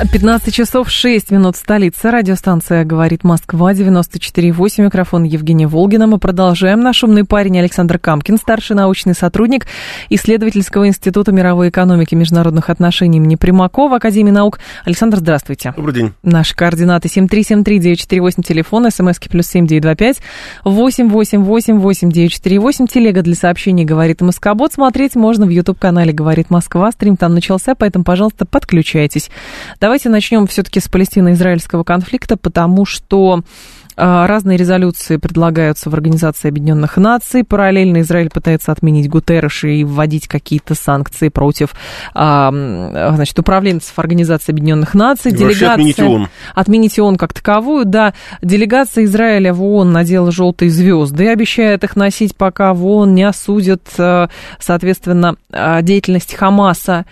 15 0.00 0.54
часов 0.54 0.90
6 0.90 1.30
минут 1.30 1.56
столица. 1.56 2.10
Радиостанция 2.10 2.84
«Говорит 2.84 3.22
Москва», 3.22 3.74
94,8. 3.74 4.84
Микрофон 4.84 5.24
Евгения 5.24 5.66
Волгина. 5.66 6.06
Мы 6.06 6.16
продолжаем. 6.18 6.80
Наш 6.80 7.04
умный 7.04 7.24
парень 7.24 7.58
Александр 7.58 7.98
Камкин, 7.98 8.38
старший 8.38 8.76
научный 8.76 9.14
сотрудник 9.14 9.66
исследовательского 10.08 10.88
института 10.88 11.32
мировой 11.32 11.68
экономики 11.68 12.14
и 12.14 12.16
международных 12.16 12.70
отношений 12.70 13.18
имени 13.18 13.34
Примакова, 13.34 13.96
Академии 13.96 14.30
наук. 14.30 14.58
Александр, 14.86 15.18
здравствуйте. 15.18 15.74
Добрый 15.76 15.94
день. 15.94 16.14
Наши 16.22 16.56
координаты 16.56 17.08
7373948, 17.08 18.42
телефон, 18.42 18.90
смски 18.90 19.28
плюс 19.28 19.48
7925 19.48 20.22
8888948, 20.64 22.86
телега 22.86 23.20
для 23.20 23.34
сообщений 23.34 23.84
«Говорит 23.84 24.22
Москобот». 24.22 24.72
Смотреть 24.72 25.14
можно 25.14 25.44
в 25.44 25.50
YouTube-канале 25.50 26.14
«Говорит 26.14 26.48
Москва». 26.48 26.90
Стрим 26.90 27.18
там 27.18 27.34
начался, 27.34 27.74
поэтому, 27.74 28.02
пожалуйста, 28.02 28.46
подключайтесь. 28.46 29.28
Давайте 29.90 30.08
начнем 30.08 30.46
все-таки 30.46 30.78
с 30.78 30.86
палестино-израильского 30.86 31.82
конфликта, 31.82 32.36
потому 32.36 32.84
что 32.86 33.42
а, 33.96 34.28
Разные 34.28 34.56
резолюции 34.56 35.16
предлагаются 35.16 35.90
в 35.90 35.94
Организации 35.94 36.46
Объединенных 36.46 36.96
Наций. 36.96 37.42
Параллельно 37.42 38.02
Израиль 38.02 38.30
пытается 38.30 38.70
отменить 38.70 39.08
Гутерреш 39.08 39.64
и 39.64 39.82
вводить 39.82 40.28
какие-то 40.28 40.76
санкции 40.76 41.28
против 41.28 41.74
а, 42.14 42.52
значит, 42.52 43.36
управленцев 43.40 43.98
Организации 43.98 44.52
Объединенных 44.52 44.94
Наций. 44.94 45.32
Делегация, 45.32 45.72
отменить 45.72 45.98
ООН. 45.98 46.28
Отменить 46.54 46.98
ООН 47.00 47.16
как 47.16 47.34
таковую, 47.34 47.84
да. 47.84 48.14
Делегация 48.42 49.02
Израиля 49.04 49.52
в 49.52 49.60
ООН 49.60 49.90
надела 49.90 50.30
желтые 50.30 50.70
звезды 50.70 51.24
и 51.24 51.26
обещает 51.26 51.82
их 51.82 51.96
носить, 51.96 52.36
пока 52.36 52.74
в 52.74 52.86
ООН 52.86 53.12
не 53.12 53.24
осудят, 53.24 53.82
а, 53.98 54.28
соответственно, 54.60 55.34
деятельность 55.82 56.36
Хамаса. 56.36 57.06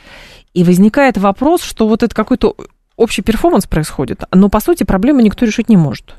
И 0.55 0.65
возникает 0.65 1.19
вопрос, 1.19 1.63
что 1.63 1.87
вот 1.89 2.03
это 2.03 2.15
какой-то 2.15 2.57
общий 2.97 3.23
перформанс 3.23 3.67
происходит, 3.67 4.25
но, 4.33 4.49
по 4.49 4.61
сути, 4.61 4.85
проблемы 4.85 5.23
никто 5.23 5.45
решить 5.45 5.69
не 5.69 5.77
может. 5.77 6.15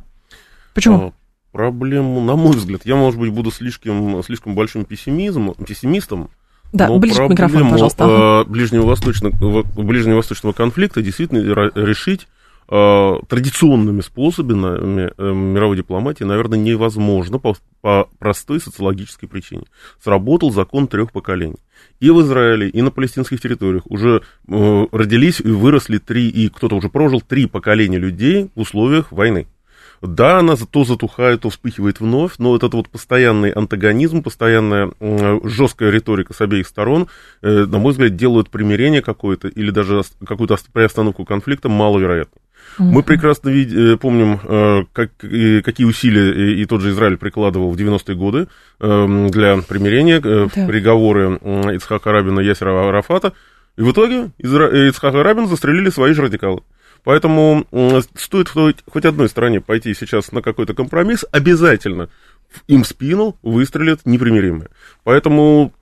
Почему? 0.73 1.07
А, 1.07 1.11
проблему, 1.51 2.21
на 2.21 2.35
мой 2.35 2.55
взгляд, 2.55 2.81
я, 2.85 2.95
может 2.95 3.19
быть, 3.19 3.31
буду 3.31 3.51
слишком, 3.51 4.23
слишком 4.23 4.55
большим 4.55 4.85
пессимизмом, 4.85 5.55
пессимистом, 5.55 6.29
да, 6.71 6.87
но 6.87 6.99
ближе 6.99 7.25
к 7.25 7.29
микрофону, 7.29 7.71
пожалуйста. 7.71 8.05
Ага. 8.05 8.49
Ближневосточного, 8.49 9.63
ближневосточного 9.63 10.53
конфликта 10.53 11.01
действительно 11.01 11.39
решить 11.75 12.27
традиционными 12.69 14.01
способами 14.01 15.11
э, 15.17 15.33
мировой 15.33 15.77
дипломатии, 15.77 16.23
наверное, 16.23 16.59
невозможно 16.59 17.39
по, 17.39 17.55
по 17.81 18.07
простой 18.19 18.59
социологической 18.59 19.27
причине. 19.27 19.63
Сработал 20.03 20.51
закон 20.51 20.87
трех 20.87 21.11
поколений 21.11 21.57
и 21.99 22.09
в 22.11 22.21
Израиле, 22.21 22.69
и 22.69 22.81
на 22.81 22.91
палестинских 22.91 23.41
территориях 23.41 23.83
уже 23.87 24.21
э, 24.47 24.85
родились 24.91 25.39
и 25.39 25.49
выросли 25.49 25.97
три, 25.97 26.29
и 26.29 26.49
кто-то 26.49 26.75
уже 26.75 26.89
прожил 26.89 27.21
три 27.21 27.47
поколения 27.47 27.97
людей 27.97 28.49
в 28.55 28.61
условиях 28.61 29.11
войны. 29.11 29.47
Да, 30.01 30.39
она 30.39 30.55
то 30.55 30.85
затухает, 30.85 31.41
то 31.41 31.49
вспыхивает 31.49 31.99
вновь, 31.99 32.33
но 32.37 32.55
этот 32.55 32.73
вот 32.73 32.87
постоянный 32.87 33.51
антагонизм, 33.51 34.23
постоянная 34.23 34.91
э, 34.99 35.39
жесткая 35.43 35.89
риторика 35.89 36.33
с 36.33 36.39
обеих 36.39 36.67
сторон, 36.67 37.07
э, 37.41 37.65
на 37.65 37.79
мой 37.79 37.91
взгляд, 37.91 38.15
делают 38.15 38.49
примирение 38.49 39.01
какое-то 39.01 39.49
или 39.49 39.71
даже 39.71 40.03
какую-то 40.25 40.57
приостановку 40.71 41.25
конфликта 41.25 41.67
маловероятным. 42.77 42.93
Мы 42.93 43.03
прекрасно 43.03 43.49
вид- 43.49 43.73
э, 43.73 43.97
помним, 43.97 44.39
э, 44.43 44.83
как, 44.93 45.11
какие 45.17 45.85
усилия 45.85 46.53
и 46.61 46.65
тот 46.65 46.81
же 46.81 46.91
Израиль 46.91 47.17
прикладывал 47.17 47.71
в 47.71 47.77
90-е 47.77 48.15
годы 48.15 48.47
эм, 48.79 49.29
для 49.29 49.57
примирения, 49.57 50.21
э, 50.23 50.47
да. 50.53 50.67
переговоры 50.67 51.39
Ицхака 51.75 52.11
Рабина 52.11 52.41
и 52.41 52.45
Ясера 52.45 52.87
Арафата. 52.87 53.33
И 53.77 53.81
в 53.81 53.91
итоге 53.91 54.31
Изра... 54.37 54.89
Ицхака 54.89 55.23
Рабина 55.23 55.47
застрелили 55.47 55.89
свои 55.89 56.13
же 56.13 56.23
радикалы. 56.23 56.61
Поэтому 57.05 57.65
стоит 58.15 58.49
хоть 58.49 59.05
одной 59.05 59.29
стороне 59.29 59.61
пойти 59.61 59.93
сейчас 59.93 60.33
на 60.33 60.41
какой-то 60.41 60.73
компромисс, 60.73 61.23
обязательно 61.31 62.09
им 62.67 62.83
в 62.83 62.87
спину 62.87 63.37
выстрелят 63.41 64.01
непримиримые. 64.05 64.69
Поэтому 65.03 65.73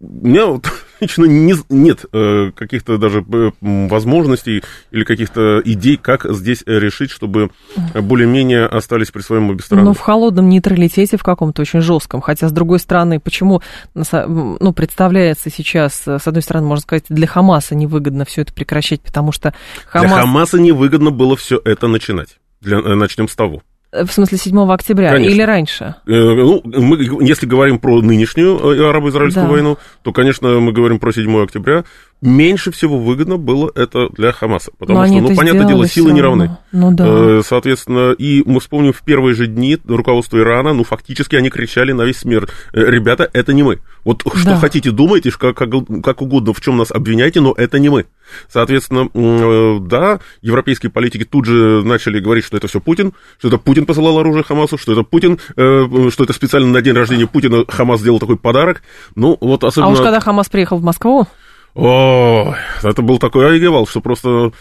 у 0.00 0.26
меня 0.26 0.46
вот, 0.46 0.66
лично 1.00 1.24
не, 1.24 1.54
нет 1.68 2.04
э, 2.12 2.50
каких-то 2.54 2.98
даже 2.98 3.24
э, 3.32 3.50
возможностей 3.60 4.62
или 4.90 5.04
каких-то 5.04 5.62
идей, 5.64 5.96
как 5.96 6.26
здесь 6.32 6.62
решить, 6.66 7.10
чтобы 7.10 7.50
более-менее 7.94 8.66
остались 8.66 9.10
при 9.10 9.22
своем 9.22 9.50
обе 9.50 9.62
стороны. 9.62 9.86
Но 9.86 9.94
в 9.94 10.00
холодном 10.00 10.48
нейтралитете 10.48 11.16
в 11.16 11.22
каком-то 11.22 11.62
очень 11.62 11.80
жестком. 11.80 12.20
Хотя, 12.20 12.48
с 12.48 12.52
другой 12.52 12.80
стороны, 12.80 13.20
почему 13.20 13.62
ну, 13.94 14.72
представляется 14.72 15.50
сейчас, 15.50 16.02
с 16.06 16.26
одной 16.26 16.42
стороны, 16.42 16.66
можно 16.66 16.82
сказать, 16.82 17.04
для 17.08 17.26
Хамаса 17.26 17.74
невыгодно 17.74 18.24
все 18.24 18.42
это 18.42 18.52
прекращать, 18.52 19.00
потому 19.00 19.32
что 19.32 19.54
Хамас... 19.86 20.10
Для 20.10 20.20
Хамаса 20.20 20.60
невыгодно 20.60 21.10
было 21.10 21.36
все 21.36 21.60
это 21.64 21.86
начинать. 21.86 22.38
Для, 22.60 22.78
э, 22.78 22.94
начнем 22.94 23.28
с 23.28 23.36
того. 23.36 23.62
В 23.94 24.10
смысле 24.10 24.38
7 24.38 24.72
октября 24.72 25.12
Конечно. 25.12 25.32
или 25.32 25.42
раньше? 25.42 25.94
Э, 26.06 26.10
ну, 26.10 26.62
мы, 26.64 26.96
если 27.24 27.46
говорим 27.46 27.78
про 27.78 28.02
нынешнюю 28.02 28.58
э, 28.58 28.88
арабо-израильскую 28.88 29.46
да. 29.46 29.52
войну, 29.52 29.78
то, 30.02 30.12
конечно, 30.12 30.58
мы 30.60 30.72
говорим 30.72 30.98
про 30.98 31.12
7 31.12 31.42
октября 31.42 31.84
меньше 32.24 32.70
всего 32.70 32.98
выгодно 32.98 33.36
было 33.36 33.70
это 33.74 34.08
для 34.10 34.32
Хамаса. 34.32 34.72
Потому 34.78 35.00
Но 35.00 35.06
что, 35.06 35.20
ну, 35.20 35.36
понятное 35.36 35.66
дело, 35.66 35.86
силы 35.86 36.12
не 36.12 36.22
равны. 36.22 36.56
Ну, 36.72 36.90
да. 36.92 37.04
Э, 37.06 37.42
соответственно, 37.46 38.12
и 38.12 38.42
мы 38.46 38.60
вспомним 38.60 38.92
в 38.92 39.02
первые 39.02 39.34
же 39.34 39.46
дни 39.46 39.78
руководство 39.84 40.38
Ирана, 40.38 40.72
ну, 40.72 40.84
фактически 40.84 41.36
они 41.36 41.50
кричали 41.50 41.92
на 41.92 42.02
весь 42.02 42.24
мир, 42.24 42.48
«Э, 42.72 42.90
ребята, 42.90 43.28
это 43.32 43.52
не 43.52 43.62
мы. 43.62 43.80
Вот 44.04 44.22
да. 44.24 44.38
что 44.38 44.56
хотите, 44.56 44.90
думайте, 44.90 45.30
как, 45.32 45.56
как, 45.56 45.70
как 46.02 46.22
угодно, 46.22 46.54
в 46.54 46.60
чем 46.60 46.78
нас 46.78 46.90
обвиняйте, 46.90 47.40
но 47.40 47.54
это 47.56 47.78
не 47.78 47.90
мы. 47.90 48.06
Соответственно, 48.48 49.08
э, 49.12 49.78
да, 49.82 50.20
европейские 50.40 50.90
политики 50.90 51.24
тут 51.24 51.44
же 51.44 51.82
начали 51.84 52.20
говорить, 52.20 52.44
что 52.44 52.56
это 52.56 52.68
все 52.68 52.80
Путин, 52.80 53.12
что 53.38 53.48
это 53.48 53.58
Путин 53.58 53.84
посылал 53.84 54.18
оружие 54.18 54.44
Хамасу, 54.44 54.78
что 54.78 54.92
это 54.92 55.02
Путин, 55.02 55.38
что 55.54 56.24
это 56.24 56.32
специально 56.32 56.68
на 56.68 56.80
день 56.80 56.94
рождения 56.94 57.26
Путина 57.26 57.64
Хамас 57.68 58.00
сделал 58.00 58.18
такой 58.18 58.36
подарок. 58.36 58.82
Ну, 59.14 59.36
вот 59.40 59.64
особенно... 59.64 59.90
А 59.90 59.92
уж 59.92 59.98
когда 59.98 60.20
Хамас 60.20 60.48
приехал 60.48 60.78
в 60.78 60.82
Москву? 60.82 61.26
О, 61.74 62.54
это 62.82 63.02
был 63.02 63.18
такой 63.18 63.50
айгевал, 63.50 63.86
что 63.86 64.00
просто 64.00 64.52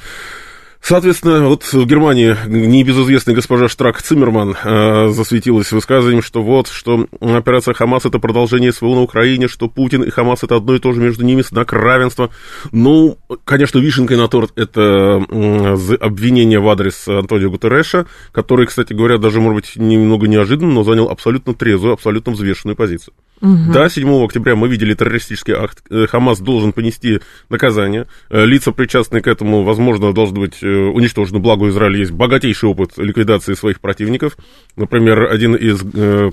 Соответственно, 0.84 1.48
вот 1.48 1.64
в 1.64 1.86
Германии 1.86 2.36
небезызвестная 2.46 3.34
госпожа 3.34 3.70
Штрак 3.70 4.02
Циммерман 4.02 4.54
э, 4.62 5.08
засветилась 5.12 5.72
высказыванием, 5.72 6.22
что 6.22 6.44
вот, 6.44 6.68
что 6.68 7.08
операция 7.22 7.74
Хамас 7.74 8.06
это 8.06 8.20
продолжение 8.20 8.74
СВО 8.74 8.96
на 8.96 9.02
Украине, 9.02 9.48
что 9.48 9.70
Путин 9.70 10.04
и 10.04 10.10
Хамас 10.10 10.44
это 10.44 10.58
одно 10.58 10.76
и 10.76 10.80
то 10.80 10.92
же, 10.92 11.00
между 11.00 11.24
ними 11.24 11.42
знак 11.42 11.72
равенства. 11.72 12.32
Ну, 12.74 13.18
конечно, 13.46 13.80
вишенкой 13.80 14.18
на 14.18 14.28
торт 14.28 14.52
это 14.58 15.26
э, 15.30 15.96
обвинение 16.02 16.60
в 16.60 16.68
адрес 16.68 17.08
Антонио 17.08 17.50
Гутерреша, 17.50 18.06
который, 18.34 18.68
кстати 18.68 18.92
говоря, 18.92 19.18
даже, 19.18 19.40
может 19.40 19.56
быть, 19.56 19.76
немного 19.78 20.28
неожиданно, 20.28 20.74
но 20.74 20.84
занял 20.84 21.08
абсолютно 21.08 21.54
трезвую, 21.54 21.94
абсолютно 21.94 22.34
взвешенную 22.34 22.76
позицию. 22.76 23.14
Угу. 23.42 23.74
Да, 23.74 23.90
7 23.90 24.24
октября 24.24 24.56
мы 24.56 24.68
видели 24.68 24.94
террористический 24.94 25.54
акт. 25.54 25.84
Э, 25.90 26.08
Хамас 26.08 26.40
должен 26.40 26.72
понести 26.72 27.20
наказание. 27.50 28.08
Э, 28.30 28.46
лица, 28.46 28.72
причастные 28.72 29.22
к 29.22 29.28
этому, 29.28 29.64
возможно, 29.64 30.14
должны 30.14 30.40
быть 30.42 30.60
э, 30.74 30.90
уничтожены. 30.90 31.40
Благо, 31.40 31.64
у 31.64 31.70
Израиля 31.70 32.00
есть 32.00 32.12
богатейший 32.12 32.70
опыт 32.70 32.98
ликвидации 32.98 33.54
своих 33.54 33.80
противников. 33.80 34.38
Например, 34.76 35.32
один 35.32 35.56
из 35.56 35.80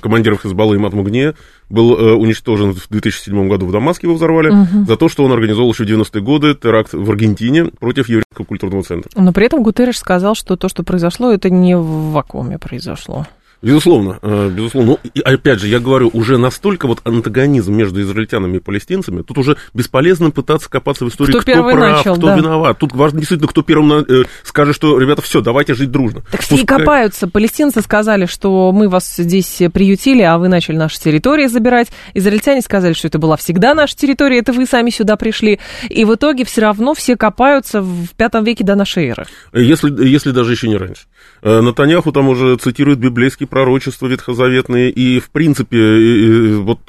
командиров 0.00 0.42
Хизбаллы 0.42 0.76
Имат 0.76 0.92
Мугне 0.92 1.34
был 1.68 1.92
уничтожен 1.92 2.72
в 2.72 2.88
2007 2.88 3.48
году 3.48 3.66
в 3.66 3.72
Дамаске, 3.72 4.06
его 4.06 4.16
взорвали, 4.16 4.50
угу. 4.50 4.86
за 4.86 4.96
то, 4.96 5.08
что 5.08 5.24
он 5.24 5.32
организовал 5.32 5.70
еще 5.70 5.84
в 5.84 5.88
90-е 5.88 6.22
годы 6.22 6.54
теракт 6.54 6.92
в 6.92 7.10
Аргентине 7.10 7.66
против 7.66 8.08
еврейского 8.08 8.44
культурного 8.44 8.82
центра. 8.82 9.10
Но 9.14 9.32
при 9.32 9.46
этом 9.46 9.62
Гутерреш 9.62 9.98
сказал, 9.98 10.34
что 10.34 10.56
то, 10.56 10.68
что 10.68 10.82
произошло, 10.82 11.30
это 11.30 11.50
не 11.50 11.76
в 11.76 12.12
вакууме 12.12 12.58
произошло. 12.58 13.26
Безусловно, 13.62 14.18
э, 14.22 14.48
безусловно. 14.48 14.92
Ну, 14.92 15.10
и 15.12 15.20
опять 15.20 15.60
же, 15.60 15.68
я 15.68 15.80
говорю, 15.80 16.10
уже 16.14 16.38
настолько 16.38 16.86
вот 16.86 17.00
антагонизм 17.04 17.74
между 17.74 18.00
израильтянами 18.00 18.56
и 18.56 18.60
палестинцами, 18.60 19.20
тут 19.20 19.36
уже 19.36 19.56
бесполезно 19.74 20.30
пытаться 20.30 20.70
копаться 20.70 21.04
в 21.04 21.08
истории, 21.08 21.32
кто, 21.32 21.40
кто 21.40 21.62
прав, 21.64 21.78
начал, 21.78 22.16
кто 22.16 22.28
да. 22.28 22.36
виноват. 22.36 22.78
Тут 22.78 22.94
важно 22.94 23.18
действительно, 23.18 23.48
кто 23.48 23.62
первым 23.62 23.92
э, 23.92 24.24
скажет, 24.44 24.74
что, 24.74 24.98
ребята, 24.98 25.20
все, 25.20 25.42
давайте 25.42 25.74
жить 25.74 25.90
дружно. 25.90 26.22
Так 26.30 26.40
все 26.40 26.56
Пускай... 26.56 26.78
копаются. 26.78 27.28
Палестинцы 27.28 27.82
сказали, 27.82 28.24
что 28.24 28.72
мы 28.72 28.88
вас 28.88 29.16
здесь 29.16 29.60
приютили, 29.72 30.22
а 30.22 30.38
вы 30.38 30.48
начали 30.48 30.76
наши 30.76 30.98
территории 30.98 31.46
забирать. 31.46 31.88
Израильтяне 32.14 32.62
сказали, 32.62 32.94
что 32.94 33.08
это 33.08 33.18
была 33.18 33.36
всегда 33.36 33.74
наша 33.74 33.94
территория, 33.94 34.38
это 34.38 34.54
вы 34.54 34.64
сами 34.64 34.88
сюда 34.88 35.16
пришли. 35.16 35.60
И 35.90 36.06
в 36.06 36.14
итоге 36.14 36.46
все 36.46 36.62
равно 36.62 36.94
все 36.94 37.14
копаются 37.14 37.82
в 37.82 38.08
пятом 38.16 38.44
веке 38.44 38.64
до 38.64 38.74
нашей 38.74 39.08
эры. 39.08 39.26
Если, 39.52 40.06
если 40.06 40.30
даже 40.30 40.52
еще 40.52 40.68
не 40.68 40.78
раньше. 40.78 41.02
Э, 41.42 41.60
Натаньяху 41.60 42.10
там 42.10 42.28
уже 42.28 42.56
цитирует 42.56 42.98
библейский 42.98 43.46
пророчества 43.50 44.06
ветхозаветные, 44.06 44.90
и, 44.90 45.20
в 45.20 45.30
принципе, 45.30 46.56
вот 46.56 46.80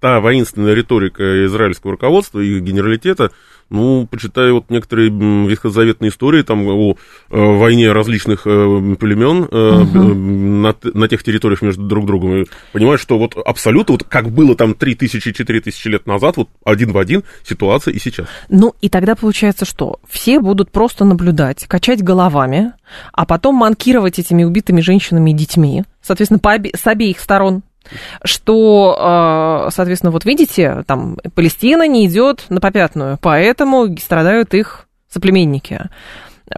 та 0.00 0.20
воинственная 0.20 0.74
риторика 0.74 1.44
израильского 1.46 1.92
руководства 1.92 2.38
и 2.40 2.60
генералитета, 2.60 3.32
ну, 3.70 4.06
почитаю 4.06 4.54
вот 4.54 4.70
некоторые 4.70 5.10
ветхозаветные 5.10 6.10
истории 6.10 6.42
там 6.42 6.66
о, 6.66 6.96
о 7.30 7.58
войне 7.58 7.92
различных 7.92 8.46
э, 8.46 8.96
племен 8.98 9.44
э, 9.50 9.82
угу. 9.82 10.14
на, 10.14 10.74
на 10.82 11.08
тех 11.08 11.22
территориях 11.22 11.62
между 11.62 11.82
друг 11.84 12.06
другом, 12.06 12.42
и 12.42 12.46
понимаешь, 12.72 13.00
что 13.00 13.18
вот 13.18 13.36
абсолютно, 13.36 13.92
вот 13.92 14.04
как 14.04 14.30
было 14.30 14.54
там 14.54 14.72
3000-4000 14.72 15.88
лет 15.88 16.06
назад, 16.06 16.36
вот 16.36 16.48
один 16.64 16.92
в 16.92 16.98
один 16.98 17.24
ситуация 17.44 17.92
и 17.92 17.98
сейчас. 17.98 18.26
Ну, 18.48 18.74
и 18.80 18.88
тогда 18.88 19.14
получается, 19.14 19.64
что 19.64 20.00
все 20.08 20.40
будут 20.40 20.70
просто 20.70 21.04
наблюдать, 21.04 21.66
качать 21.66 22.02
головами, 22.02 22.72
а 23.12 23.26
потом 23.26 23.56
манкировать 23.56 24.18
этими 24.18 24.44
убитыми 24.44 24.80
женщинами 24.80 25.30
и 25.30 25.34
детьми, 25.34 25.84
соответственно, 26.02 26.38
по 26.38 26.54
обе, 26.54 26.70
с 26.74 26.86
обеих 26.86 27.20
сторон 27.20 27.62
что, 28.24 28.96
а, 28.98 29.68
соответственно, 29.70 30.10
вот 30.10 30.24
видите, 30.24 30.84
там 30.86 31.18
Палестина 31.34 31.86
не 31.86 32.06
идет 32.06 32.44
на 32.48 32.60
попятную, 32.60 33.18
поэтому 33.20 33.96
страдают 33.98 34.54
их 34.54 34.86
соплеменники. 35.08 35.88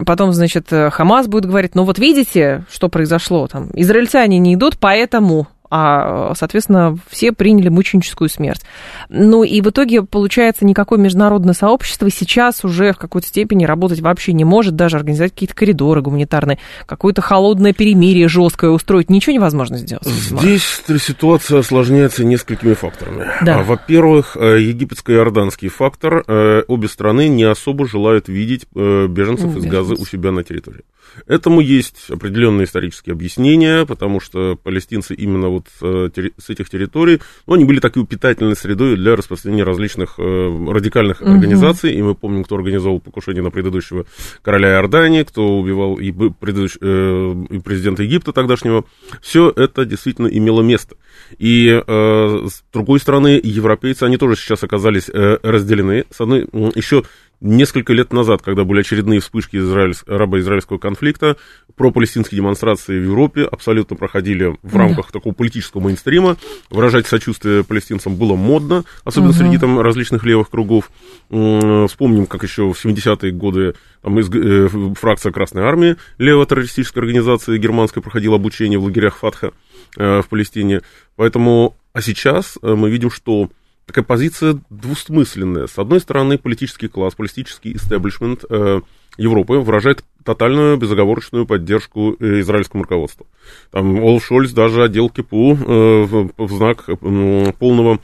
Потом, 0.05 0.31
значит, 0.31 0.67
Хамас 0.69 1.27
будет 1.27 1.45
говорить, 1.45 1.75
ну 1.75 1.83
вот 1.83 1.99
видите, 1.99 2.63
что 2.71 2.87
произошло, 2.87 3.47
там, 3.47 3.69
израильтяне 3.73 4.39
не 4.39 4.55
идут, 4.55 4.77
поэтому 4.79 5.47
а, 5.71 6.33
соответственно, 6.35 6.97
все 7.09 7.31
приняли 7.31 7.69
мученическую 7.69 8.29
смерть. 8.29 8.61
Ну 9.07 9.43
и 9.43 9.61
в 9.61 9.69
итоге, 9.69 10.03
получается, 10.03 10.65
никакое 10.65 10.99
международное 10.99 11.53
сообщество 11.53 12.09
сейчас 12.11 12.65
уже 12.65 12.91
в 12.91 12.97
какой-то 12.97 13.27
степени 13.27 13.63
работать 13.63 14.01
вообще 14.01 14.33
не 14.33 14.43
может, 14.43 14.75
даже 14.75 14.97
организовать 14.97 15.31
какие-то 15.31 15.55
коридоры 15.55 16.01
гуманитарные, 16.01 16.59
какое-то 16.85 17.21
холодное 17.21 17.71
перемирие 17.71 18.27
жесткое 18.27 18.71
устроить, 18.71 19.09
ничего 19.09 19.33
невозможно 19.33 19.77
сделать. 19.77 20.05
Здесь 20.05 20.83
ситуация 21.01 21.59
осложняется 21.59 22.25
несколькими 22.25 22.73
факторами. 22.73 23.27
Да. 23.41 23.59
А, 23.59 23.63
во-первых, 23.63 24.35
э, 24.35 24.59
египетско-иорданский 24.61 25.69
фактор. 25.69 26.25
Э, 26.27 26.63
обе 26.67 26.89
страны 26.89 27.29
не 27.29 27.43
особо 27.43 27.87
желают 27.87 28.27
видеть 28.27 28.65
э, 28.75 29.07
беженцев 29.07 29.55
из 29.55 29.65
Газы 29.65 29.93
у 29.93 30.05
себя 30.05 30.31
на 30.31 30.43
территории. 30.43 30.83
Этому 31.27 31.59
есть 31.61 32.09
определенные 32.09 32.65
исторические 32.65 33.13
объяснения, 33.13 33.85
потому 33.85 34.19
что 34.19 34.55
палестинцы 34.55 35.13
именно 35.13 35.49
вот 35.49 35.60
э, 35.81 36.09
с 36.37 36.49
этих 36.49 36.69
территорий, 36.69 37.19
ну, 37.47 37.55
они 37.55 37.65
были 37.65 37.79
такой 37.79 38.05
питательной 38.05 38.55
средой 38.55 38.95
для 38.95 39.15
распространения 39.15 39.63
различных 39.63 40.15
э, 40.17 40.21
радикальных 40.69 41.21
угу. 41.21 41.31
организаций, 41.31 41.93
и 41.93 42.01
мы 42.01 42.15
помним, 42.15 42.43
кто 42.43 42.55
организовал 42.55 42.99
покушение 42.99 43.43
на 43.43 43.51
предыдущего 43.51 44.05
короля 44.41 44.73
Иордании, 44.73 45.23
кто 45.23 45.59
убивал 45.59 45.95
и, 45.95 46.11
предыдущ, 46.11 46.77
э, 46.81 47.35
и 47.49 47.59
президента 47.59 48.03
Египта 48.03 48.33
тогдашнего. 48.33 48.85
Все 49.21 49.51
это 49.55 49.85
действительно 49.85 50.27
имело 50.27 50.61
место. 50.61 50.95
И 51.37 51.69
с 51.87 52.63
другой 52.73 52.99
стороны, 52.99 53.39
европейцы, 53.41 54.03
они 54.03 54.17
тоже 54.17 54.35
сейчас 54.35 54.63
оказались 54.63 55.09
разделены. 55.09 56.05
С 56.09 56.21
одной, 56.21 56.47
еще 56.75 57.03
Несколько 57.41 57.93
лет 57.93 58.13
назад, 58.13 58.43
когда 58.43 58.63
были 58.65 58.81
очередные 58.81 59.19
вспышки 59.19 59.57
израиль, 59.57 59.95
арабо-израильского 60.05 60.77
конфликта, 60.77 61.37
пропалестинские 61.75 62.37
демонстрации 62.37 62.99
в 62.99 63.03
Европе 63.03 63.41
абсолютно 63.43 63.95
проходили 63.95 64.55
в 64.61 64.75
рамках 64.75 65.07
да. 65.07 65.13
такого 65.13 65.33
политического 65.33 65.81
мейнстрима. 65.81 66.37
Выражать 66.69 67.07
сочувствие 67.07 67.63
палестинцам 67.63 68.15
было 68.15 68.35
модно, 68.35 68.83
особенно 69.03 69.31
угу. 69.31 69.39
среди 69.39 69.57
там 69.57 69.79
различных 69.79 70.23
левых 70.23 70.51
кругов. 70.51 70.91
Вспомним, 71.29 72.27
как 72.27 72.43
еще 72.43 72.71
в 72.71 72.85
70-е 72.85 73.31
годы 73.31 73.73
там, 74.03 74.19
из, 74.19 74.29
э, 74.29 74.69
фракция 74.93 75.31
Красной 75.31 75.63
Армии, 75.63 75.95
левая 76.19 76.45
террористическая 76.45 77.01
организация 77.01 77.57
германская, 77.57 78.03
проходила 78.03 78.35
обучение 78.35 78.77
в 78.77 78.83
лагерях 78.83 79.17
Фатха 79.17 79.51
э, 79.97 80.21
в 80.21 80.29
Палестине. 80.29 80.81
Поэтому, 81.15 81.75
а 81.93 82.03
сейчас 82.03 82.59
э, 82.61 82.75
мы 82.75 82.91
видим, 82.91 83.09
что 83.09 83.49
такая 83.85 84.03
позиция 84.03 84.59
двусмысленная. 84.69 85.67
С 85.67 85.77
одной 85.77 85.99
стороны, 85.99 86.37
политический 86.37 86.87
класс, 86.87 87.15
политический 87.15 87.75
истеблишмент 87.75 88.45
э, 88.49 88.81
Европы 89.17 89.55
выражает 89.55 90.03
тотальную 90.23 90.77
безоговорочную 90.77 91.45
поддержку 91.45 92.15
э, 92.19 92.39
израильскому 92.39 92.83
руководству. 92.83 93.27
Там 93.71 93.97
Олаф 93.97 94.25
Шольц 94.25 94.51
даже 94.51 94.83
одел 94.83 95.09
кипу 95.09 95.53
э, 95.53 96.03
в, 96.03 96.31
в 96.37 96.51
знак 96.51 96.85
э, 96.87 97.51
полного, 97.57 97.99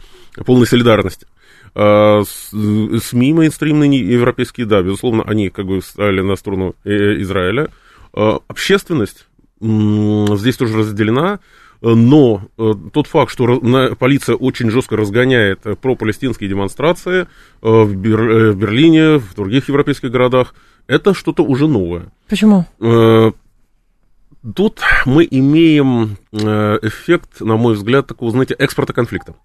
полной 0.45 0.67
солидарности. 0.67 1.27
А, 1.79 2.23
СМИ 2.23 3.33
мейнстримные 3.33 3.99
европейские, 3.99 4.65
да, 4.65 4.81
безусловно, 4.81 5.23
они 5.23 5.49
как 5.49 5.67
бы 5.67 5.79
стали 5.81 6.21
на 6.21 6.35
сторону 6.35 6.75
э, 6.83 7.21
Израиля. 7.21 7.69
А, 8.13 8.39
общественность 8.47 9.27
здесь 9.59 10.57
тоже 10.57 10.77
разделена. 10.77 11.39
Но 11.81 12.41
э, 12.57 12.73
тот 12.91 13.07
факт, 13.07 13.31
что 13.31 13.95
полиция 13.99 14.35
очень 14.35 14.71
жестко 14.71 14.95
разгоняет 14.95 15.65
э, 15.65 15.75
пропалестинские 15.75 16.49
демонстрации 16.49 17.21
э, 17.21 17.25
в 17.61 17.95
Берлине, 17.95 19.19
в 19.19 19.35
других 19.35 19.67
европейских 19.69 20.11
городах, 20.11 20.55
это 20.87 21.13
что-то 21.13 21.43
уже 21.43 21.67
новое. 21.67 22.11
Почему? 22.29 22.65
Тут 24.55 24.79
мы 25.05 25.27
имеем 25.29 26.17
эффект, 26.31 27.41
на 27.41 27.57
мой 27.57 27.73
взгляд, 27.73 28.07
такого, 28.07 28.31
знаете, 28.31 28.53
экспорта 28.53 28.93
конфликта. 28.93 29.35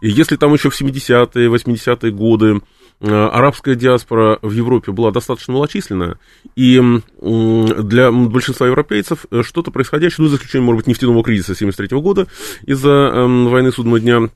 И 0.00 0.08
если 0.08 0.36
там 0.36 0.52
еще 0.52 0.70
в 0.70 0.80
70-е, 0.80 1.48
80-е 1.48 2.10
годы 2.10 2.56
Э, 2.56 2.79
арабская 3.08 3.74
диаспора 3.74 4.38
в 4.42 4.50
Европе 4.52 4.92
была 4.92 5.10
достаточно 5.10 5.54
малочисленная, 5.54 6.18
и 6.54 6.80
для 7.20 8.12
большинства 8.12 8.66
европейцев 8.66 9.26
э, 9.30 9.42
что-то 9.42 9.70
происходящее, 9.70 10.24
ну, 10.24 10.28
за 10.28 10.36
исключением, 10.36 10.66
может 10.66 10.78
быть, 10.78 10.86
нефтяного 10.86 11.22
кризиса 11.22 11.54
73 11.54 11.98
года 11.98 12.26
из-за 12.66 12.90
эм, 12.90 13.48
войны 13.48 13.72
судного 13.72 14.00
дня, 14.00 14.28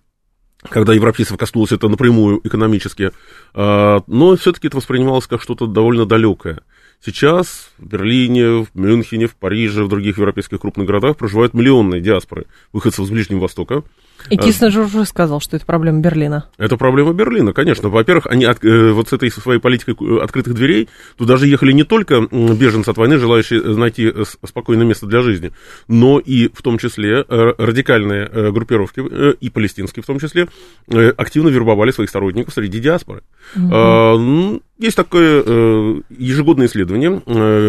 когда 0.69 0.95
европейцев 0.95 1.37
коснулось 1.37 1.73
это 1.73 1.89
напрямую 1.89 2.41
экономически, 2.45 3.13
э, 3.55 4.01
но 4.07 4.37
все-таки 4.37 4.69
это 4.69 4.79
воспринималось 4.79 5.27
как 5.27 5.43
что-то 5.43 5.67
довольно 5.67 6.07
далекое. 6.07 6.61
Сейчас 7.05 7.71
в 7.77 7.87
Берлине, 7.87 8.65
в 8.65 8.69
Мюнхене, 8.73 9.27
в 9.27 9.35
Париже, 9.37 9.85
в 9.85 9.89
других 9.89 10.17
европейских 10.17 10.61
крупных 10.61 10.87
городах 10.87 11.19
проживают 11.19 11.53
миллионные 11.53 12.01
диаспоры 12.01 12.47
выходцев 12.73 13.07
с 13.07 13.11
Ближнего 13.11 13.41
Востока, 13.41 13.83
и 14.31 14.37
Киснер 14.37 14.79
уже 14.79 15.05
сказал, 15.05 15.41
что 15.41 15.57
это 15.57 15.67
проблема 15.67 16.01
Берлина. 16.01 16.49
Это 16.57 16.77
проблема 16.77 17.13
Берлина, 17.13 17.53
конечно. 17.53 17.89
Во-первых, 17.89 18.27
они 18.27 18.45
от, 18.45 18.65
э, 18.65 18.93
вот 18.93 19.09
с 19.09 19.13
этой 19.13 19.31
своей 19.31 19.61
политикой 19.61 19.95
э, 20.01 20.23
открытых 20.23 20.55
дверей 20.55 20.89
туда 21.17 21.37
же 21.37 21.47
ехали 21.47 21.73
не 21.73 21.85
только 21.85 22.21
беженцы 22.21 22.89
от 22.89 22.97
войны, 22.97 23.19
желающие 23.19 23.61
найти 23.61 24.11
э, 24.15 24.25
спокойное 24.47 24.87
место 24.87 25.07
для 25.07 25.21
жизни, 25.23 25.53
но 25.89 26.19
и 26.19 26.49
в 26.49 26.63
том 26.63 26.79
числе 26.79 27.25
радикальные 27.29 28.53
группировки, 28.53 29.01
и 29.41 29.51
палестинские 29.51 30.03
в 30.03 30.07
том 30.07 30.19
числе, 30.19 30.49
активно 30.89 31.49
вербовали 31.49 31.91
своих 31.91 32.11
сторонников 32.11 32.55
среди 32.55 32.81
диаспоры. 32.81 33.23
Угу. 33.57 34.63
Есть 34.79 34.97
такое 34.97 36.03
ежегодное 36.11 36.67
исследование 36.67 37.21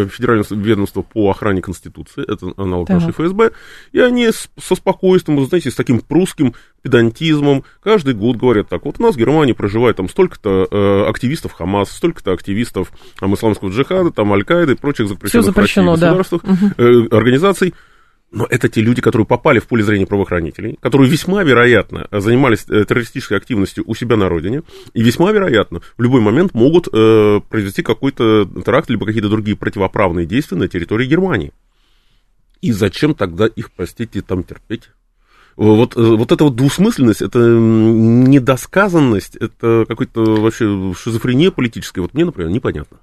Федерального 0.08 0.46
ведомства 0.50 1.02
по 1.02 1.30
охране 1.30 1.62
Конституции, 1.62 2.24
это 2.26 2.52
аналог 2.56 2.88
так. 2.88 3.00
нашей 3.00 3.12
ФСБ, 3.12 3.52
и 3.92 4.00
они 4.00 4.30
со 4.30 4.74
спокойствием, 4.74 5.44
знаете, 5.46 5.70
с 5.70 5.74
таким 5.74 6.00
прусским 6.00 6.45
таким 6.46 6.54
педантизмом. 6.82 7.64
Каждый 7.82 8.14
год 8.14 8.36
говорят 8.36 8.68
так, 8.68 8.84
вот 8.84 8.96
у 8.98 9.02
нас 9.02 9.16
в 9.16 9.18
Германии 9.18 9.52
проживает 9.52 9.96
там 9.96 10.08
столько-то 10.08 10.68
э, 10.70 11.08
активистов 11.08 11.52
Хамас, 11.52 11.90
столько-то 11.90 12.32
активистов 12.32 12.92
там, 13.18 13.34
исламского 13.34 13.70
джихада, 13.70 14.10
там 14.10 14.32
Аль-Каиды 14.32 14.72
и 14.72 14.76
прочих 14.76 15.08
запрещенных 15.08 15.46
запрещено, 15.46 15.96
да. 15.96 16.22
э, 16.78 17.06
организаций. 17.10 17.74
Но 18.32 18.44
это 18.50 18.68
те 18.68 18.80
люди, 18.80 19.00
которые 19.00 19.24
попали 19.24 19.60
в 19.60 19.66
поле 19.66 19.84
зрения 19.84 20.06
правоохранителей, 20.06 20.78
которые 20.80 21.08
весьма 21.08 21.44
вероятно 21.44 22.08
занимались 22.10 22.66
э, 22.68 22.84
террористической 22.84 23.36
активностью 23.36 23.84
у 23.86 23.94
себя 23.94 24.16
на 24.16 24.28
родине, 24.28 24.62
и 24.94 25.02
весьма 25.02 25.32
вероятно 25.32 25.80
в 25.96 26.02
любой 26.02 26.20
момент 26.20 26.54
могут 26.54 26.88
э, 26.92 27.40
произвести 27.48 27.82
какой-то 27.82 28.48
теракт, 28.64 28.90
либо 28.90 29.06
какие-то 29.06 29.28
другие 29.28 29.56
противоправные 29.56 30.26
действия 30.26 30.56
на 30.56 30.68
территории 30.68 31.06
Германии. 31.06 31.52
И 32.60 32.72
зачем 32.72 33.14
тогда 33.14 33.46
их, 33.46 33.70
простите, 33.72 34.22
там 34.22 34.42
терпеть? 34.42 34.90
Вот, 35.56 35.96
э, 35.96 36.00
вот 36.00 36.32
эта 36.32 36.44
вот 36.44 36.54
двусмысленность, 36.54 37.22
это 37.22 37.38
недосказанность, 37.38 39.36
это 39.36 39.86
какой-то 39.88 40.20
вообще 40.36 40.92
шизофрения 40.94 41.50
политическая, 41.50 42.02
вот 42.02 42.12
мне, 42.12 42.26
например, 42.26 42.50
непонятно. 42.50 42.98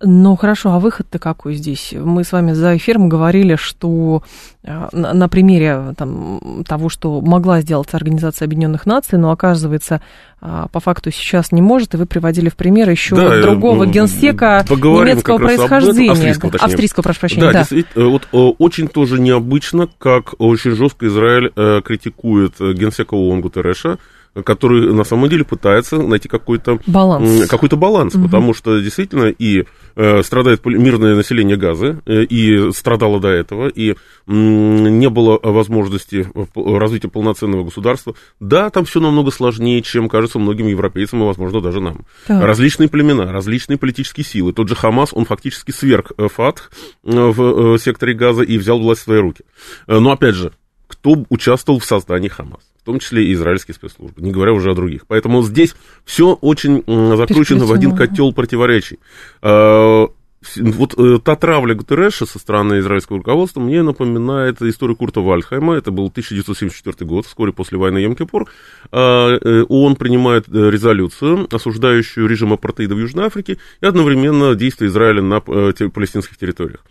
Ну 0.00 0.34
хорошо, 0.36 0.72
а 0.72 0.80
выход-то 0.80 1.18
какой 1.18 1.54
здесь? 1.54 1.94
Мы 1.96 2.24
с 2.24 2.32
вами 2.32 2.52
за 2.52 2.76
эфиром 2.76 3.08
говорили, 3.08 3.54
что 3.54 4.22
э, 4.64 4.88
на, 4.92 5.28
примере 5.28 5.94
там, 5.96 6.64
того, 6.66 6.88
что 6.88 7.20
могла 7.20 7.60
сделать 7.60 7.88
Организация 7.92 8.46
Объединенных 8.46 8.84
Наций, 8.84 9.18
но 9.18 9.30
оказывается, 9.30 10.00
э, 10.40 10.66
по 10.72 10.80
факту 10.80 11.12
сейчас 11.12 11.52
не 11.52 11.62
может, 11.62 11.94
и 11.94 11.96
вы 11.96 12.06
приводили 12.06 12.48
в 12.48 12.56
пример 12.56 12.90
еще 12.90 13.14
да, 13.14 13.42
другого 13.42 13.86
генсека 13.86 14.64
немецкого 14.68 15.38
происхождения. 15.38 16.10
Австрийского, 16.10 16.50
точнее. 16.50 16.66
Австрийского, 16.66 17.02
прошу 17.02 17.20
прощения, 17.20 17.52
да. 17.52 17.66
да. 17.70 18.04
Вот 18.08 18.28
очень 18.32 18.88
тоже 18.88 19.20
необычно, 19.20 19.88
как 19.98 20.34
очень 20.38 20.72
жестко 20.72 21.06
Израиль 21.06 21.50
критикует 21.82 22.54
генсека 22.58 23.14
ООН 23.14 23.40
Гутерреша, 23.40 23.98
который 24.44 24.92
на 24.94 25.04
самом 25.04 25.28
деле 25.28 25.44
пытается 25.44 25.98
найти 25.98 26.28
какой-то 26.28 26.78
баланс, 26.86 27.46
какой-то 27.48 27.76
баланс 27.76 28.14
угу. 28.14 28.24
потому 28.24 28.54
что 28.54 28.80
действительно 28.80 29.26
и 29.26 29.64
э, 29.94 30.22
страдает 30.22 30.64
мирное 30.64 31.14
население 31.14 31.56
Газы, 31.56 32.00
э, 32.06 32.22
и 32.22 32.72
страдало 32.72 33.20
до 33.20 33.28
этого, 33.28 33.68
и 33.68 33.90
э, 33.90 33.94
не 34.26 35.10
было 35.10 35.38
возможности 35.42 36.26
развития 36.54 37.08
полноценного 37.08 37.64
государства. 37.64 38.14
Да, 38.40 38.70
там 38.70 38.84
все 38.84 39.00
намного 39.00 39.30
сложнее, 39.30 39.82
чем 39.82 40.08
кажется 40.08 40.38
многим 40.38 40.66
европейцам, 40.66 41.22
и, 41.22 41.26
возможно, 41.26 41.60
даже 41.60 41.80
нам. 41.80 42.06
Так. 42.26 42.42
Различные 42.42 42.88
племена, 42.88 43.30
различные 43.32 43.76
политические 43.76 44.24
силы. 44.24 44.52
Тот 44.52 44.68
же 44.68 44.74
Хамас, 44.74 45.10
он 45.12 45.26
фактически 45.26 45.72
сверх 45.72 46.12
э, 46.16 46.28
ФАТХ 46.28 46.70
э, 47.04 47.32
в 47.32 47.78
секторе 47.78 48.14
Газа 48.14 48.42
и 48.42 48.56
взял 48.56 48.78
власть 48.78 49.02
в 49.02 49.04
свои 49.04 49.18
руки. 49.18 49.44
Но, 49.86 50.12
опять 50.12 50.34
же, 50.34 50.52
кто 50.92 51.24
участвовал 51.28 51.80
в 51.80 51.84
создании 51.84 52.28
Хамас? 52.28 52.60
в 52.82 52.84
том 52.84 52.98
числе 52.98 53.24
и 53.24 53.32
израильские 53.34 53.76
спецслужбы, 53.76 54.20
не 54.20 54.32
говоря 54.32 54.52
уже 54.52 54.72
о 54.72 54.74
других. 54.74 55.06
Поэтому 55.06 55.44
здесь 55.44 55.76
все 56.04 56.32
очень 56.32 56.82
закручено 57.16 57.64
в 57.64 57.72
один 57.72 57.94
котел 57.94 58.32
противоречий. 58.32 58.98
А, 59.40 60.08
вот 60.56 60.94
э, 60.98 61.18
та 61.22 61.36
травля 61.36 61.74
Гутерреша 61.74 62.26
со 62.26 62.38
стороны 62.38 62.80
израильского 62.80 63.18
руководства 63.18 63.60
мне 63.60 63.82
напоминает 63.82 64.60
историю 64.62 64.96
Курта 64.96 65.20
Вальдхайма. 65.20 65.74
Это 65.74 65.92
был 65.92 66.08
1974 66.08 67.08
год, 67.08 67.26
вскоре 67.26 67.52
после 67.52 67.78
войны 67.78 67.98
Йом-Кипур. 67.98 68.48
А, 68.90 69.38
э, 69.38 69.64
ООН 69.68 69.96
принимает 69.96 70.48
э, 70.48 70.70
резолюцию, 70.70 71.46
осуждающую 71.54 72.26
режим 72.26 72.52
апартеида 72.52 72.96
в 72.96 72.98
Южной 72.98 73.26
Африке 73.26 73.58
и 73.80 73.86
одновременно 73.86 74.56
действия 74.56 74.88
Израиля 74.88 75.22
на 75.22 75.40
палестинских 75.40 76.36
территориях. 76.36 76.84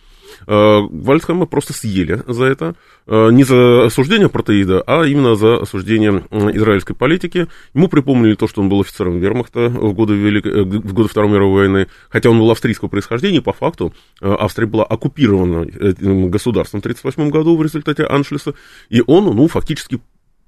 Э, 0.47 0.79
Вальдхайма 0.89 1.45
просто 1.45 1.73
съели 1.73 2.21
за 2.27 2.45
это. 2.45 2.75
Э, 3.07 3.29
не 3.31 3.43
за 3.43 3.85
осуждение 3.85 4.29
протеида, 4.29 4.83
а 4.85 5.05
именно 5.05 5.35
за 5.35 5.57
осуждение 5.57 6.23
израильской 6.31 6.95
политики. 6.95 7.47
Ему 7.73 7.87
припомнили 7.87 8.35
то, 8.35 8.47
что 8.47 8.61
он 8.61 8.69
был 8.69 8.81
офицером 8.81 9.19
вермахта 9.19 9.69
в 9.69 9.93
годы, 9.93 10.13
Велик... 10.13 10.45
Э, 10.45 10.63
в 10.63 10.93
годы 10.93 11.09
Второй 11.09 11.31
мировой 11.31 11.67
войны. 11.67 11.87
Хотя 12.09 12.29
он 12.29 12.39
был 12.39 12.51
австрийского 12.51 12.89
происхождения, 12.89 13.41
по 13.41 13.53
факту 13.53 13.93
Австрия 14.21 14.67
была 14.67 14.83
оккупирована 14.83 15.65
государством 15.65 16.81
в 16.81 16.85
1938 16.85 17.29
году 17.29 17.55
в 17.55 17.63
результате 17.63 18.03
Аншлиса. 18.03 18.53
И 18.89 19.01
он, 19.05 19.25
ну, 19.35 19.47
фактически 19.47 19.99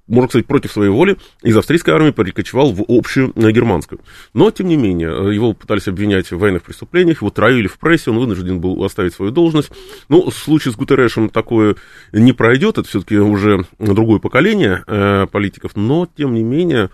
можно 0.06 0.28
сказать, 0.28 0.46
против 0.46 0.72
своей 0.72 0.90
воли, 0.90 1.16
из 1.42 1.56
австрийской 1.56 1.94
армии 1.94 2.10
перекочевал 2.10 2.72
в 2.72 2.84
общую 2.88 3.32
э, 3.34 3.50
германскую. 3.50 4.00
Но, 4.34 4.50
тем 4.50 4.68
не 4.68 4.76
менее, 4.76 5.08
э, 5.08 5.34
его 5.34 5.54
пытались 5.54 5.88
обвинять 5.88 6.30
в 6.30 6.38
военных 6.38 6.62
преступлениях, 6.62 7.22
его 7.22 7.30
травили 7.30 7.66
в 7.66 7.78
прессе, 7.78 8.10
он 8.10 8.18
вынужден 8.18 8.60
был 8.60 8.82
оставить 8.84 9.14
свою 9.14 9.30
должность. 9.30 9.70
Ну, 10.08 10.30
в 10.30 10.34
случае 10.34 10.72
с 10.72 10.76
Гутеррешем 10.76 11.30
такое 11.30 11.76
не 12.12 12.32
пройдет, 12.32 12.78
это 12.78 12.88
все-таки 12.88 13.16
уже 13.16 13.64
другое 13.78 14.18
поколение 14.18 14.84
э, 14.86 15.26
политиков, 15.30 15.72
но, 15.74 16.06
тем 16.16 16.34
не 16.34 16.42
менее... 16.42 16.90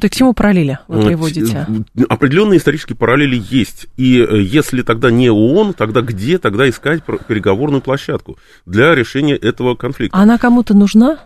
То 0.00 0.08
к 0.08 0.12
чему 0.12 0.34
параллели 0.34 0.80
вы 0.88 1.04
приводите? 1.04 1.68
Определенные 2.08 2.58
исторические 2.58 2.96
параллели 2.96 3.40
есть. 3.48 3.86
И 3.96 4.26
если 4.32 4.82
тогда 4.82 5.12
не 5.12 5.30
ООН, 5.30 5.74
тогда 5.74 6.00
где 6.00 6.38
тогда 6.38 6.68
искать 6.68 7.04
переговорную 7.04 7.80
площадку 7.80 8.36
для 8.66 8.92
решения 8.96 9.36
этого 9.36 9.76
конфликта? 9.76 10.18
Она 10.18 10.36
кому-то 10.36 10.74
нужна? 10.74 11.20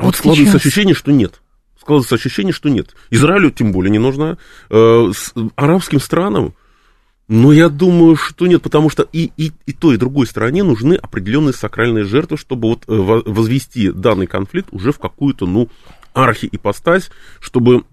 Вот, 0.00 0.16
складывается 0.16 0.58
сейчас. 0.58 0.66
ощущение, 0.66 0.94
что 0.94 1.12
нет. 1.12 1.40
Складывается 1.80 2.14
ощущение, 2.14 2.52
что 2.52 2.68
нет. 2.68 2.94
Израилю 3.10 3.50
тем 3.50 3.72
более 3.72 3.90
не 3.90 3.98
нужна. 3.98 4.38
Э, 4.70 5.10
с, 5.14 5.32
арабским 5.56 6.00
странам, 6.00 6.54
но 7.28 7.52
я 7.52 7.68
думаю, 7.68 8.16
что 8.16 8.46
нет, 8.48 8.60
потому 8.60 8.90
что 8.90 9.06
и, 9.12 9.30
и, 9.36 9.52
и 9.64 9.72
той, 9.72 9.94
и 9.94 9.98
другой 9.98 10.26
стороне 10.26 10.64
нужны 10.64 10.94
определенные 10.94 11.52
сакральные 11.52 12.04
жертвы, 12.04 12.36
чтобы 12.36 12.68
вот 12.68 12.82
э, 12.88 12.92
возвести 12.92 13.92
данный 13.92 14.26
конфликт 14.26 14.68
уже 14.72 14.92
в 14.92 14.98
какую-то, 14.98 15.46
ну, 15.46 15.68
архиипостась, 16.12 17.10
чтобы 17.38 17.84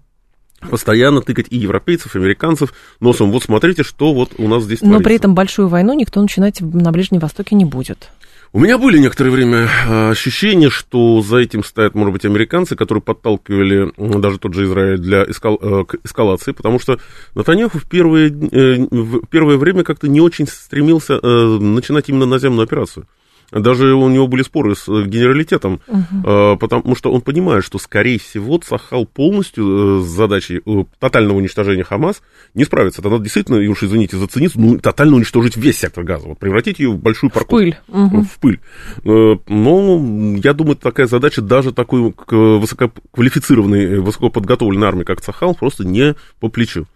постоянно 0.60 1.20
тыкать 1.20 1.46
и 1.50 1.56
европейцев, 1.56 2.16
и 2.16 2.18
американцев 2.18 2.74
носом. 3.00 3.30
Вот 3.30 3.44
смотрите, 3.44 3.84
что 3.84 4.12
вот 4.12 4.32
у 4.38 4.48
нас 4.48 4.64
здесь 4.64 4.80
Но 4.80 4.88
творится. 4.88 5.04
при 5.04 5.16
этом 5.16 5.34
большую 5.34 5.68
войну 5.68 5.94
никто 5.94 6.20
начинать 6.20 6.60
на 6.60 6.90
Ближнем 6.90 7.20
Востоке 7.20 7.54
не 7.54 7.64
будет. 7.64 8.10
У 8.52 8.60
меня 8.60 8.78
были 8.78 8.98
некоторое 8.98 9.30
время 9.30 9.68
а, 9.86 10.10
ощущения, 10.10 10.70
что 10.70 11.20
за 11.20 11.36
этим 11.36 11.62
стоят, 11.62 11.94
может 11.94 12.14
быть, 12.14 12.24
американцы, 12.24 12.76
которые 12.76 13.02
подталкивали 13.02 13.92
даже 13.98 14.38
тот 14.38 14.54
же 14.54 14.64
Израиль 14.64 14.98
для 14.98 15.24
эскал, 15.24 15.58
э, 15.60 15.84
к 15.84 15.96
эскалации, 16.02 16.52
потому 16.52 16.80
что 16.80 16.98
Натаньяху 17.34 17.78
в 17.78 17.84
первое, 17.84 18.28
э, 18.28 18.86
в 18.90 19.26
первое 19.26 19.58
время 19.58 19.84
как-то 19.84 20.08
не 20.08 20.22
очень 20.22 20.46
стремился 20.46 21.20
э, 21.22 21.58
начинать 21.58 22.08
именно 22.08 22.24
наземную 22.24 22.64
операцию. 22.64 23.06
Даже 23.50 23.94
у 23.94 24.08
него 24.08 24.26
были 24.26 24.42
споры 24.42 24.76
с 24.76 24.88
э, 24.88 25.04
генералитетом, 25.06 25.80
угу. 25.86 26.56
потому 26.58 26.94
что 26.94 27.10
он 27.10 27.22
понимает, 27.22 27.64
что, 27.64 27.78
скорее 27.78 28.18
всего, 28.18 28.58
Цахал 28.58 29.06
полностью 29.06 30.00
э, 30.00 30.02
с 30.02 30.06
задачей 30.06 30.60
тотального 30.98 31.38
уничтожения 31.38 31.82
Хамас 31.82 32.20
не 32.54 32.64
справится. 32.64 33.00
Тогда 33.00 33.18
действительно, 33.18 33.56
и 33.56 33.68
уж 33.68 33.82
извините 33.82 34.18
за 34.18 34.26
цинизм, 34.26 34.60
ну, 34.60 34.78
тотально 34.78 35.16
уничтожить 35.16 35.56
весь 35.56 35.78
сектор 35.78 36.04
газа, 36.04 36.28
вот, 36.28 36.38
превратить 36.38 36.78
ее 36.78 36.90
в 36.90 36.98
большую 36.98 37.30
парковку. 37.30 37.56
В 37.56 37.58
пыль. 37.58 37.76
Угу. 37.88 38.22
В 38.22 38.38
пыль. 38.38 38.60
Но 39.04 40.36
я 40.36 40.52
думаю, 40.52 40.76
такая 40.76 41.06
задача 41.06 41.40
даже 41.40 41.72
такой 41.72 42.14
высококвалифицированной, 42.28 44.00
высокоподготовленной 44.00 44.86
армии, 44.86 45.04
как 45.04 45.20
Цахал, 45.22 45.54
просто 45.54 45.84
не 45.84 46.14
по 46.40 46.48
плечу. 46.48 46.86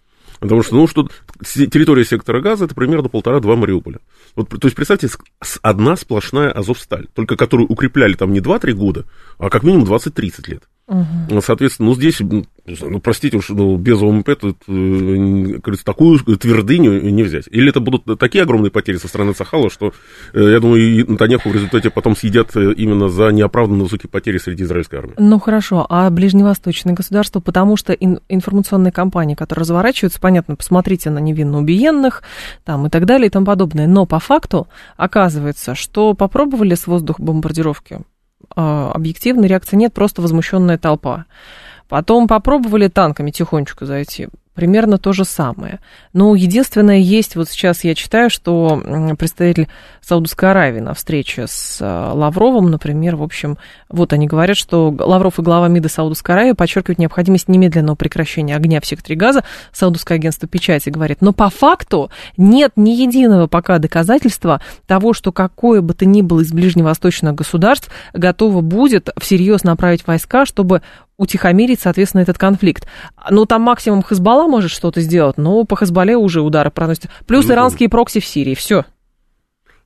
Потому 0.42 0.64
что, 0.64 0.74
ну, 0.74 0.88
что 0.88 1.08
территория 1.44 2.04
сектора 2.04 2.40
газа 2.40 2.64
это 2.64 2.74
примерно 2.74 3.08
полтора-два 3.08 3.54
Мариуполя. 3.54 4.00
Вот, 4.34 4.48
то 4.48 4.66
есть, 4.66 4.74
представьте, 4.74 5.08
одна 5.62 5.94
сплошная 5.94 6.50
Азовсталь, 6.50 7.06
только 7.14 7.36
которую 7.36 7.68
укрепляли 7.68 8.14
там 8.14 8.32
не 8.32 8.40
2-3 8.40 8.72
года, 8.72 9.04
а 9.38 9.50
как 9.50 9.62
минимум 9.62 9.86
20-30 9.86 10.50
лет. 10.50 10.64
Угу. 10.88 11.40
Соответственно, 11.40 11.90
ну, 11.90 11.94
здесь, 11.94 12.20
ну, 12.20 13.00
простите 13.00 13.36
уж, 13.36 13.50
ну, 13.50 13.76
без 13.76 14.02
ОМП 14.02 14.30
тут, 14.38 14.58
э, 14.66 15.76
такую 15.84 16.18
твердыню 16.18 17.10
не 17.10 17.22
взять. 17.22 17.44
Или 17.50 17.70
это 17.70 17.80
будут 17.80 18.18
такие 18.18 18.42
огромные 18.42 18.70
потери 18.70 18.96
со 18.96 19.06
стороны 19.06 19.32
Сахала, 19.34 19.70
что, 19.70 19.92
э, 20.34 20.40
я 20.40 20.60
думаю, 20.60 20.82
и 20.82 21.04
Натаньяху 21.04 21.48
в 21.48 21.54
результате 21.54 21.90
потом 21.90 22.16
съедят 22.16 22.56
э, 22.56 22.72
именно 22.74 23.08
за 23.08 23.28
неоправданно 23.28 23.84
высокие 23.84 24.10
потери 24.10 24.38
среди 24.38 24.64
израильской 24.64 24.98
армии. 24.98 25.14
Ну, 25.18 25.38
хорошо. 25.38 25.86
А 25.88 26.10
ближневосточное 26.10 26.94
государство, 26.94 27.38
потому 27.40 27.76
что 27.76 27.92
ин- 27.92 28.20
информационные 28.28 28.92
кампании, 28.92 29.36
которые 29.36 29.62
разворачиваются, 29.62 30.20
понятно, 30.20 30.56
посмотрите 30.56 31.10
на 31.10 31.20
невинно 31.20 31.58
убиенных, 31.58 32.22
там, 32.64 32.86
и 32.86 32.90
так 32.90 33.06
далее, 33.06 33.28
и 33.28 33.30
тому 33.30 33.46
подобное. 33.46 33.86
Но 33.86 34.04
по 34.04 34.18
факту 34.18 34.66
оказывается, 34.96 35.76
что 35.76 36.14
попробовали 36.14 36.74
с 36.74 36.88
воздуха 36.88 37.22
бомбардировки 37.22 38.00
объективной 38.56 39.48
реакции 39.48 39.76
нет, 39.76 39.92
просто 39.92 40.22
возмущенная 40.22 40.78
толпа. 40.78 41.26
Потом 41.88 42.26
попробовали 42.26 42.88
танками 42.88 43.30
тихонечко 43.30 43.86
зайти 43.86 44.28
примерно 44.54 44.98
то 44.98 45.12
же 45.12 45.24
самое. 45.24 45.80
Но 46.12 46.34
единственное 46.34 46.98
есть, 46.98 47.36
вот 47.36 47.48
сейчас 47.48 47.84
я 47.84 47.94
читаю, 47.94 48.30
что 48.30 49.14
представитель 49.18 49.68
Саудовской 50.02 50.50
Аравии 50.50 50.80
на 50.80 50.94
встрече 50.94 51.46
с 51.46 51.78
э, 51.80 52.12
Лавровым, 52.12 52.70
например, 52.70 53.16
в 53.16 53.22
общем, 53.22 53.56
вот 53.88 54.12
они 54.12 54.26
говорят, 54.26 54.56
что 54.56 54.94
Лавров 54.98 55.38
и 55.38 55.42
глава 55.42 55.68
МИДа 55.68 55.88
Саудовской 55.88 56.34
Аравии 56.34 56.52
подчеркивают 56.52 56.98
необходимость 56.98 57.48
немедленного 57.48 57.94
прекращения 57.94 58.56
огня 58.56 58.80
в 58.80 58.86
секторе 58.86 59.16
газа. 59.16 59.44
Саудовское 59.72 60.18
агентство 60.18 60.48
печати 60.48 60.90
говорит, 60.90 61.18
но 61.20 61.32
по 61.32 61.48
факту 61.48 62.10
нет 62.36 62.72
ни 62.76 62.90
единого 62.90 63.46
пока 63.46 63.78
доказательства 63.78 64.60
того, 64.86 65.14
что 65.14 65.32
какое 65.32 65.80
бы 65.80 65.94
то 65.94 66.04
ни 66.04 66.20
было 66.20 66.40
из 66.40 66.52
ближневосточных 66.52 67.34
государств 67.34 67.90
готово 68.12 68.60
будет 68.60 69.10
всерьез 69.18 69.62
направить 69.62 70.06
войска, 70.06 70.44
чтобы 70.44 70.82
утихомирить, 71.22 71.80
соответственно, 71.80 72.22
этот 72.22 72.36
конфликт. 72.36 72.86
Ну, 73.30 73.46
там 73.46 73.62
максимум 73.62 74.02
Хизбалла 74.02 74.48
может 74.48 74.70
что-то 74.70 75.00
сделать, 75.00 75.38
но 75.38 75.64
по 75.64 75.76
Хизбалле 75.76 76.16
уже 76.16 76.42
удары 76.42 76.70
проносят. 76.70 77.06
Плюс 77.26 77.46
ну, 77.46 77.54
иранские 77.54 77.88
прокси 77.88 78.20
в 78.20 78.26
Сирии, 78.26 78.54
все. 78.54 78.84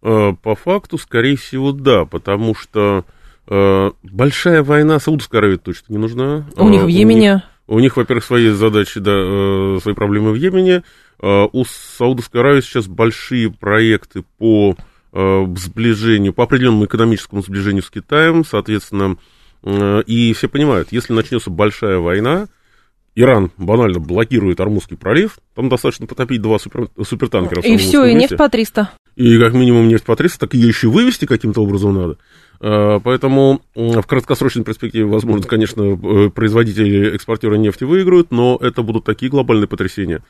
Э, 0.03 0.33
по 0.43 0.55
факту, 0.55 0.99
скорее 0.99 1.37
всего, 1.37 1.73
да, 1.73 2.05
потому 2.05 2.55
что 2.55 3.05
э, 3.49 3.91
большая 4.03 4.63
война 4.63 4.99
Саудовской 4.99 5.41
Аравии 5.41 5.57
точно 5.57 5.93
не 5.93 5.99
нужна. 5.99 6.47
У 6.57 6.69
них 6.69 6.83
в 6.83 6.87
Йемене... 6.87 7.33
У 7.33 7.35
них, 7.35 7.43
у 7.69 7.79
них 7.81 7.97
во-первых, 7.97 8.25
свои 8.25 8.49
задачи, 8.51 9.01
да, 9.01 9.13
э, 9.15 9.79
свои 9.83 9.95
проблемы 9.95 10.33
в 10.33 10.37
Йемене. 10.37 10.83
У 11.21 11.65
Саудовской 11.65 12.41
Аравии 12.41 12.61
сейчас 12.61 12.89
большие 12.89 13.51
проекты 13.51 14.23
по 14.37 14.77
сближению, 15.13 16.35
по 16.35 16.45
определенному 16.45 16.85
экономическому 16.85 17.41
сближению 17.41 17.83
с 17.83 17.89
Китаем, 17.89 18.45
соответственно, 18.45 19.17
и 19.67 20.33
все 20.33 20.49
понимают, 20.49 20.89
если 20.93 21.13
начнется 21.13 21.51
большая 21.51 21.99
война, 21.99 22.47
Иран 23.17 23.51
банально 23.57 23.99
блокирует 23.99 24.61
Армузский 24.61 24.97
пролив, 24.97 25.39
там 25.55 25.71
достаточно 25.71 26.07
потопить 26.07 26.43
два 26.43 26.59
супер, 26.59 26.89
супертанкера. 27.03 27.63
И 27.63 27.79
все, 27.79 28.05
и 28.05 28.15
нефть 28.15 28.37
по 28.37 28.49
300. 28.49 28.91
И 29.17 29.39
как 29.39 29.55
минимум 29.55 29.89
нефть 29.89 30.05
по 30.05 30.15
300, 30.15 30.39
так 30.41 30.55
ее 30.55 30.69
еще 30.69 30.89
вывести 30.89 31.25
каким-то 31.25 31.63
образом 31.63 31.95
надо. 31.95 32.19
А, 32.61 33.01
поэтому 33.01 33.63
в 33.75 34.03
краткосрочной 34.03 34.65
перспективе, 34.65 35.07
возможно, 35.07 35.47
конечно, 35.47 35.83
э, 35.83 36.29
производители, 36.29 37.15
экспортеры 37.15 37.57
нефти 37.57 37.85
выиграют, 37.85 38.31
но 38.31 38.59
это 38.61 38.83
будут 38.83 39.05
такие 39.05 39.31
глобальные 39.31 39.67
потрясения. 39.67 40.23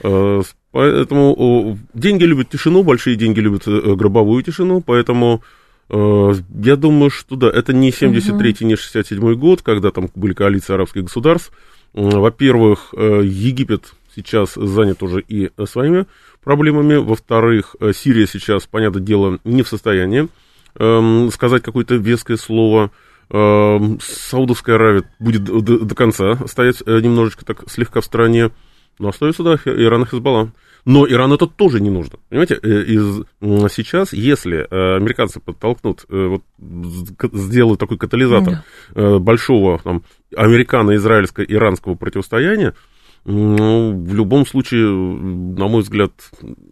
Поэтому 0.00 1.78
деньги 1.94 2.24
любят 2.24 2.48
тишину, 2.48 2.82
большие 2.82 3.14
деньги 3.14 3.38
любят 3.38 3.68
э, 3.68 3.94
гробовую 3.94 4.42
тишину, 4.42 4.80
поэтому 4.80 5.42
э, 5.44 5.61
я 5.92 6.76
думаю, 6.76 7.10
что 7.10 7.36
да, 7.36 7.50
это 7.50 7.72
не 7.72 7.90
73-й, 7.90 8.64
не 8.64 8.74
67-й 8.74 9.36
год, 9.36 9.62
когда 9.62 9.90
там 9.90 10.10
были 10.14 10.32
коалиции 10.32 10.72
арабских 10.72 11.04
государств, 11.04 11.52
Во-первых, 11.92 12.94
Египет 12.94 13.92
сейчас 14.16 14.54
занят 14.54 15.02
уже 15.02 15.20
и 15.20 15.50
своими 15.66 16.06
проблемами. 16.42 16.94
Во-вторых, 16.94 17.76
Сирия 17.94 18.26
сейчас, 18.26 18.66
понятное 18.66 19.02
дело, 19.02 19.38
не 19.44 19.62
в 19.62 19.68
состоянии 19.68 20.28
эм, 20.76 21.30
сказать 21.30 21.62
какое-то 21.62 21.96
веское 21.96 22.36
слово. 22.36 22.90
Эм, 23.30 23.98
Саудовская 24.00 24.76
Аравия 24.76 25.04
будет 25.18 25.44
до, 25.44 25.60
до 25.60 25.94
конца 25.94 26.36
стоять 26.46 26.80
немножечко 26.86 27.44
так 27.44 27.64
слегка 27.70 28.00
в 28.00 28.04
стороне. 28.04 28.50
Но 28.98 29.08
остается, 29.08 29.42
да, 29.42 29.54
Иран 29.64 30.02
и 30.02 30.06
Хизбалла. 30.06 30.52
Но 30.84 31.06
Ирану 31.06 31.36
это 31.36 31.46
тоже 31.46 31.80
не 31.80 31.90
нужно. 31.90 32.18
Понимаете, 32.28 32.58
э, 32.60 32.82
из, 32.82 33.22
сейчас, 33.72 34.12
если 34.12 34.66
э, 34.68 34.96
американцы 34.96 35.38
подтолкнут, 35.38 36.04
э, 36.08 36.26
вот, 36.26 36.42
сделают 37.32 37.78
такой 37.78 37.98
катализатор 37.98 38.64
mm 38.94 39.18
большого 39.20 39.78
там, 39.78 40.02
американо-израильско-иранского 40.36 41.94
противостояния, 41.94 42.74
ну, 43.24 43.92
в 43.92 44.14
любом 44.14 44.44
случае, 44.44 44.88
на 44.90 45.68
мой 45.68 45.82
взгляд, 45.82 46.12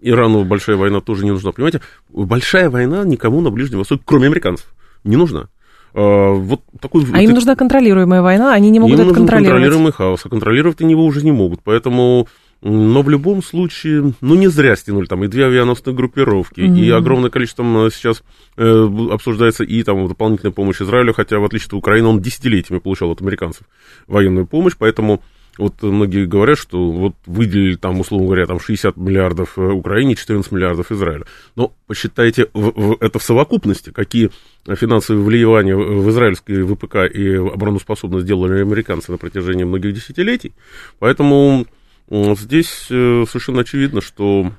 Ирану 0.03 0.45
большая 0.45 0.77
война 0.77 1.01
тоже 1.01 1.25
не 1.25 1.31
нужна. 1.31 1.53
Понимаете, 1.53 1.81
большая 2.09 2.69
война 2.71 3.05
никому 3.05 3.41
на 3.41 3.51
Ближнем 3.51 3.79
Востоке, 3.79 4.03
кроме 4.05 4.27
американцев, 4.27 4.67
не 5.05 5.17
нужна. 5.17 5.49
А, 5.95 6.33
вот 6.33 6.63
такой, 6.81 7.05
а 7.13 7.23
им 7.23 7.33
нужна 7.33 7.55
контролируемая 7.55 8.23
война, 8.23 8.53
они 8.53 8.71
не 8.71 8.81
могут 8.81 8.99
им 8.99 9.07
это 9.07 9.15
контролировать. 9.15 9.53
контролируемый 9.53 9.93
хаос, 9.93 10.21
а 10.25 10.29
контролировать 10.29 10.81
они 10.81 10.93
его 10.93 11.05
уже 11.05 11.25
не 11.25 11.33
могут. 11.33 11.61
Поэтому 11.63 12.29
но 12.63 13.03
в 13.03 13.09
любом 13.09 13.43
случае, 13.43 14.13
ну, 14.21 14.35
не 14.35 14.49
зря 14.49 14.77
стянули 14.77 15.07
там 15.07 15.25
и 15.25 15.29
две 15.29 15.47
авианосные 15.47 15.95
группировки, 15.95 16.61
mm-hmm. 16.61 16.81
и 16.81 16.91
огромное 16.91 17.31
количество 17.31 17.65
сейчас 17.91 18.23
э, 18.57 18.89
обсуждается 19.11 19.65
и 19.65 19.83
там 19.83 20.07
дополнительная 20.07 20.53
помощь 20.53 20.83
Израилю, 20.83 21.15
хотя, 21.15 21.39
в 21.39 21.45
отличие 21.45 21.69
от 21.69 21.75
Украины, 21.75 22.09
он 22.09 22.21
десятилетиями 22.21 22.81
получал 22.81 23.11
от 23.11 23.23
американцев 23.23 23.67
военную 24.07 24.47
помощь, 24.47 24.75
поэтому 24.79 25.23
вот 25.59 25.83
многие 25.83 26.27
говорят, 26.27 26.59
что 26.59 26.91
вот 26.91 27.15
выделили 27.27 27.77
там, 27.77 28.01
условно 28.01 28.27
говоря, 28.27 28.47
там 28.47 28.61
60 28.61 28.97
миллиардов 28.97 29.59
э, 29.59 29.63
Украине, 29.63 30.15
14 30.15 30.53
миллиардов 30.53 30.93
Израилю. 30.93 31.27
Но 31.57 31.73
посчитайте 31.87 32.49
в, 32.53 32.71
в, 32.71 32.97
это 33.01 33.19
в 33.19 33.23
совокупности, 33.23 33.91
какие 33.91 34.31
финансовые 34.67 35.25
влияния 35.25 35.77
в 35.77 36.09
израильской 36.11 36.63
ВПК 36.63 36.97
и 37.13 37.35
обороноспособность 37.35 38.25
сделали 38.25 38.61
американцы 38.61 39.13
на 39.13 39.19
протяжении 39.19 39.65
многих 39.65 39.95
десятилетий. 39.95 40.53
Поэтому 40.99 41.67
Здесь 42.11 42.87
э, 42.91 43.25
совершенно 43.29 43.61
очевидно, 43.61 44.01
что, 44.01 44.53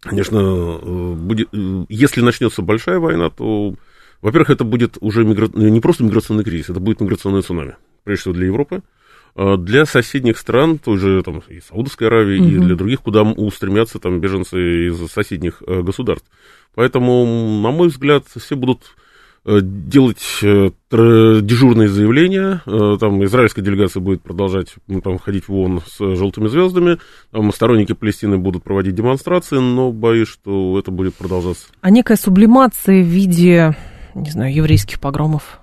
конечно, 0.00 0.38
э, 0.38 1.14
будет, 1.14 1.48
э, 1.52 1.84
если 1.88 2.20
начнется 2.20 2.62
большая 2.62 2.98
война, 2.98 3.30
то, 3.30 3.74
во-первых, 4.20 4.50
это 4.50 4.64
будет 4.64 4.98
уже 5.00 5.24
мигра... 5.24 5.48
не 5.54 5.80
просто 5.80 6.02
миграционный 6.02 6.42
кризис, 6.42 6.70
это 6.70 6.80
будет 6.80 7.00
миграционное 7.00 7.42
цунами, 7.42 7.76
прежде 8.02 8.22
всего 8.22 8.34
для 8.34 8.46
Европы, 8.46 8.82
а 9.36 9.56
для 9.56 9.86
соседних 9.86 10.36
стран, 10.36 10.78
той 10.78 10.98
же 10.98 11.22
там, 11.22 11.44
и 11.46 11.60
Саудовской 11.60 12.08
Аравии, 12.08 12.40
угу. 12.40 12.48
и 12.48 12.58
для 12.58 12.74
других, 12.74 13.02
куда 13.02 13.22
устремятся 13.22 14.00
там 14.00 14.18
беженцы 14.20 14.88
из 14.88 15.12
соседних 15.12 15.62
государств. 15.62 16.28
Поэтому, 16.74 17.60
на 17.62 17.70
мой 17.70 17.86
взгляд, 17.86 18.24
все 18.34 18.56
будут 18.56 18.96
делать 19.44 20.22
э, 20.42 20.70
дежурные 20.90 21.88
заявления. 21.88 22.62
Э, 22.64 22.96
там 22.98 23.22
израильская 23.24 23.60
делегация 23.60 24.00
будет 24.00 24.22
продолжать 24.22 24.68
ну, 24.86 25.02
там, 25.02 25.18
ходить 25.18 25.48
в 25.48 25.54
ООН 25.54 25.82
с 25.86 25.98
желтыми 26.16 26.48
звездами. 26.48 26.98
Там 27.30 27.52
сторонники 27.52 27.92
Палестины 27.92 28.38
будут 28.38 28.64
проводить 28.64 28.94
демонстрации, 28.94 29.58
но 29.58 29.92
боюсь, 29.92 30.28
что 30.28 30.78
это 30.78 30.90
будет 30.90 31.14
продолжаться. 31.14 31.66
А 31.82 31.90
некая 31.90 32.16
сублимация 32.16 33.02
в 33.02 33.06
виде, 33.06 33.76
не 34.14 34.30
знаю, 34.30 34.54
еврейских 34.54 34.98
погромов? 34.98 35.60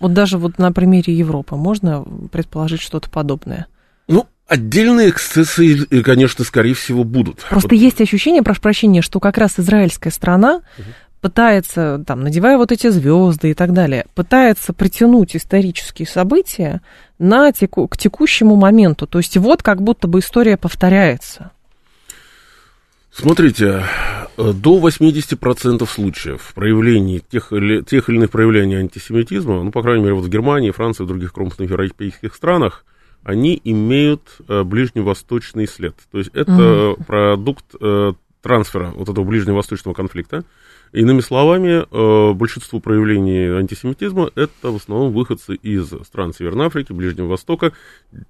Вот 0.00 0.12
даже 0.12 0.36
вот 0.36 0.58
на 0.58 0.70
примере 0.72 1.14
Европы 1.14 1.56
можно 1.56 2.04
предположить 2.30 2.82
что-то 2.82 3.08
подобное? 3.08 3.66
Ну, 4.06 4.26
Отдельные 4.46 5.08
эксцессы, 5.08 5.86
конечно, 6.02 6.44
скорее 6.44 6.74
всего, 6.74 7.02
будут. 7.02 7.38
Просто 7.48 7.70
вот. 7.70 7.80
есть 7.80 8.02
ощущение, 8.02 8.42
прошу 8.42 8.60
прощения, 8.60 9.00
что 9.00 9.18
как 9.18 9.38
раз 9.38 9.58
израильская 9.58 10.10
страна 10.10 10.60
угу 10.76 10.84
пытается, 11.24 12.04
там, 12.06 12.20
надевая 12.20 12.58
вот 12.58 12.70
эти 12.70 12.90
звезды 12.90 13.52
и 13.52 13.54
так 13.54 13.72
далее, 13.72 14.04
пытается 14.14 14.74
притянуть 14.74 15.34
исторические 15.34 16.06
события 16.06 16.82
на 17.18 17.50
теку, 17.50 17.88
к 17.88 17.96
текущему 17.96 18.56
моменту. 18.56 19.06
То 19.06 19.16
есть 19.20 19.34
вот 19.38 19.62
как 19.62 19.80
будто 19.80 20.06
бы 20.06 20.18
история 20.18 20.58
повторяется. 20.58 21.50
Смотрите, 23.10 23.84
до 24.36 24.86
80% 24.86 25.88
случаев 25.88 26.52
проявлений 26.54 27.22
тех 27.26 27.54
или, 27.54 27.80
тех 27.80 28.10
или 28.10 28.16
иных 28.16 28.30
проявлений 28.30 28.74
антисемитизма, 28.74 29.62
ну, 29.62 29.70
по 29.70 29.80
крайней 29.80 30.02
мере, 30.02 30.16
вот 30.16 30.26
в 30.26 30.28
Германии, 30.28 30.72
Франции 30.72 31.04
и 31.04 31.06
других 31.06 31.32
крупных 31.32 31.70
европейских 31.70 32.34
странах, 32.34 32.84
они 33.22 33.58
имеют 33.64 34.20
э, 34.46 34.62
ближневосточный 34.62 35.66
след. 35.66 35.94
То 36.12 36.18
есть 36.18 36.32
это 36.34 36.52
mm. 36.52 37.04
продукт 37.06 37.64
э, 37.80 38.12
трансфера 38.44 38.92
вот 38.94 39.08
этого 39.08 39.24
ближневосточного 39.24 39.94
конфликта. 39.94 40.44
Иными 40.92 41.20
словами, 41.20 41.82
э, 41.90 42.32
большинство 42.34 42.78
проявлений 42.78 43.46
антисемитизма 43.58 44.30
это 44.36 44.70
в 44.70 44.76
основном 44.76 45.12
выходцы 45.12 45.56
из 45.56 45.88
стран 46.06 46.32
Северной 46.32 46.66
Африки, 46.66 46.92
Ближнего 46.92 47.26
Востока, 47.26 47.72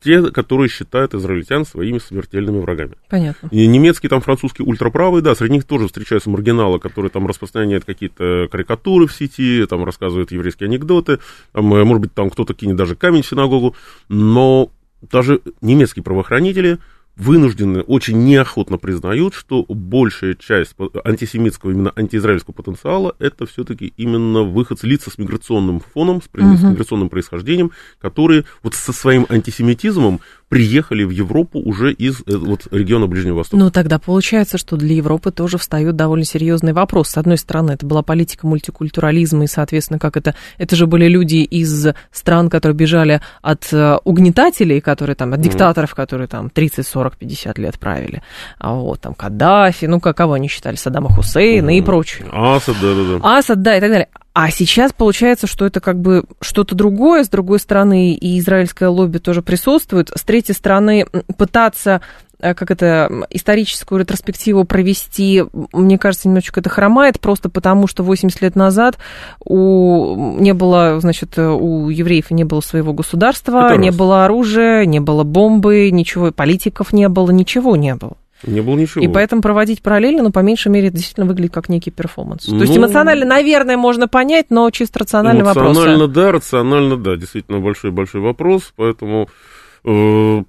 те, 0.03 0.31
которые 0.31 0.71
считают 0.71 1.13
израильтян 1.13 1.67
своими 1.67 1.99
смертельными 1.99 2.61
врагами. 2.61 2.95
Понятно. 3.11 3.49
И 3.51 3.67
немецкие, 3.67 4.09
там 4.09 4.23
французские 4.23 4.67
ультраправые, 4.67 5.21
да, 5.21 5.35
среди 5.35 5.55
них 5.55 5.65
тоже 5.65 5.89
встречаются 5.89 6.31
маргиналы, 6.31 6.79
которые 6.79 7.11
там 7.11 7.27
распространяют 7.27 7.85
какие-то 7.85 8.49
карикатуры 8.51 9.09
в 9.09 9.13
сети, 9.13 9.67
там 9.69 9.85
рассказывают 9.85 10.33
еврейские 10.33 10.69
анекдоты, 10.69 11.19
там, 11.53 11.75
э, 11.75 11.85
может 11.85 12.01
быть, 12.01 12.15
там 12.15 12.31
кто-то 12.31 12.55
кинет 12.55 12.77
даже 12.77 12.97
камень 12.97 13.23
в 13.23 13.27
синагогу, 13.27 13.75
но 14.09 14.71
даже 15.11 15.41
немецкие 15.61 16.03
правоохранители 16.03 16.79
вынуждены, 17.17 17.83
очень 17.83 18.25
неохотно 18.25 18.79
признают, 18.79 19.35
что 19.35 19.65
большая 19.69 20.35
часть 20.35 20.75
антисемитского, 21.05 21.71
именно 21.71 21.93
антиизраильского 21.95 22.55
потенциала, 22.55 23.15
это 23.19 23.47
все-таки 23.47 23.93
именно 23.97 24.43
выходцы, 24.43 24.87
лица 24.87 25.11
с 25.11 25.19
миграционным 25.19 25.81
фоном, 25.81 26.21
с, 26.21 26.27
угу. 26.27 26.57
с 26.57 26.63
миграционным 26.63 27.09
происхождением, 27.09 27.71
которые 28.01 28.45
вот 28.63 28.75
со 28.75 28.93
своим 28.93 29.27
антисемитизмом 29.29 30.21
приехали 30.49 31.05
в 31.05 31.11
Европу 31.11 31.61
уже 31.61 31.93
из 31.93 32.21
э, 32.27 32.37
вот, 32.37 32.67
региона 32.71 33.07
Ближнего 33.07 33.39
Востока. 33.39 33.63
Ну, 33.63 33.71
тогда 33.71 33.99
получается, 33.99 34.59
что 34.59 34.77
для 34.77 34.95
Европы 34.95 35.31
тоже 35.31 35.59
встает 35.59 35.97
довольно 35.97 36.25
серьезный 36.25 36.73
вопрос. 36.73 37.11
С 37.11 37.17
одной 37.17 37.39
стороны, 37.39 37.73
это 37.73 37.87
была 37.87 38.03
политика 38.03 38.47
мультикультурализма, 38.47 39.45
и, 39.45 39.47
соответственно, 39.47 39.99
как 39.99 40.17
это... 40.17 40.35
Это 40.59 40.77
же 40.77 40.87
были 40.87 41.09
люди 41.09 41.37
из 41.37 41.89
стран, 42.11 42.51
которые 42.51 42.77
бежали 42.77 43.21
от 43.43 43.73
э, 43.73 43.99
угнетателей, 44.05 44.81
которые 44.81 45.17
там, 45.17 45.33
от 45.33 45.41
диктаторов, 45.41 45.95
которые 45.95 46.29
там 46.29 46.51
30, 46.51 46.87
40, 46.87 47.17
50 47.17 47.59
лет 47.59 47.79
правили. 47.79 48.23
А 48.59 48.75
вот 48.75 49.01
там 49.01 49.15
Каддафи, 49.15 49.87
ну, 49.87 50.01
как, 50.01 50.17
кого 50.17 50.35
они 50.35 50.49
считали, 50.49 50.77
Саддама 50.77 51.11
Хусейна 51.11 51.71
mm. 51.71 51.79
и 51.79 51.83
прочее. 51.83 52.27
Асад, 52.33 52.77
да-да-да. 52.81 53.39
Асад, 53.39 53.63
да, 53.63 53.77
и 53.77 53.81
так 53.81 53.91
далее. 53.91 54.09
А 54.35 54.51
сейчас 54.51 54.93
получается, 54.93 55.47
что 55.47 55.65
это 55.65 55.81
как 55.81 56.01
бы 56.01 56.25
что-то 56.41 56.75
другое, 56.75 57.23
с 57.23 57.29
другой 57.29 57.61
стороны, 57.61 58.15
и 58.15 58.41
израильское 58.41 58.89
лобби 58.89 59.19
тоже 59.19 59.43
присутствует, 59.43 60.11
с 60.13 60.23
третьей 60.23 60.57
стороны, 60.57 61.07
пытаться 61.39 62.01
э, 62.41 62.53
как 62.53 62.73
это, 62.73 63.27
историческую 63.31 64.01
ретроспективу 64.01 64.65
провести, 64.65 65.45
мне 65.73 65.99
кажется, 65.99 66.27
немножечко 66.27 66.59
это 66.59 66.69
хромает, 66.69 67.21
просто 67.21 67.49
потому 67.49 67.87
что 67.87 68.03
80 68.03 68.43
лет 68.43 68.57
назад 68.57 68.99
у, 69.39 70.37
не 70.41 70.53
было, 70.53 70.99
значит, 70.99 71.39
у 71.39 71.89
евреев 71.89 72.33
не 72.33 72.43
было 72.43 72.61
своего 72.61 72.93
государства, 72.93 73.67
это 73.67 73.77
не 73.77 73.91
раз. 73.91 73.97
было 73.97 74.25
оружия, 74.25 74.85
не 74.85 74.99
было 74.99 75.23
бомбы, 75.23 75.91
ничего, 75.93 76.33
политиков 76.33 76.93
не 76.93 77.09
было, 77.09 77.31
ничего 77.31 77.77
не 77.77 77.95
было. 77.95 78.17
Не 78.47 78.61
было 78.61 78.77
ничего. 78.77 79.05
И 79.05 79.09
поэтому 79.09 79.43
проводить 79.43 79.83
параллельно, 79.83 80.23
ну, 80.23 80.31
по 80.31 80.41
меньшей 80.41 80.69
мере, 80.69 80.89
это 80.89 80.97
действительно 80.97 81.27
выглядит 81.27 81.53
как 81.53 81.69
некий 81.69 81.91
перформанс. 81.91 82.47
Ну, 82.49 82.59
То 82.59 82.65
есть 82.65 82.77
эмоционально, 82.77 83.27
наверное, 83.27 83.77
можно 83.77 84.09
понять, 84.09 84.47
но 84.51 84.71
чисто 84.71 85.01
рациональный 85.01 85.45
вопрос. 85.45 85.77
Эмоционально, 85.77 86.09
да, 86.09 86.33
рационально, 86.33 86.97
да, 86.97 87.17
действительно 87.17 87.61
большой-большой 87.61 88.21
вопрос, 88.21 88.73
поэтому 88.77 89.29
э, 89.85 90.43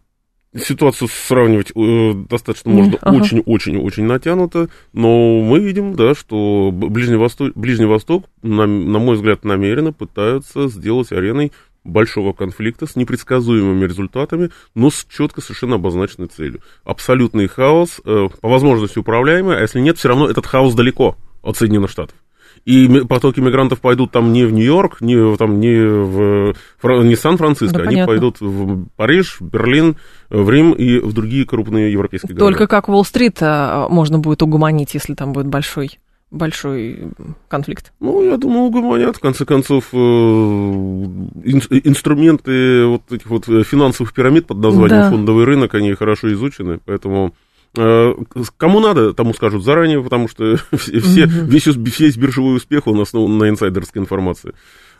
ситуацию 0.57 1.09
сравнивать 1.09 1.71
э, 1.75 2.13
достаточно 2.29 2.71
можно 2.71 2.97
очень-очень-очень 3.01 4.05
ага. 4.05 4.13
натянуто, 4.13 4.69
но 4.93 5.41
мы 5.41 5.59
видим, 5.59 5.93
да, 5.95 6.15
что 6.15 6.71
Ближний 6.73 7.17
Восток, 7.17 7.51
Ближний 7.55 7.85
Восток 7.85 8.25
на, 8.41 8.65
на 8.65 8.99
мой 8.99 9.15
взгляд, 9.15 9.43
намеренно 9.43 9.93
пытаются 9.93 10.67
сделать 10.67 11.11
ареной 11.11 11.51
большого 11.85 12.33
конфликта 12.33 12.87
с 12.87 12.95
непредсказуемыми 12.95 13.85
результатами, 13.85 14.49
но 14.73 14.89
с 14.89 15.05
четко 15.09 15.41
совершенно 15.41 15.75
обозначенной 15.75 16.27
целью. 16.27 16.61
Абсолютный 16.83 17.47
хаос, 17.47 18.01
э, 18.03 18.27
по 18.41 18.49
возможности 18.49 18.99
управляемый, 18.99 19.57
а 19.57 19.61
если 19.61 19.79
нет, 19.79 19.97
все 19.97 20.09
равно 20.09 20.29
этот 20.29 20.45
хаос 20.45 20.73
далеко 20.73 21.15
от 21.41 21.57
Соединенных 21.57 21.91
Штатов. 21.91 22.17
И 22.65 22.87
потоки 23.07 23.39
мигрантов 23.39 23.79
пойдут 23.79 24.11
там 24.11 24.33
не 24.33 24.43
в 24.43 24.51
Нью-Йорк, 24.51 24.99
не, 25.01 25.37
там, 25.37 25.59
не 25.59 25.75
в 25.77 26.55
не 26.81 27.15
Сан-Франциско, 27.15 27.77
да, 27.77 27.83
они 27.83 27.91
понятно. 27.91 28.07
пойдут 28.07 28.41
в 28.41 28.87
Париж, 28.95 29.37
Берлин, 29.39 29.97
в 30.29 30.49
Рим 30.49 30.71
и 30.71 30.97
в 30.97 31.13
другие 31.13 31.45
крупные 31.45 31.91
европейские 31.91 32.35
города. 32.35 32.51
Только 32.57 32.67
как 32.67 32.89
Уолл-стрит 32.89 33.37
э, 33.41 33.85
можно 33.89 34.17
будет 34.17 34.41
угомонить, 34.41 34.95
если 34.95 35.13
там 35.13 35.31
будет 35.31 35.47
большой 35.47 35.99
большой 36.31 37.11
конфликт? 37.47 37.93
Ну, 37.99 38.23
я 38.23 38.37
думаю, 38.37 38.65
угомонят. 38.65 39.17
В 39.17 39.19
конце 39.19 39.45
концов, 39.45 39.89
э, 39.93 39.97
инструменты 41.83 42.85
вот 42.85 43.11
этих 43.11 43.27
вот 43.27 43.45
финансовых 43.45 44.13
пирамид 44.13 44.47
под 44.47 44.57
названием 44.57 45.01
да. 45.01 45.11
фондовый 45.11 45.45
рынок, 45.45 45.73
они 45.75 45.93
хорошо 45.93 46.31
изучены, 46.33 46.79
поэтому 46.83 47.33
э, 47.77 48.13
Кому 48.57 48.79
надо, 48.79 49.13
тому 49.13 49.33
скажут 49.33 49.63
заранее, 49.63 50.03
потому 50.03 50.27
что 50.27 50.55
все, 50.75 51.25
угу. 51.25 51.45
весь, 51.45 51.67
весь 51.67 52.17
биржевой 52.17 52.57
успех 52.57 52.87
он 52.87 52.99
основан 52.99 53.37
на 53.37 53.49
инсайдерской 53.49 54.01
информации. 54.01 54.53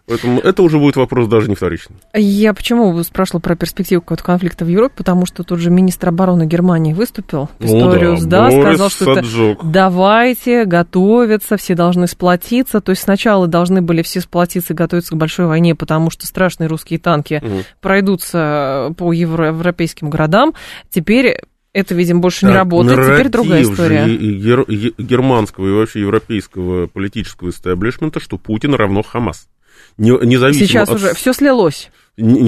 Поэтому 0.08 0.40
это 0.40 0.62
уже 0.62 0.78
будет 0.78 0.96
вопрос 0.98 1.28
даже 1.28 1.50
не 1.50 1.56
вторичный. 1.56 1.96
Я 2.14 2.54
почему 2.54 3.02
спрашивала 3.04 3.42
про 3.42 3.56
перспективу 3.56 4.02
какого-то 4.02 4.24
конфликта 4.24 4.64
в 4.64 4.68
Европе? 4.68 4.94
Потому 4.98 5.26
что 5.26 5.44
тут 5.44 5.60
же 5.60 5.72
министр 5.72 6.10
обороны 6.10 6.46
Германии 6.46 6.94
выступил, 6.94 7.50
Писториус, 7.58 8.22
ну, 8.22 8.30
да, 8.30 8.50
да 8.50 8.62
сказал, 8.62 8.90
что 8.90 9.12
это 9.14 9.58
давайте 9.64 10.66
готовиться, 10.66 11.58
все 11.58 11.74
должны 11.74 12.08
сплотиться. 12.08 12.82
То 12.82 12.92
есть 12.92 13.02
сначала 13.02 13.48
должны 13.48 13.82
были 13.82 14.04
все 14.04 14.22
сплотиться 14.22 14.74
и 14.74 14.76
готовиться 14.76 15.16
к 15.16 15.18
большой 15.18 15.48
войне, 15.48 15.74
потому 15.74 16.12
что 16.12 16.28
страшные 16.28 16.68
русские 16.68 17.00
танки 17.00 17.42
угу. 17.44 17.64
пройдутся 17.82 18.94
по 18.98 19.12
евро- 19.12 19.48
европейским 19.48 20.12
городам. 20.12 20.54
Теперь 20.92 21.40
это, 21.74 21.96
видимо, 21.96 22.22
больше 22.22 22.42
так, 22.42 22.50
не 22.52 22.56
работает. 22.56 23.18
Теперь 23.18 23.30
другая 23.30 23.64
история. 23.64 24.06
Гер- 24.06 24.66
германского 24.98 25.68
и 25.68 25.72
вообще 25.72 26.02
европейского 26.02 26.88
политического 26.88 27.50
истеблишмента, 27.50 28.20
что 28.20 28.38
Путин 28.38 28.76
равно 28.76 29.02
Хамас. 29.02 29.50
Не, 29.98 30.12
независимо 30.26 30.68
Сейчас 30.68 30.90
от... 30.90 30.96
уже 30.96 31.14
все 31.14 31.34
слилось. 31.34 31.90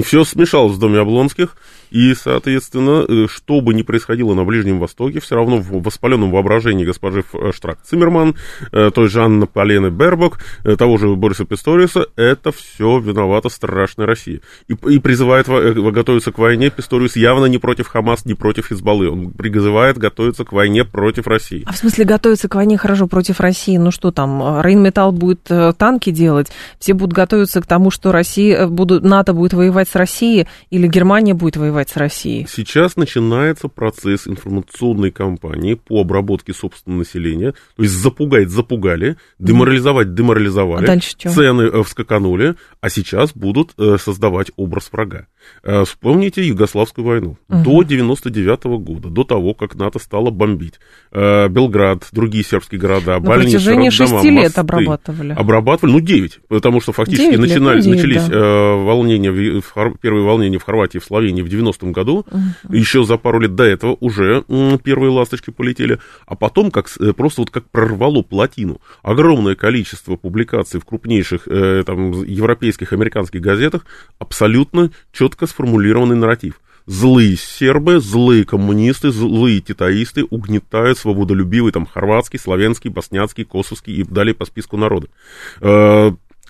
Все 0.04 0.24
смешалось 0.24 0.76
в 0.76 0.78
доме 0.78 0.98
Облонских, 1.00 1.56
и, 1.90 2.14
соответственно, 2.14 3.04
э, 3.08 3.26
что 3.28 3.60
бы 3.60 3.74
ни 3.74 3.82
происходило 3.82 4.34
на 4.34 4.44
Ближнем 4.44 4.78
Востоке, 4.78 5.20
все 5.20 5.36
равно 5.36 5.58
в 5.58 5.82
воспаленном 5.82 6.30
воображении 6.30 6.84
госпожи 6.84 7.24
э, 7.32 7.50
Штрак-Циммерман, 7.52 8.36
э, 8.72 8.90
той 8.92 9.08
же 9.08 9.22
Анны 9.22 9.46
Полены 9.46 9.88
Бербок, 9.88 10.38
того 10.78 10.98
же 10.98 11.08
Бориса 11.14 11.44
Писториуса, 11.44 12.06
это 12.16 12.52
все 12.52 12.98
виновата 12.98 13.48
страшная 13.48 14.06
Россия. 14.06 14.40
И, 14.68 14.74
и 14.88 14.98
призывает 14.98 15.48
готовиться 15.48 16.32
к 16.32 16.38
войне 16.38 16.70
Писториус 16.70 17.16
явно 17.16 17.46
не 17.46 17.58
против 17.58 17.88
Хамас, 17.88 18.24
не 18.24 18.34
против 18.34 18.68
Хизбаллы. 18.68 19.10
Он 19.10 19.30
призывает 19.30 19.98
готовиться 19.98 20.44
к 20.44 20.52
войне 20.52 20.84
против 20.84 21.26
России. 21.26 21.64
А 21.66 21.72
в 21.72 21.76
смысле 21.76 22.04
готовиться 22.04 22.48
к 22.48 22.54
войне 22.54 22.76
хорошо 22.76 23.06
против 23.06 23.40
России? 23.40 23.76
Ну 23.76 23.90
что 23.90 24.10
там, 24.10 24.60
Рейнметалл 24.60 25.12
будет 25.12 25.42
танки 25.78 26.10
делать, 26.10 26.48
все 26.78 26.94
будут 26.94 27.14
готовиться 27.14 27.60
к 27.60 27.66
тому, 27.66 27.90
что 27.90 28.12
Россия, 28.12 28.66
будут, 28.66 29.04
НАТО 29.04 29.32
будет 29.32 29.52
воевать 29.52 29.88
с 29.88 29.94
Россией 29.94 30.46
или 30.70 30.86
Германия 30.86 31.34
будет 31.34 31.56
воевать 31.56 31.77
с 31.86 31.96
Россией? 31.96 32.46
Сейчас 32.48 32.96
начинается 32.96 33.68
процесс 33.68 34.26
информационной 34.26 35.10
кампании 35.10 35.74
по 35.74 36.00
обработке 36.00 36.52
собственного 36.52 37.00
населения. 37.00 37.52
То 37.76 37.82
есть 37.82 37.94
запугать 37.94 38.48
запугали, 38.48 39.16
деморализовать 39.38 40.14
деморализовали, 40.14 40.84
а 40.84 40.86
дальше 40.86 41.10
что? 41.10 41.30
цены 41.30 41.62
э, 41.62 41.82
вскаканули, 41.82 42.56
а 42.80 42.90
сейчас 42.90 43.32
будут 43.32 43.72
э, 43.78 43.96
создавать 43.98 44.50
образ 44.56 44.88
врага. 44.92 45.26
Э, 45.62 45.84
вспомните 45.84 46.46
Югославскую 46.46 47.06
войну. 47.06 47.36
Угу. 47.48 47.62
До 47.62 47.82
99 47.82 48.64
-го 48.64 48.78
года, 48.78 49.08
до 49.08 49.24
того, 49.24 49.54
как 49.54 49.74
НАТО 49.74 49.98
стало 49.98 50.30
бомбить. 50.30 50.74
Белград, 51.10 52.06
другие 52.12 52.44
сербские 52.44 52.80
города, 52.80 53.14
На 53.14 53.20
больницы, 53.20 53.52
протяжении 53.52 53.88
роддома, 53.88 54.08
6 54.08 54.24
лет 54.24 54.44
мосты. 54.44 54.60
обрабатывали. 54.60 55.32
Обрабатывали, 55.32 55.92
ну, 55.92 56.00
9, 56.00 56.40
потому 56.48 56.80
что 56.80 56.92
фактически 56.92 57.36
начинали, 57.36 57.80
9, 57.80 57.96
начались 57.96 58.24
да. 58.24 58.38
волнения 58.74 59.30
в 59.30 59.96
первые 60.00 60.24
волнения 60.24 60.58
в 60.58 60.64
Хорватии, 60.64 60.98
в 60.98 61.04
Словении 61.04 61.42
в 61.42 61.46
90-м 61.46 61.92
году, 61.92 62.26
uh-huh. 62.28 62.76
еще 62.76 63.04
за 63.04 63.16
пару 63.16 63.40
лет 63.40 63.54
до 63.54 63.64
этого 63.64 63.96
уже 64.00 64.44
первые 64.82 65.10
ласточки 65.10 65.50
полетели, 65.50 65.98
а 66.26 66.34
потом 66.36 66.70
как, 66.70 66.88
э, 67.00 67.12
просто 67.12 67.42
вот 67.42 67.50
как 67.50 67.68
прорвало 67.70 68.22
плотину. 68.22 68.80
Огромное 69.02 69.54
количество 69.54 70.16
публикаций 70.16 70.80
в 70.80 70.84
крупнейших 70.84 71.46
э, 71.46 71.82
там, 71.86 72.22
европейских, 72.24 72.92
американских 72.92 73.40
газетах, 73.40 73.86
абсолютно 74.18 74.90
четко 75.12 75.37
сформулированный 75.46 76.16
нарратив 76.16 76.60
злые 76.88 77.36
сербы, 77.36 78.00
злые 78.00 78.44
коммунисты, 78.44 79.12
злые 79.12 79.60
титаисты 79.60 80.24
угнетают 80.24 80.98
свободолюбивый 80.98 81.70
там 81.70 81.86
хорватский, 81.86 82.38
славянский, 82.38 82.90
боснянский, 82.90 83.44
косовский 83.44 83.94
и 83.94 84.04
далее 84.04 84.34
по 84.34 84.46
списку 84.46 84.76
народа. 84.76 85.08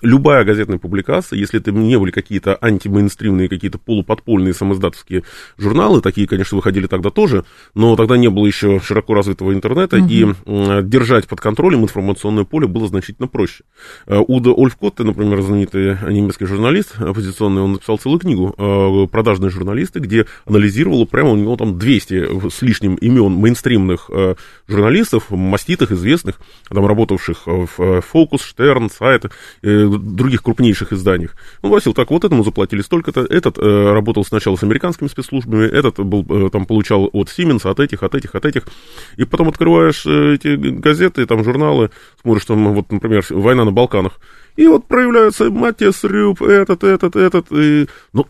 Э, 0.01 0.05
любая 0.07 0.43
газетная 0.43 0.77
публикация, 0.77 1.37
если 1.37 1.59
это 1.59 1.71
не 1.71 1.97
были 1.97 2.11
какие-то 2.11 2.57
антимейнстримные, 2.61 3.49
какие-то 3.49 3.77
полуподпольные 3.77 4.53
самоиздатовские 4.53 5.23
журналы, 5.57 6.01
такие, 6.01 6.27
конечно, 6.27 6.55
выходили 6.55 6.87
тогда 6.87 7.09
тоже, 7.09 7.45
но 7.75 7.95
тогда 7.95 8.17
не 8.17 8.29
было 8.29 8.45
еще 8.45 8.79
широко 8.79 9.13
развитого 9.13 9.53
интернета, 9.53 9.97
угу. 9.97 10.07
и 10.09 10.25
держать 10.83 11.27
под 11.27 11.41
контролем 11.41 11.83
информационное 11.83 12.43
поле 12.43 12.67
было 12.67 12.87
значительно 12.87 13.27
проще. 13.27 13.63
Э, 14.07 14.19
Уда 14.27 14.51
Ольфкотте, 14.51 15.03
например, 15.03 15.41
знаменитый 15.41 15.97
немецкий 16.09 16.45
журналист 16.45 16.95
оппозиционный, 16.99 17.61
он 17.61 17.73
написал 17.73 17.97
целую 17.97 18.19
книгу 18.19 18.53
э, 18.57 19.07
«Продажные 19.11 19.49
журналисты», 19.49 19.99
где 19.99 20.25
анализировал 20.45 21.05
прямо 21.05 21.31
у 21.31 21.35
него 21.35 21.55
там 21.55 21.77
200 21.77 22.49
с 22.49 22.61
лишним 22.61 22.95
имен 22.95 23.33
мейнстримных 23.33 24.09
э, 24.09 24.35
журналистов, 24.67 25.29
маститых, 25.29 25.91
известных, 25.91 26.39
там 26.69 26.85
работавших 26.85 27.43
в 27.45 28.01
Фокус, 28.01 28.43
Штерн, 28.43 28.89
Сайт, 28.89 29.25
других 29.97 30.43
крупнейших 30.43 30.93
изданиях. 30.93 31.35
Он 31.61 31.69
гласил, 31.69 31.93
так, 31.93 32.09
вот 32.11 32.23
этому 32.23 32.43
заплатили 32.43 32.81
столько-то, 32.81 33.21
этот 33.21 33.57
э, 33.57 33.91
работал 33.93 34.23
сначала 34.23 34.55
с 34.55 34.63
американскими 34.63 35.07
спецслужбами, 35.07 35.65
этот 35.65 35.99
был, 35.99 36.25
э, 36.29 36.49
там, 36.49 36.65
получал 36.65 37.09
от 37.11 37.29
Siemens, 37.29 37.69
от 37.69 37.79
этих, 37.79 38.03
от 38.03 38.15
этих, 38.15 38.35
от 38.35 38.45
этих. 38.45 38.67
И 39.17 39.25
потом 39.25 39.49
открываешь 39.49 40.05
э, 40.05 40.35
эти 40.35 40.55
газеты, 40.55 41.25
там, 41.25 41.43
журналы, 41.43 41.91
смотришь, 42.21 42.45
там, 42.45 42.73
вот, 42.73 42.91
например, 42.91 43.25
«Война 43.29 43.65
на 43.65 43.71
Балканах». 43.71 44.19
И 44.55 44.67
вот 44.67 44.87
проявляются 44.87 45.49
Матиас 45.49 46.03
Рюб, 46.03 46.41
этот, 46.41 46.83
этот, 46.83 47.15
этот. 47.15 47.51
И... 47.51 47.87
Ну, 48.13 48.27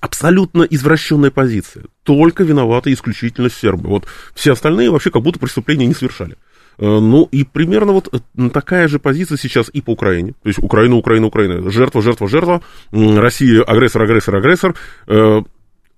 абсолютно 0.00 0.64
извращенная 0.64 1.30
позиция. 1.30 1.84
Только 2.02 2.42
виноваты 2.42 2.92
исключительно 2.92 3.48
сербы. 3.48 3.88
Вот 3.88 4.06
все 4.34 4.52
остальные 4.52 4.90
вообще 4.90 5.10
как 5.10 5.22
будто 5.22 5.38
преступления 5.38 5.86
не 5.86 5.94
совершали. 5.94 6.36
Э, 6.78 6.84
ну 6.86 7.28
и 7.30 7.44
примерно 7.44 7.92
вот 7.92 8.08
э, 8.12 8.48
такая 8.50 8.88
же 8.88 8.98
позиция 8.98 9.38
сейчас 9.38 9.70
и 9.72 9.80
по 9.80 9.90
Украине. 9.90 10.32
То 10.42 10.48
есть 10.48 10.58
Украина, 10.62 10.96
Украина, 10.96 11.26
Украина. 11.26 11.70
Жертва, 11.70 12.02
жертва, 12.02 12.28
жертва. 12.28 12.62
Россия 12.92 13.62
агрессор, 13.62 14.02
агрессор, 14.02 14.36
агрессор. 14.36 14.74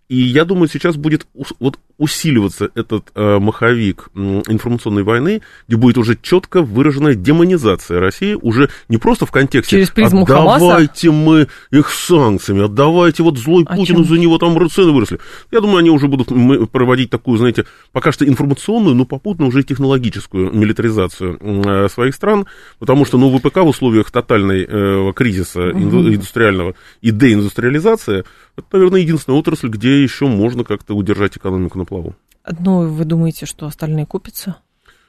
И 0.08 0.16
я 0.16 0.44
думаю, 0.44 0.68
сейчас 0.68 0.96
будет 0.96 1.26
вот 1.60 1.78
усиливаться 1.96 2.68
этот 2.74 3.10
э, 3.14 3.38
маховик 3.38 4.10
информационной 4.14 5.02
войны, 5.02 5.42
где 5.66 5.76
будет 5.76 5.96
уже 5.96 6.18
четко 6.20 6.60
выраженная 6.60 7.14
демонизация 7.14 8.00
России, 8.00 8.34
уже 8.34 8.68
не 8.88 8.98
просто 8.98 9.26
в 9.26 9.30
контексте 9.30 9.76
Через 9.76 9.90
призму 9.90 10.24
«отдавайте 10.24 11.08
Хамаса? 11.08 11.12
мы 11.12 11.48
их 11.70 11.88
санкциями, 11.88 12.64
отдавайте 12.64 13.22
вот 13.22 13.38
злой 13.38 13.64
О 13.64 13.76
Путин, 13.76 14.04
за 14.04 14.18
него 14.18 14.38
там 14.38 14.54
цены 14.68 14.92
выросли». 14.92 15.20
Я 15.50 15.60
думаю, 15.60 15.78
они 15.78 15.90
уже 15.90 16.08
будут 16.08 16.28
проводить 16.70 17.10
такую, 17.10 17.38
знаете, 17.38 17.64
пока 17.92 18.12
что 18.12 18.26
информационную, 18.26 18.94
но 18.94 19.04
попутно 19.06 19.46
уже 19.46 19.62
технологическую 19.62 20.52
милитаризацию 20.52 21.38
э, 21.40 21.88
своих 21.88 22.14
стран, 22.14 22.46
потому 22.78 23.04
что, 23.04 23.18
ну, 23.18 23.36
ВПК 23.38 23.58
в 23.58 23.68
условиях 23.68 24.10
тотальной 24.10 24.66
э, 24.68 25.12
кризиса 25.14 25.68
угу. 25.68 25.78
индустриального 25.78 26.74
и 27.00 27.10
деиндустриализации, 27.10 28.24
это, 28.56 28.66
наверное, 28.72 29.00
единственная 29.00 29.38
отрасль, 29.38 29.68
где 29.68 30.02
еще 30.02 30.26
можно 30.26 30.64
как-то 30.64 30.94
удержать 30.94 31.36
экономику 31.36 31.78
на 31.78 31.84
плаву. 31.84 32.14
Ну, 32.60 32.88
вы 32.88 33.04
думаете, 33.04 33.46
что 33.46 33.66
остальные 33.66 34.06
купятся? 34.06 34.56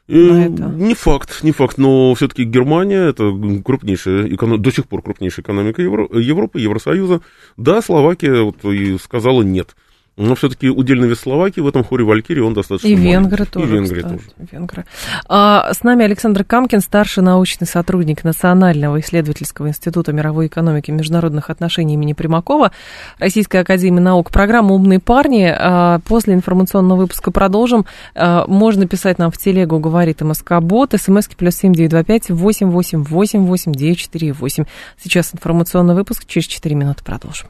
Э, 0.07 0.47
не 0.47 0.93
факт, 0.93 1.43
не 1.43 1.51
факт, 1.51 1.77
но 1.77 2.13
все-таки 2.13 2.43
Германия 2.43 3.09
это 3.09 3.31
крупнейшая, 3.63 4.29
до 4.29 4.71
сих 4.71 4.87
пор 4.87 5.01
крупнейшая 5.01 5.43
экономика 5.43 5.81
Европы, 5.81 6.59
Евросоюза. 6.59 7.21
Да, 7.57 7.81
Словакия 7.81 8.43
вот, 8.43 8.63
и 8.65 8.97
сказала 8.99 9.41
нет. 9.41 9.75
Но 10.17 10.33
все-таки 10.35 10.69
удельный 10.69 11.09
вес 11.09 11.19
Словакии 11.19 11.59
в 11.59 11.67
этом 11.67 11.83
хоре 11.83 12.05
Валькирии, 12.05 12.39
он 12.39 12.53
достаточно 12.53 12.87
И 12.87 12.95
венгры 12.95 13.45
тоже. 13.45 13.67
И 13.67 13.69
венгры 13.69 14.01
кстати, 14.01 14.13
тоже. 14.13 14.47
Венгры. 14.51 14.85
А, 15.27 15.73
с 15.73 15.83
нами 15.83 16.05
Александр 16.05 16.45
Камкин, 16.45 16.79
старший 16.79 17.21
научный 17.21 17.67
сотрудник 17.67 18.23
Национального 18.23 19.01
исследовательского 19.01 19.67
института 19.67 20.13
мировой 20.13 20.47
экономики 20.47 20.89
и 20.89 20.93
международных 20.93 21.49
отношений 21.49 21.95
имени 21.95 22.13
Примакова, 22.13 22.71
Российской 23.19 23.57
академии 23.57 23.99
наук. 23.99 24.31
Программа 24.31 24.73
«Умные 24.73 25.01
парни». 25.01 25.53
А, 25.53 25.99
после 26.07 26.33
информационного 26.33 27.01
выпуска 27.01 27.31
продолжим. 27.31 27.85
А, 28.15 28.45
можно 28.47 28.87
писать 28.87 29.19
нам 29.19 29.31
в 29.31 29.37
телегу, 29.37 29.79
говорит 29.79 30.21
МСК 30.21 30.61
Бот, 30.61 30.93
смски 30.97 31.35
плюс 31.35 31.55
семь 31.55 31.73
девять 31.73 31.91
два 31.91 32.05
пять 32.05 32.29
восемь 32.29 32.69
восемь 32.69 33.03
восемь 33.03 33.45
восемь 33.45 33.73
девять 33.73 33.97
четыре 33.97 34.31
восемь. 34.31 34.63
Сейчас 34.97 35.33
информационный 35.33 35.93
выпуск, 35.93 36.23
через 36.25 36.47
четыре 36.47 36.75
минуты 36.75 37.03
продолжим. 37.03 37.49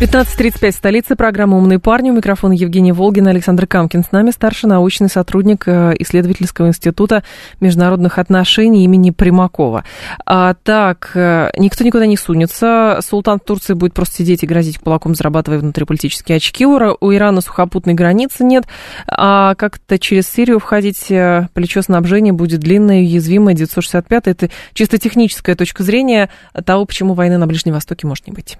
15.35, 0.00 0.72
столица, 0.72 1.14
программа 1.14 1.58
«Умные 1.58 1.78
парни». 1.78 2.08
У 2.08 2.14
микрофона 2.14 2.54
Евгений 2.54 2.90
Волгин, 2.90 3.26
Александр 3.26 3.66
Камкин. 3.66 4.02
С 4.02 4.12
нами 4.12 4.30
старший 4.30 4.66
научный 4.66 5.10
сотрудник 5.10 5.64
э, 5.68 5.92
исследовательского 5.98 6.68
института 6.68 7.22
международных 7.60 8.18
отношений 8.18 8.84
имени 8.84 9.10
Примакова. 9.10 9.84
А, 10.24 10.54
так, 10.54 11.10
э, 11.14 11.50
никто 11.58 11.84
никуда 11.84 12.06
не 12.06 12.16
сунется. 12.16 13.00
Султан 13.02 13.40
в 13.40 13.44
Турции 13.44 13.74
будет 13.74 13.92
просто 13.92 14.16
сидеть 14.16 14.42
и 14.42 14.46
грозить 14.46 14.78
кулаком, 14.78 15.14
зарабатывая 15.14 15.58
внутриполитические 15.58 16.36
очки. 16.36 16.64
У, 16.64 16.78
у 16.78 17.14
Ирана 17.14 17.42
сухопутной 17.42 17.92
границы 17.92 18.42
нет. 18.42 18.64
А 19.06 19.54
как-то 19.54 19.98
через 19.98 20.26
Сирию 20.30 20.60
входить 20.60 21.10
э, 21.10 21.48
плечо 21.52 21.82
снабжения 21.82 22.32
будет 22.32 22.60
длинное 22.60 23.02
и 23.02 23.04
уязвимое. 23.04 23.52
965 23.52 24.28
это 24.28 24.48
чисто 24.72 24.96
техническая 24.96 25.56
точка 25.56 25.82
зрения 25.82 26.30
того, 26.64 26.86
почему 26.86 27.12
войны 27.12 27.36
на 27.36 27.46
Ближнем 27.46 27.74
Востоке 27.74 28.06
может 28.06 28.26
не 28.26 28.32
быть. 28.32 28.56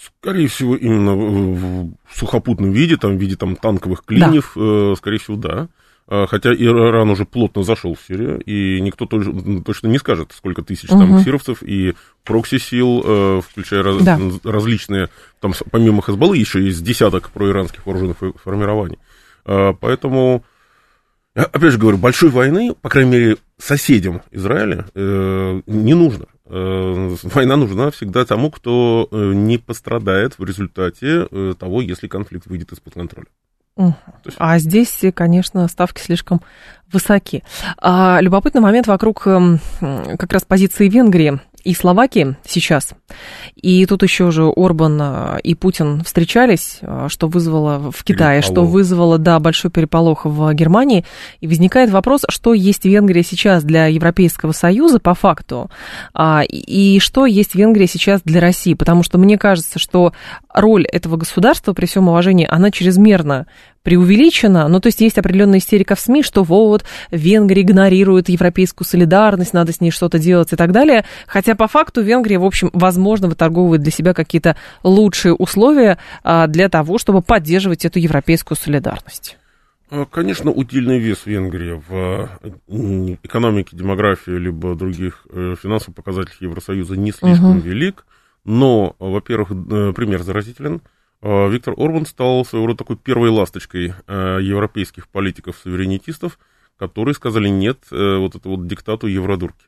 Скорее 0.00 0.48
всего, 0.48 0.74
именно 0.76 1.14
в 1.14 1.94
сухопутном 2.12 2.72
виде, 2.72 2.96
там, 2.96 3.16
в 3.16 3.20
виде 3.20 3.36
там, 3.36 3.54
танковых 3.56 4.04
клиньев, 4.04 4.52
да. 4.56 4.62
э, 4.62 4.94
скорее 4.98 5.18
всего, 5.18 5.36
да. 5.36 5.68
А, 6.06 6.26
хотя 6.26 6.52
Иран 6.52 7.08
уже 7.10 7.24
плотно 7.24 7.62
зашел 7.62 7.94
в 7.94 8.00
Сирию, 8.06 8.40
и 8.40 8.80
никто 8.80 9.06
точно 9.06 9.86
не 9.86 9.98
скажет, 9.98 10.32
сколько 10.36 10.62
тысяч 10.62 10.90
угу. 10.90 10.98
там 10.98 11.20
сировцев 11.20 11.62
и 11.62 11.94
прокси-сил, 12.24 13.02
э, 13.04 13.40
включая 13.48 13.82
раз, 13.82 14.02
да. 14.02 14.18
различные, 14.44 15.08
там 15.40 15.54
помимо 15.70 16.02
Хазбаллы 16.02 16.36
еще 16.36 16.62
есть 16.62 16.82
десяток 16.84 17.30
проиранских 17.30 17.86
вооруженных 17.86 18.18
формирований. 18.42 18.98
А, 19.46 19.72
поэтому, 19.72 20.44
опять 21.34 21.72
же 21.72 21.78
говорю, 21.78 21.96
большой 21.96 22.28
войны, 22.28 22.74
по 22.80 22.90
крайней 22.90 23.10
мере, 23.10 23.36
соседям 23.56 24.20
Израиля 24.30 24.86
э, 24.94 25.62
не 25.66 25.94
нужно. 25.94 26.26
Э, 26.46 27.16
война 27.22 27.56
нужна 27.56 27.90
всегда 27.90 28.24
тому, 28.24 28.50
кто 28.50 29.08
э, 29.10 29.32
не 29.34 29.58
пострадает 29.58 30.38
в 30.38 30.44
результате 30.44 31.26
э, 31.30 31.54
того, 31.58 31.80
если 31.80 32.08
конфликт 32.08 32.46
выйдет 32.46 32.72
из-под 32.72 32.94
контроля. 32.94 33.26
Есть... 33.76 34.36
А 34.38 34.58
здесь, 34.58 35.02
конечно, 35.14 35.66
ставки 35.66 36.00
слишком 36.00 36.40
высоки. 36.92 37.42
А, 37.78 38.20
любопытный 38.20 38.60
момент 38.60 38.86
вокруг 38.86 39.26
эм, 39.26 39.58
как 39.80 40.32
раз 40.32 40.44
позиции 40.44 40.88
Венгрии 40.88 41.40
и 41.64 41.74
Словакии 41.74 42.36
сейчас. 42.46 42.90
И 43.56 43.84
тут 43.86 44.02
еще 44.02 44.24
уже 44.24 44.44
Орбан 44.44 44.98
э, 45.00 45.40
и 45.42 45.54
Путин 45.54 46.02
встречались, 46.04 46.78
э, 46.82 47.06
что 47.08 47.26
вызвало 47.26 47.90
в 47.90 48.04
Китае, 48.04 48.40
переполох. 48.40 48.44
что 48.44 48.70
вызвало, 48.70 49.18
да, 49.18 49.40
большой 49.40 49.70
переполох 49.70 50.26
в 50.26 50.52
Германии. 50.52 51.04
И 51.40 51.46
возникает 51.46 51.90
вопрос, 51.90 52.22
что 52.28 52.54
есть 52.54 52.84
Венгрия 52.84 53.22
сейчас 53.22 53.64
для 53.64 53.86
Европейского 53.86 54.52
Союза 54.52 55.00
по 55.00 55.14
факту, 55.14 55.70
а, 56.12 56.42
и 56.46 56.98
что 57.00 57.26
есть 57.26 57.54
Венгрия 57.54 57.86
сейчас 57.86 58.20
для 58.22 58.40
России. 58.40 58.74
Потому 58.74 59.02
что 59.02 59.18
мне 59.18 59.38
кажется, 59.38 59.78
что 59.78 60.12
роль 60.52 60.84
этого 60.84 61.16
государства, 61.16 61.72
при 61.72 61.86
всем 61.86 62.08
уважении, 62.08 62.46
она 62.48 62.70
чрезмерно 62.70 63.46
преувеличена. 63.84 64.66
Ну, 64.66 64.80
то 64.80 64.88
есть 64.88 65.00
есть 65.00 65.18
определенная 65.18 65.60
истерика 65.60 65.94
в 65.94 66.00
СМИ, 66.00 66.24
что 66.24 66.42
вот 66.42 66.84
Венгрия 67.12 67.62
игнорирует 67.62 68.28
европейскую 68.28 68.86
солидарность, 68.86 69.52
надо 69.52 69.72
с 69.72 69.80
ней 69.80 69.92
что-то 69.92 70.18
делать 70.18 70.52
и 70.52 70.56
так 70.56 70.72
далее. 70.72 71.04
Хотя 71.28 71.54
по 71.54 71.68
факту 71.68 72.02
Венгрия, 72.02 72.38
в 72.38 72.44
общем, 72.44 72.70
возможно, 72.72 73.28
выторговывает 73.28 73.82
для 73.82 73.92
себя 73.92 74.14
какие-то 74.14 74.56
лучшие 74.82 75.34
условия 75.34 75.98
а, 76.24 76.46
для 76.48 76.68
того, 76.68 76.98
чтобы 76.98 77.20
поддерживать 77.20 77.84
эту 77.84 77.98
европейскую 77.98 78.56
солидарность. 78.56 79.36
А, 79.90 80.06
конечно, 80.06 80.50
удельный 80.50 80.98
вес 80.98 81.26
Венгрии 81.26 81.82
в 81.86 82.30
экономике, 83.22 83.76
демографии, 83.76 84.30
либо 84.30 84.74
других 84.74 85.26
э, 85.30 85.56
финансовых 85.62 85.94
показателях 85.94 86.40
Евросоюза 86.40 86.96
не 86.96 87.12
слишком 87.12 87.58
угу. 87.58 87.60
велик. 87.60 88.06
Но, 88.46 88.96
во-первых, 88.98 89.50
э, 89.50 89.92
пример 89.94 90.22
заразителен– 90.22 90.80
Виктор 91.22 91.74
Орбан 91.76 92.04
стал 92.06 92.44
своего 92.44 92.66
рода 92.66 92.78
такой 92.78 92.96
первой 92.96 93.30
ласточкой 93.30 93.94
а, 94.06 94.38
европейских 94.38 95.08
политиков-суверенитистов, 95.08 96.38
которые 96.78 97.14
сказали 97.14 97.48
нет 97.48 97.78
э, 97.92 98.16
вот 98.18 98.34
этому 98.34 98.56
вот 98.56 98.66
диктату 98.66 99.06
евродурки. 99.06 99.64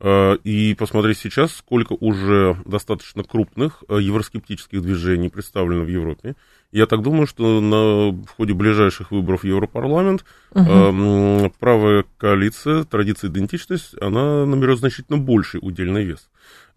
И 0.00 0.76
посмотреть 0.78 1.18
сейчас, 1.18 1.56
сколько 1.56 1.92
уже 1.94 2.56
достаточно 2.64 3.24
крупных 3.24 3.82
евроскептических 3.88 4.80
движений 4.80 5.28
представлено 5.28 5.82
в 5.82 5.88
Европе. 5.88 6.36
Я 6.70 6.86
так 6.86 7.02
думаю, 7.02 7.26
что 7.26 7.60
на, 7.60 8.10
в 8.10 8.28
ходе 8.36 8.52
ближайших 8.52 9.10
выборов 9.10 9.40
в 9.40 9.46
Европарламент 9.46 10.24
угу. 10.52 11.52
правая 11.58 12.04
коалиция, 12.18 12.84
традиция 12.84 13.30
идентичность, 13.30 13.94
она 14.00 14.44
наберет 14.44 14.78
значительно 14.78 15.18
больший 15.18 15.60
удельный 15.62 16.04
вес. 16.04 16.28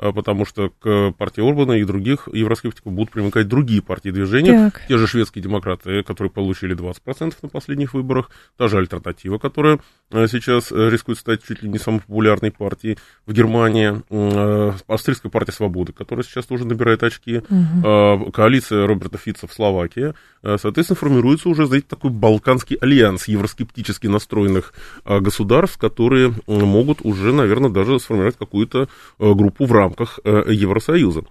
А, 0.02 0.12
потому 0.12 0.46
что 0.46 0.72
к 0.80 1.12
партии 1.12 1.48
Орбана 1.48 1.74
и 1.74 1.84
других 1.84 2.28
евроскептиков 2.34 2.92
будут 2.92 3.12
примыкать 3.12 3.48
другие 3.48 3.84
партии 3.84 4.10
движения, 4.10 4.72
так. 4.72 4.82
те 4.88 4.98
же 4.98 5.06
шведские 5.06 5.44
демократы, 5.44 6.02
которые 6.02 6.32
получили 6.32 6.76
20% 6.76 7.36
на 7.44 7.50
последних 7.50 7.94
выборах, 7.94 8.32
та 8.58 8.68
же 8.68 8.80
альтернатива, 8.80 9.38
которая 9.38 9.80
а, 10.10 10.28
сейчас 10.28 10.72
э, 10.72 10.90
рискует 10.90 11.20
стать 11.20 11.44
чуть 11.48 11.62
ли 11.62 11.70
не 11.70 11.78
самой 11.78 12.00
популярной 12.00 12.52
партией 12.52 12.98
в 13.28 13.34
Германии, 13.34 14.02
а, 14.10 14.76
австрийская 14.88 15.32
партия 15.32 15.52
свободы, 15.52 15.94
которая 15.94 16.24
сейчас 16.24 16.48
тоже 16.48 16.66
набирает 16.66 17.04
очки, 17.04 17.38
угу. 17.38 18.32
коалиция 18.32 18.88
Роберта 18.88 19.20
Фица 19.20 19.46
в 19.46 19.54
Словакии, 19.54 20.14
соответственно, 20.42 20.98
формируется 20.98 21.50
уже, 21.50 21.68
знаете, 21.68 21.86
такой 21.88 22.10
балканский 22.10 22.76
альянс 22.78 23.28
евроскептически 23.28 24.08
настроенных 24.08 24.74
государств, 25.06 25.78
которые 25.78 26.34
могут 26.48 27.02
уже, 27.04 27.32
наверное, 27.34 27.70
даже 27.70 28.00
сформировать 28.00 28.38
какую-то 28.38 28.90
группу 29.20 29.66
в 29.66 29.72
рамках 29.72 29.91
рамках 29.92 30.20
э, 30.24 30.44
Евросоюза. 30.52 31.24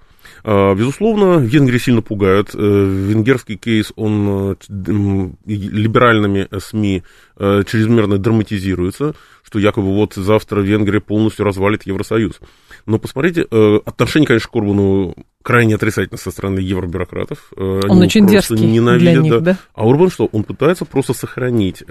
А, 0.44 0.74
безусловно, 0.74 1.38
Венгрия 1.38 1.78
сильно 1.78 2.02
пугает. 2.02 2.50
Э, 2.54 2.58
венгерский 2.58 3.56
кейс, 3.56 3.92
он 3.96 4.56
э, 4.68 5.30
либеральными 5.46 6.48
СМИ 6.58 7.02
чрезмерно 7.38 8.18
драматизируется, 8.18 9.14
что 9.50 9.58
якобы 9.58 9.92
вот 9.94 10.14
завтра 10.14 10.60
Венгрия 10.60 11.00
полностью 11.00 11.44
развалит 11.44 11.84
Евросоюз. 11.84 12.40
Но 12.86 12.98
посмотрите, 12.98 13.42
отношение, 13.84 14.26
конечно, 14.26 14.48
к 14.48 14.56
Орбану 14.56 15.14
крайне 15.42 15.74
отрицательно 15.74 16.18
со 16.18 16.30
стороны 16.30 16.60
евробюрократов. 16.60 17.52
Он 17.56 17.80
Они 17.84 18.02
очень 18.02 18.26
дерзкий 18.26 18.66
ненавидят, 18.66 19.12
для 19.12 19.22
них, 19.22 19.32
да. 19.32 19.40
да? 19.40 19.58
А 19.74 19.88
Орбан 19.88 20.10
что? 20.10 20.26
Он 20.26 20.44
пытается 20.44 20.84
просто 20.84 21.12
сохранить 21.12 21.82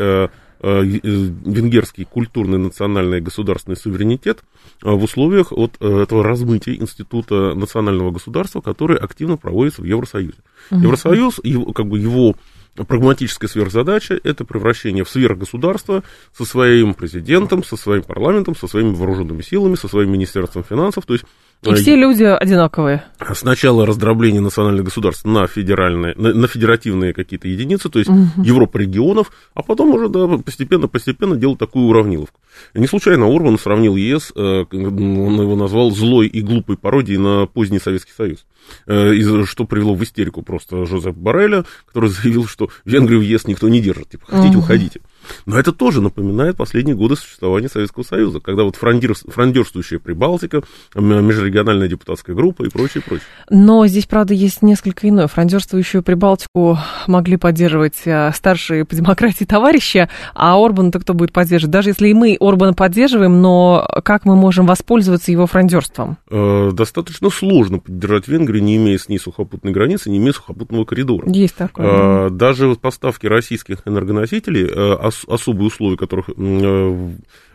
Э, 0.62 0.82
э, 0.84 0.84
венгерский 0.84 2.04
культурный, 2.04 2.58
национальный, 2.58 3.22
государственный 3.22 3.78
суверенитет 3.78 4.44
э, 4.84 4.92
в 4.92 5.04
условиях 5.04 5.52
вот 5.52 5.76
этого 5.80 6.22
размытия 6.22 6.76
института 6.76 7.54
национального 7.56 8.12
государства, 8.12 8.60
который 8.60 8.98
активно 8.98 9.38
проводится 9.38 9.82
в 9.82 9.86
Евросоюзе. 9.86 10.40
Угу. 10.72 10.82
Евросоюз, 10.82 11.40
его, 11.44 11.72
как 11.72 11.88
бы 11.88 11.98
его 11.98 12.36
прагматическая 12.88 13.50
сверхзадача– 13.50 14.20
это 14.24 14.46
превращение 14.46 15.04
в 15.04 15.10
сверхгосударство 15.10 16.04
со 16.36 16.46
своим 16.46 16.94
президентом, 16.94 17.64
со 17.64 17.78
своим 17.78 18.04
парламентом, 18.04 18.56
со 18.56 18.68
своими 18.68 18.94
вооруженными 18.94 19.42
силами, 19.42 19.76
со 19.76 19.88
своим 19.88 20.12
министерством 20.12 20.64
финансов. 20.64 21.06
То 21.06 21.14
есть 21.14 21.26
и 21.62 21.74
все 21.74 21.96
люди 21.96 22.24
одинаковые. 22.24 23.04
Сначала 23.34 23.86
раздробление 23.86 24.42
национальных 24.42 24.86
государств 24.86 25.26
на 25.26 25.46
федеральные, 25.46 26.16
на, 26.16 26.34
на 26.34 26.48
федеративные 26.48 27.14
какие-то 27.14 27.50
единицы, 27.50 27.90
то 27.90 28.00
есть 28.00 28.10
угу. 28.10 28.42
Европа 28.42 28.78
регионов, 28.78 29.32
а 29.54 29.62
потом 29.62 29.94
уже 29.94 30.08
да, 30.08 30.26
постепенно-постепенно 30.38 31.36
делать 31.36 31.60
такую 31.60 31.88
уравниловку. 31.88 32.40
Не 32.74 32.88
случайно 32.88 33.26
Орбан 33.28 33.60
сравнил 33.60 33.98
ЕС, 33.98 34.32
э, 34.36 34.40
он 34.72 35.42
его 35.42 35.56
назвал 35.56 35.92
злой 35.92 36.28
и 36.28 36.42
глупой 36.42 36.78
пародией 36.78 37.20
на 37.20 37.46
поздний 37.46 37.80
Советский 37.80 38.14
Союз. 38.16 38.46
Э, 38.88 39.14
что 39.46 39.66
привело 39.66 39.96
в 39.96 40.04
истерику 40.04 40.42
просто 40.44 40.86
Жозеп 40.86 41.16
Барреля, 41.16 41.66
который 41.88 42.10
заявил, 42.10 42.48
что 42.48 42.70
Венгрию 42.86 43.20
в 43.20 43.24
ЕС 43.24 43.48
никто 43.48 43.68
не 43.68 43.82
держит, 43.82 44.10
типа, 44.10 44.26
хотите, 44.28 44.58
угу. 44.58 44.60
уходите. 44.60 45.02
Но 45.46 45.60
это 45.60 45.72
тоже 45.72 46.02
напоминает 46.02 46.58
последние 46.58 46.96
годы 46.96 47.16
существования 47.16 47.70
Советского 47.70 48.04
Союза, 48.04 48.40
когда 48.40 48.64
вот 48.64 48.76
фрондир, 48.76 49.14
фрондерствующая 49.16 50.00
Прибалтика, 50.00 50.62
межрегиональная 50.96 51.88
депутатская 51.88 52.36
группа 52.36 52.64
и 52.64 52.70
прочее, 52.70 53.04
прочее. 53.06 53.26
Но 53.50 53.86
здесь, 53.88 54.06
правда, 54.06 54.34
есть 54.34 54.62
несколько 54.62 55.08
иное. 55.08 55.28
Фрондерствующую 55.28 56.04
Прибалтику 56.04 56.78
могли 57.08 57.38
поддерживать 57.38 58.02
э, 58.06 58.32
старшие 58.34 58.86
по 58.86 58.96
демократии 58.96 59.46
товарищи, 59.46 60.10
а 60.34 60.56
Орбан-то 60.64 61.00
кто 61.00 61.14
будет 61.14 61.32
поддерживать? 61.32 61.72
Даже 61.72 61.90
если 61.90 62.10
и 62.10 62.14
мы 62.14 62.38
Орбана 62.40 62.74
поддерживаем, 62.74 63.42
но 63.42 63.88
как 64.04 64.26
мы 64.26 64.36
можем 64.36 64.66
воспользоваться 64.66 65.32
его 65.32 65.48
фрондерством? 65.48 66.18
Э, 66.30 66.72
достаточно 66.74 67.30
сложно 67.30 67.80
поддержать 67.80 68.28
Венгрию, 68.28 68.64
не 68.64 68.78
имея 68.78 68.98
с 68.98 69.10
ней 69.10 69.20
сухопутной 69.20 69.72
границы, 69.72 70.10
не 70.10 70.18
имея 70.18 70.34
сухопутного 70.34 70.86
коридора. 70.86 71.30
Есть 71.30 71.56
такое. 71.56 72.28
Э, 72.28 72.30
даже 72.30 72.68
вот 72.68 72.80
поставки 72.80 73.28
российских 73.28 73.80
энергоносителей, 73.86 74.68
особые 75.28 75.68
условия, 75.68 75.98
которых 75.98 76.30
э, 76.30 77.10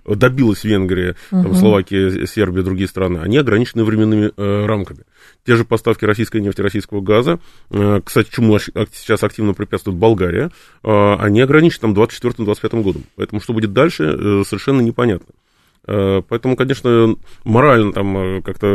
добилась 0.06 0.64
Венгрия, 0.64 1.16
угу. 1.30 1.42
там, 1.42 1.54
Словакия, 1.54 2.26
Сербия, 2.26 2.62
другие 2.62 2.88
страны, 2.88 3.18
они 3.18 3.38
ограничены 3.38 3.84
временными 3.84 4.32
э, 4.36 4.66
рамками. 4.66 5.00
Те 5.46 5.56
же 5.56 5.64
поставки 5.64 6.04
российской 6.04 6.40
нефти, 6.40 6.60
российского 6.60 7.00
газа, 7.00 7.38
э, 7.70 8.00
кстати, 8.04 8.30
чему 8.30 8.58
сейчас 8.58 9.22
активно 9.22 9.54
препятствует 9.54 9.96
Болгария, 9.96 10.50
э, 10.82 11.14
они 11.18 11.40
ограничены 11.40 11.94
там 11.94 11.94
24-25 11.94 12.82
годом. 12.82 13.04
Поэтому 13.16 13.40
что 13.40 13.52
будет 13.52 13.72
дальше, 13.72 14.04
э, 14.04 14.42
совершенно 14.46 14.80
непонятно. 14.80 15.34
Э, 15.86 16.22
поэтому, 16.26 16.56
конечно, 16.56 17.14
морально 17.44 17.92
там 17.92 18.16
э, 18.16 18.42
как-то 18.42 18.66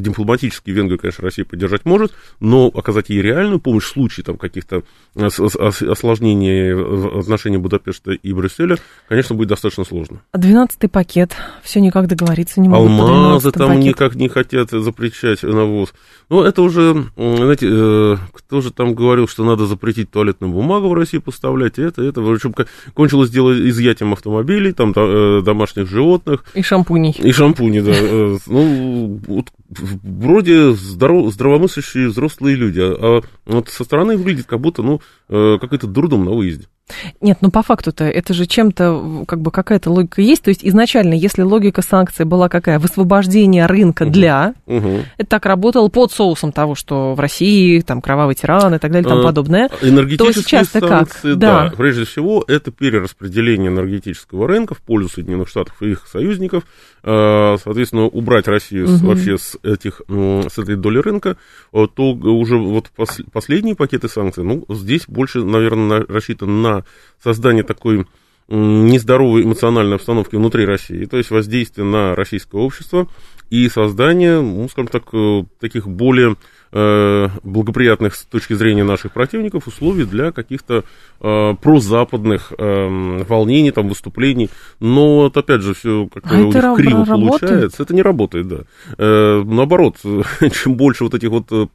дипломатически 0.00 0.70
Венгрию, 0.70 0.98
конечно, 0.98 1.22
Россия 1.22 1.44
поддержать 1.44 1.84
может, 1.84 2.12
но 2.40 2.68
оказать 2.68 3.10
ей 3.10 3.20
реальную 3.20 3.60
помощь 3.60 3.84
в 3.84 3.88
случае 3.88 4.24
там 4.24 4.38
каких-то 4.38 4.82
осложнений 5.14 6.72
в 6.72 7.18
отношении 7.18 7.58
Будапешта 7.58 8.12
и 8.12 8.32
Брюсселя, 8.32 8.78
конечно, 9.08 9.34
будет 9.36 9.48
достаточно 9.48 9.84
сложно. 9.84 10.22
А 10.32 10.38
двенадцатый 10.38 10.88
пакет, 10.88 11.36
все 11.62 11.80
никак 11.80 12.06
договориться 12.06 12.60
не 12.60 12.68
могут. 12.68 12.90
Алмазы 12.90 13.52
там 13.52 13.68
пакет. 13.68 13.84
никак 13.84 14.14
не 14.14 14.28
хотят 14.28 14.70
запрещать 14.70 15.42
на 15.42 15.64
ввоз. 15.64 15.92
Ну, 16.30 16.42
это 16.42 16.62
уже, 16.62 17.04
знаете, 17.16 17.66
э, 17.70 18.16
кто 18.32 18.60
же 18.62 18.72
там 18.72 18.94
говорил, 18.94 19.28
что 19.28 19.44
надо 19.44 19.66
запретить 19.66 20.10
туалетную 20.10 20.52
бумагу 20.52 20.88
в 20.88 20.94
России 20.94 21.18
поставлять, 21.18 21.78
это, 21.78 22.02
это, 22.02 22.22
в 22.22 22.32
общем, 22.32 22.54
кончилось 22.94 23.30
дело 23.30 23.52
изъятием 23.68 24.12
автомобилей, 24.12 24.72
там, 24.72 24.92
домашних 24.92 25.88
животных, 25.88 26.29
животных. 26.30 26.44
И 26.54 26.62
шампуней. 26.62 27.12
И 27.12 27.32
шампуни, 27.32 27.80
да. 27.80 27.92
Э, 27.92 28.38
ну, 28.46 29.20
вот, 29.26 29.46
вроде 29.68 30.72
здоров, 30.72 31.32
здравомыслящие 31.32 32.08
взрослые 32.08 32.56
люди, 32.56 32.80
а, 32.80 33.20
а 33.20 33.22
вот 33.46 33.68
со 33.68 33.84
стороны 33.84 34.16
выглядит 34.16 34.46
как 34.46 34.60
будто, 34.60 34.82
ну, 34.82 35.00
э, 35.28 35.58
какой-то 35.60 35.86
дурдом 35.86 36.24
на 36.24 36.32
выезде. 36.32 36.66
Нет, 37.20 37.38
ну 37.40 37.50
по 37.50 37.62
факту-то 37.62 38.04
это 38.04 38.34
же 38.34 38.46
чем-то, 38.46 39.24
как 39.26 39.40
бы 39.40 39.50
какая-то 39.50 39.90
логика 39.90 40.20
есть. 40.22 40.42
То 40.42 40.48
есть 40.50 40.60
изначально, 40.64 41.14
если 41.14 41.42
логика 41.42 41.82
санкций 41.82 42.24
была 42.24 42.48
какая? 42.48 42.78
Высвобождение 42.78 43.66
рынка 43.66 44.04
угу. 44.04 44.12
для, 44.12 44.54
угу. 44.66 45.00
это 45.18 45.28
так 45.28 45.46
работало 45.46 45.88
под 45.88 46.12
соусом 46.12 46.52
того, 46.52 46.74
что 46.74 47.14
в 47.14 47.20
России 47.20 47.80
там 47.80 48.00
кровавый 48.00 48.34
тиран 48.34 48.74
и 48.74 48.78
так 48.78 48.90
далее 48.90 49.06
и 49.06 49.08
тому 49.08 49.22
а, 49.22 49.24
подобное. 49.24 49.70
Энергетические 49.82 50.64
то 50.64 50.66
санкции, 50.66 50.80
как? 50.80 51.38
Да. 51.38 51.68
да. 51.68 51.72
Прежде 51.76 52.04
всего, 52.04 52.44
это 52.46 52.70
перераспределение 52.70 53.70
энергетического 53.70 54.46
рынка 54.46 54.74
в 54.74 54.80
пользу 54.80 55.08
Соединенных 55.08 55.48
Штатов 55.48 55.80
и 55.82 55.90
их 55.90 56.06
союзников. 56.06 56.64
А, 57.02 57.56
соответственно, 57.62 58.04
убрать 58.04 58.48
Россию 58.48 58.86
угу. 58.86 59.06
вообще 59.06 59.38
с, 59.38 59.58
этих, 59.62 60.02
с 60.08 60.58
этой 60.58 60.76
доли 60.76 60.98
рынка, 60.98 61.36
то 61.72 62.12
уже 62.12 62.56
вот 62.56 62.90
последние 63.32 63.76
пакеты 63.76 64.08
санкций, 64.08 64.44
ну, 64.44 64.64
здесь 64.68 65.04
больше, 65.06 65.44
наверное, 65.44 66.04
рассчитан 66.08 66.62
на 66.62 66.84
создание 67.22 67.62
такой 67.62 68.06
нездоровой 68.50 69.44
эмоциональной 69.44 69.96
обстановки 69.96 70.34
внутри 70.34 70.64
России, 70.64 71.04
то 71.04 71.16
есть 71.16 71.30
воздействие 71.30 71.86
на 71.86 72.16
российское 72.16 72.60
общество 72.60 73.08
и 73.48 73.68
создание, 73.68 74.40
ну, 74.40 74.68
скажем 74.68 74.88
так, 74.88 75.04
э, 75.12 75.44
таких 75.60 75.86
более 75.86 76.36
Э, 76.72 77.28
благоприятных 77.42 78.14
с 78.14 78.24
точки 78.24 78.54
зрения 78.54 78.84
наших 78.84 79.10
противников 79.10 79.66
условий 79.66 80.04
для 80.04 80.30
каких-то 80.30 80.84
э, 81.20 81.54
прозападных 81.60 82.52
э, 82.56 83.22
волнений, 83.26 83.72
там, 83.72 83.88
выступлений. 83.88 84.50
Но 84.78 85.22
вот 85.22 85.36
опять 85.36 85.62
же 85.62 85.74
все 85.74 86.06
как-то 86.06 86.30
а 86.30 86.38
у 86.38 86.44
них 86.44 86.54
криво 86.76 87.04
работает? 87.04 87.40
получается. 87.40 87.82
Это 87.82 87.92
не 87.92 88.02
работает, 88.02 88.46
да. 88.46 88.58
Э, 88.98 89.42
наоборот, 89.44 89.96
чем 90.52 90.76
больше 90.76 91.02
вот 91.02 91.14
этих 91.14 91.30
вот 91.30 91.46
э, 91.50 91.66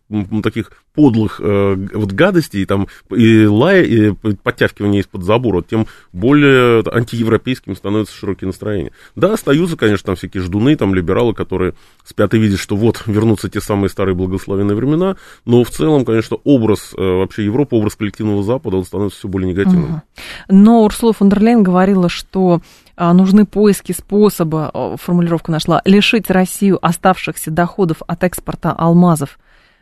таких 0.41 0.71
подлых 0.93 1.41
э, 1.43 1.75
вот 1.93 2.13
гадостей, 2.13 2.65
там, 2.65 2.88
и 3.13 3.45
лая, 3.45 3.84
и 3.84 4.12
подтягивания 4.43 5.01
из-под 5.01 5.23
забора, 5.23 5.62
тем 5.62 5.88
более 6.13 6.84
антиевропейским 6.89 7.75
становятся 7.75 8.15
широкие 8.15 8.47
настроения. 8.47 8.91
Да, 9.15 9.34
остаются, 9.34 9.75
конечно, 9.75 10.05
там 10.05 10.15
всякие 10.15 10.41
ждуны, 10.41 10.77
там, 10.77 10.95
либералы, 10.95 11.34
которые 11.34 11.73
спят 12.05 12.34
и 12.34 12.39
видят, 12.39 12.60
что 12.60 12.77
вот 12.77 13.03
вернутся 13.05 13.49
те 13.49 13.60
самые 13.60 13.89
старые 13.89 14.15
благословенные 14.15 14.75
времена, 14.75 14.85
времена, 14.86 15.15
но 15.45 15.63
в 15.63 15.69
целом, 15.69 16.06
конечно, 16.06 16.38
образ 16.43 16.93
э, 16.98 17.02
вообще 17.02 17.45
Европы, 17.45 17.76
образ 17.76 17.95
коллективного 17.95 18.43
Запада, 18.43 18.78
он 18.78 18.86
становится 18.86 19.19
все 19.19 19.28
более 19.28 19.52
негативным. 19.52 20.02
Но 20.50 20.84
Урсула 20.84 21.13
фон 21.13 21.30
дер 21.30 21.41
Лейн 21.41 21.63
говорила, 21.63 22.10
что 22.10 22.62
а, 22.95 23.13
нужны 23.13 23.45
поиски 23.45 23.91
способа, 23.91 24.95
формулировку 25.02 25.52
нашла, 25.52 25.82
лишить 25.86 26.30
Россию 26.30 26.80
оставшихся 26.82 27.52
доходов 27.52 28.02
от 28.08 28.24
экспорта 28.24 28.71
алмазов 28.71 29.39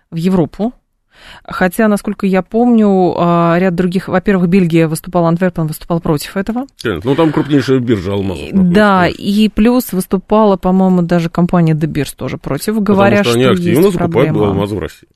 в 0.09 0.15
Европу, 0.15 0.73
Хотя, 1.45 1.87
насколько 1.87 2.25
я 2.25 2.41
помню, 2.41 3.13
а, 3.17 3.57
ряд 3.57 3.75
других, 3.75 4.07
во-первых, 4.07 4.47
Бельгия 4.49 4.87
выступала, 4.87 5.27
Антверпен 5.29 5.67
выступал 5.67 5.99
против 5.99 6.37
этого. 6.37 6.67
Ну, 6.83 7.15
там 7.15 7.31
крупнейшая 7.31 7.79
биржа 7.79 8.13
алмазов. 8.13 8.49
Да, 8.51 9.07
и 9.07 9.49
плюс 9.49 9.91
выступала, 9.91 10.57
по-моему, 10.57 11.01
даже 11.01 11.29
компания 11.29 11.73
Дебирс 11.73 12.13
тоже 12.13 12.37
против, 12.37 12.81
говоря, 12.81 13.17
Потому 13.19 13.23
что, 13.23 13.33
они 13.33 13.43
активно 13.45 13.91
закупают 13.91 14.11
проблема. 14.29 14.47
алмазы 14.47 14.75
в 14.75 14.79
России. 14.79 15.07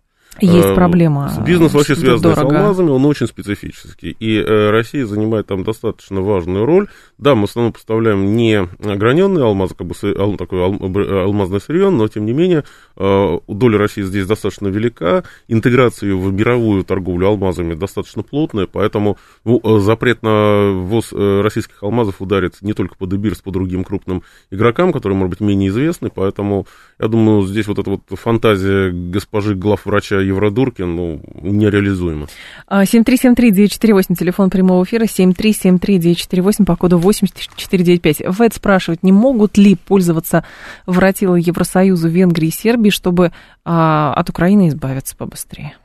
Есть 0.41 0.67
э, 0.67 0.75
проблема. 0.75 1.31
Бизнес 1.45 1.73
вообще 1.73 1.95
дорого. 1.95 2.35
с 2.35 2.37
алмазами, 2.37 2.89
он 2.89 3.05
очень 3.05 3.27
специфический. 3.27 4.15
И 4.19 4.37
э, 4.37 4.69
Россия 4.69 5.05
занимает 5.05 5.47
там 5.47 5.63
достаточно 5.63 6.21
важную 6.21 6.65
роль. 6.65 6.87
Да, 7.17 7.35
мы 7.35 7.47
в 7.47 7.49
основном 7.49 7.73
поставляем 7.73 8.35
не 8.35 8.67
ограненные 8.83 9.43
алмазы, 9.43 9.75
как 9.75 9.87
бы 9.87 9.95
такой 10.37 10.63
алмазный 10.63 11.61
сырье, 11.61 11.89
но 11.89 12.07
тем 12.07 12.25
не 12.25 12.33
менее 12.33 12.63
э, 12.95 13.39
доля 13.47 13.77
России 13.77 14.03
здесь 14.03 14.27
достаточно 14.27 14.67
велика. 14.67 15.23
Интеграция 15.47 16.13
в 16.13 16.31
мировую 16.31 16.83
торговлю 16.83 17.27
алмазами 17.27 17.73
достаточно 17.73 18.23
плотная, 18.23 18.67
поэтому 18.67 19.17
ну, 19.43 19.79
запрет 19.79 20.21
на 20.23 20.71
ввоз 20.73 21.11
российских 21.13 21.81
алмазов 21.81 22.21
ударит 22.21 22.55
не 22.61 22.73
только 22.73 22.95
по 22.95 23.07
Дебирс, 23.07 23.39
по 23.39 23.51
другим 23.51 23.83
крупным 23.83 24.23
игрокам, 24.51 24.93
которые, 24.93 25.17
может 25.17 25.31
быть, 25.31 25.39
менее 25.39 25.69
известны. 25.69 26.11
Поэтому 26.13 26.67
я 26.99 27.07
думаю, 27.07 27.43
здесь 27.43 27.67
вот 27.67 27.79
эта 27.79 27.89
вот 27.89 28.01
фантазия 28.09 28.91
госпожи 28.91 29.55
главврача 29.55 30.26
Евродуркин, 30.27 30.95
ну, 30.95 31.21
нереализуемо. 31.41 32.27
7373948, 32.69 34.05
а, 34.09 34.15
телефон 34.15 34.49
прямого 34.49 34.83
эфира, 34.83 35.05
7373948 35.05 36.65
по 36.65 36.75
коду 36.75 36.97
8495. 36.97 38.21
ВЭД 38.27 38.53
спрашивает, 38.53 39.03
не 39.03 39.11
могут 39.11 39.57
ли 39.57 39.75
пользоваться 39.75 40.43
воротилы 40.85 41.39
Евросоюза, 41.39 42.09
Венгрии 42.09 42.47
и 42.47 42.51
Сербии, 42.51 42.89
чтобы 42.89 43.31
а, 43.65 44.13
от 44.13 44.29
Украины 44.29 44.69
избавиться 44.69 45.15
побыстрее? 45.15 45.75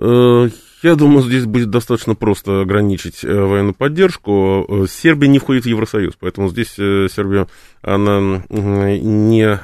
Э, 0.00 0.48
я 0.82 0.94
думаю, 0.94 1.22
здесь 1.22 1.44
будет 1.44 1.68
достаточно 1.68 2.14
просто 2.14 2.62
ограничить 2.62 3.22
э, 3.22 3.28
военную 3.32 3.74
поддержку. 3.74 4.64
Э, 4.66 4.86
Сербия 4.88 5.28
не 5.28 5.38
входит 5.38 5.64
в 5.64 5.68
Евросоюз, 5.68 6.14
поэтому 6.18 6.48
здесь 6.48 6.72
Сербия 6.72 7.48
она 7.82 8.42
не, 8.48 9.60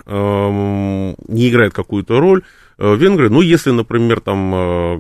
не 1.29 1.49
играет 1.49 1.73
какую-то 1.73 2.21
роль. 2.21 2.43
Э, 2.79 2.95
венгры. 2.95 3.31
Ну, 3.31 3.41
если, 3.41 3.71
например, 3.71 4.21
там 4.21 4.55
э, 4.55 4.97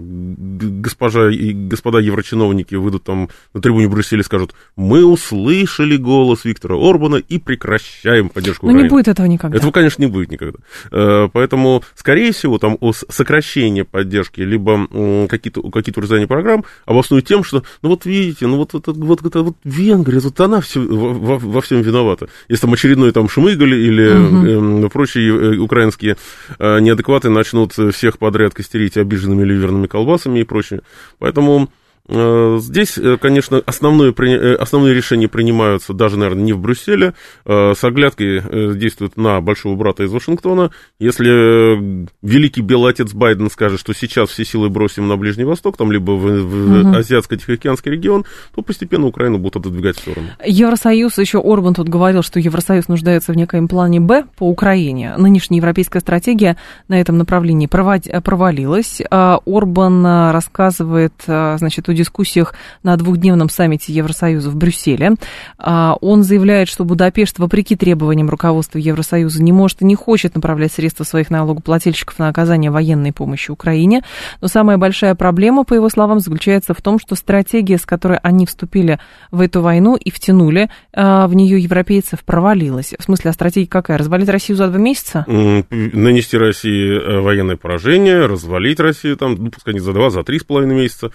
госпожа 0.81 1.31
и 1.31 1.53
господа 1.53 1.99
еврочиновники 1.99 2.75
выйдут 2.75 3.05
там 3.05 3.29
на 3.53 3.61
трибуне 3.61 3.87
Брюсселя 3.87 4.21
и 4.21 4.25
скажут, 4.25 4.55
мы 4.77 5.05
услышали 5.05 5.99
голос 5.99 6.47
Виктора 6.47 6.77
Орбана 6.77 7.17
и 7.17 7.39
прекращаем 7.39 8.31
поддержку 8.31 8.67
Ну, 8.67 8.73
не 8.73 8.89
будет 8.89 9.09
этого 9.09 9.27
никогда. 9.27 9.59
Этого, 9.59 9.73
конечно, 9.73 10.01
не 10.01 10.09
будет 10.09 10.31
никогда. 10.31 10.59
Э, 10.91 11.29
поэтому, 11.31 11.83
скорее 11.95 12.33
всего, 12.33 12.57
там 12.59 12.79
сокращение 13.11 13.85
поддержки, 13.85 14.41
либо 14.41 14.87
какие-то 15.29 15.61
какие 15.71 15.95
урезания 15.95 16.27
программ 16.27 16.65
обоснуют 16.87 17.27
тем, 17.27 17.45
что, 17.45 17.63
ну, 17.83 17.91
вот 17.91 18.07
видите, 18.07 18.47
ну, 18.47 18.57
вот, 18.57 18.73
вот, 18.73 18.87
вот, 18.87 19.21
вот, 19.21 19.35
вот 19.35 19.57
Венгрия, 19.65 20.21
вот 20.21 20.41
она 20.41 20.63
все, 20.63 20.81
во, 20.81 21.37
во 21.37 21.61
всем 21.61 21.83
виновата. 21.83 22.29
Если 22.49 22.63
там 22.63 22.73
очередной 22.73 23.13
там 23.13 23.29
Шмыгаль 23.29 23.75
или 23.75 24.81
угу. 24.81 24.89
прочие 24.89 25.61
украинские 25.61 26.17
неадекваты 26.59 27.29
начнут 27.29 27.66
будут 27.75 27.95
всех 27.95 28.19
подряд 28.19 28.55
костерить 28.55 28.97
обиженными 28.97 29.45
ливерными 29.45 29.87
колбасами 29.87 30.41
и 30.41 30.45
прочее. 30.45 30.83
Поэтому 31.19 31.69
Э, 31.69 31.86
здесь, 32.09 32.99
э, 32.99 33.17
конечно, 33.21 33.61
основное, 33.67 34.13
э, 34.17 34.55
основные 34.55 34.95
решения 34.95 35.29
принимаются 35.29 35.93
даже, 35.93 36.17
наверное, 36.17 36.45
не 36.45 36.53
в 36.53 36.59
Брюсселе. 36.59 37.15
С 37.45 37.83
оглядкой 37.83 38.77
действуют 38.77 39.17
на 39.17 39.41
большого 39.41 39.75
брата 39.77 40.05
из 40.05 40.13
Вашингтона. 40.13 40.71
Если 40.99 42.07
великий 42.23 42.63
белый 42.63 42.93
отец 42.93 43.13
Байден 43.13 43.51
скажет, 43.51 43.81
что 43.81 43.93
сейчас 43.93 44.31
все 44.31 44.45
силы 44.45 44.69
бросим 44.69 45.09
на 45.09 45.17
Ближний 45.17 45.45
Восток, 45.45 45.77
там 45.77 45.91
либо 45.91 46.13
в, 46.13 46.23
в 46.23 46.81
угу. 46.81 46.97
Азиатско-Тихоокеанский 46.97 47.91
регион, 47.91 48.25
то 48.55 48.63
постепенно 48.63 49.07
Украину 49.07 49.39
будут 49.39 49.57
отодвигать 49.57 49.97
в 49.97 50.01
сторону. 50.01 50.29
Евросоюз, 50.45 51.19
еще 51.19 51.41
Орбан 51.41 51.75
тут 51.75 51.89
говорил, 51.89 52.23
что 52.23 52.39
Евросоюз 52.39 52.89
нуждается 52.89 53.33
в 53.33 53.37
некоем 53.37 53.69
плане 53.69 54.01
«Б» 54.01 54.25
по 54.37 54.49
Украине. 54.49 55.15
Нынешняя 55.17 55.59
европейская 55.59 56.01
стратегия 56.01 56.57
на 56.89 57.01
этом 57.01 57.19
направлении 57.19 57.67
провалилась. 57.67 59.01
Орбан 59.11 60.07
рассказывает, 60.33 61.15
значит, 61.27 61.89
у 61.89 61.96
дискуссиях 61.97 62.55
на 62.83 62.97
двухдневном 62.97 63.49
саммите 63.49 63.93
Евросоюза 63.93 64.51
в 64.51 64.57
Брюсселе. 64.57 65.15
А, 65.59 65.97
он 66.01 66.23
заявляет, 66.23 66.69
что 66.69 66.85
Будапешт, 66.85 67.39
вопреки 67.39 67.77
требованиям 67.77 68.31
руководства 68.31 68.79
Евросоюза, 68.79 69.43
не 69.43 69.53
может 69.53 69.83
и 69.83 69.85
не 69.85 69.95
хочет 69.95 70.35
направлять 70.35 70.73
средства 70.73 71.05
своих 71.05 71.31
налогоплательщиков 71.31 72.19
на 72.19 72.29
оказание 72.29 72.71
военной 72.71 73.13
помощи 73.13 73.51
Украине. 73.51 74.03
Но 74.41 74.49
самая 74.49 74.79
большая 74.79 75.15
проблема, 75.15 75.65
по 75.65 75.75
его 75.75 75.89
словам, 75.89 76.21
заключается 76.21 76.75
в 76.75 76.83
том, 76.83 76.99
что 76.99 77.15
стратегия, 77.15 77.79
с 77.79 77.87
которой 77.87 78.19
они 78.23 78.47
вступили 78.47 78.99
в 79.31 79.41
эту 79.41 79.61
войну 79.63 79.97
и 79.97 80.11
втянули 80.11 80.71
а, 80.93 81.27
в 81.27 81.35
нее 81.35 81.59
европейцев, 81.59 82.23
провалилась. 82.25 82.95
В 82.99 83.03
смысле, 83.03 83.31
а 83.31 83.33
стратегия 83.35 83.69
какая? 83.69 83.99
Развалить 83.99 84.29
Россию 84.29 84.57
за 84.57 84.69
два 84.69 84.79
месяца? 84.79 85.25
Нанести 85.27 86.37
России 86.37 86.91
э, 86.91 87.21
военное 87.21 87.57
поражение, 87.57 88.27
развалить 88.27 88.81
Россию, 88.81 89.17
там, 89.17 89.35
ну, 89.37 89.51
пускай 89.51 89.75
не 89.75 89.81
за 89.81 89.93
два, 89.93 90.11
за 90.11 90.23
три 90.23 90.39
с 90.39 90.45
половиной 90.45 90.77
месяца. 90.77 91.11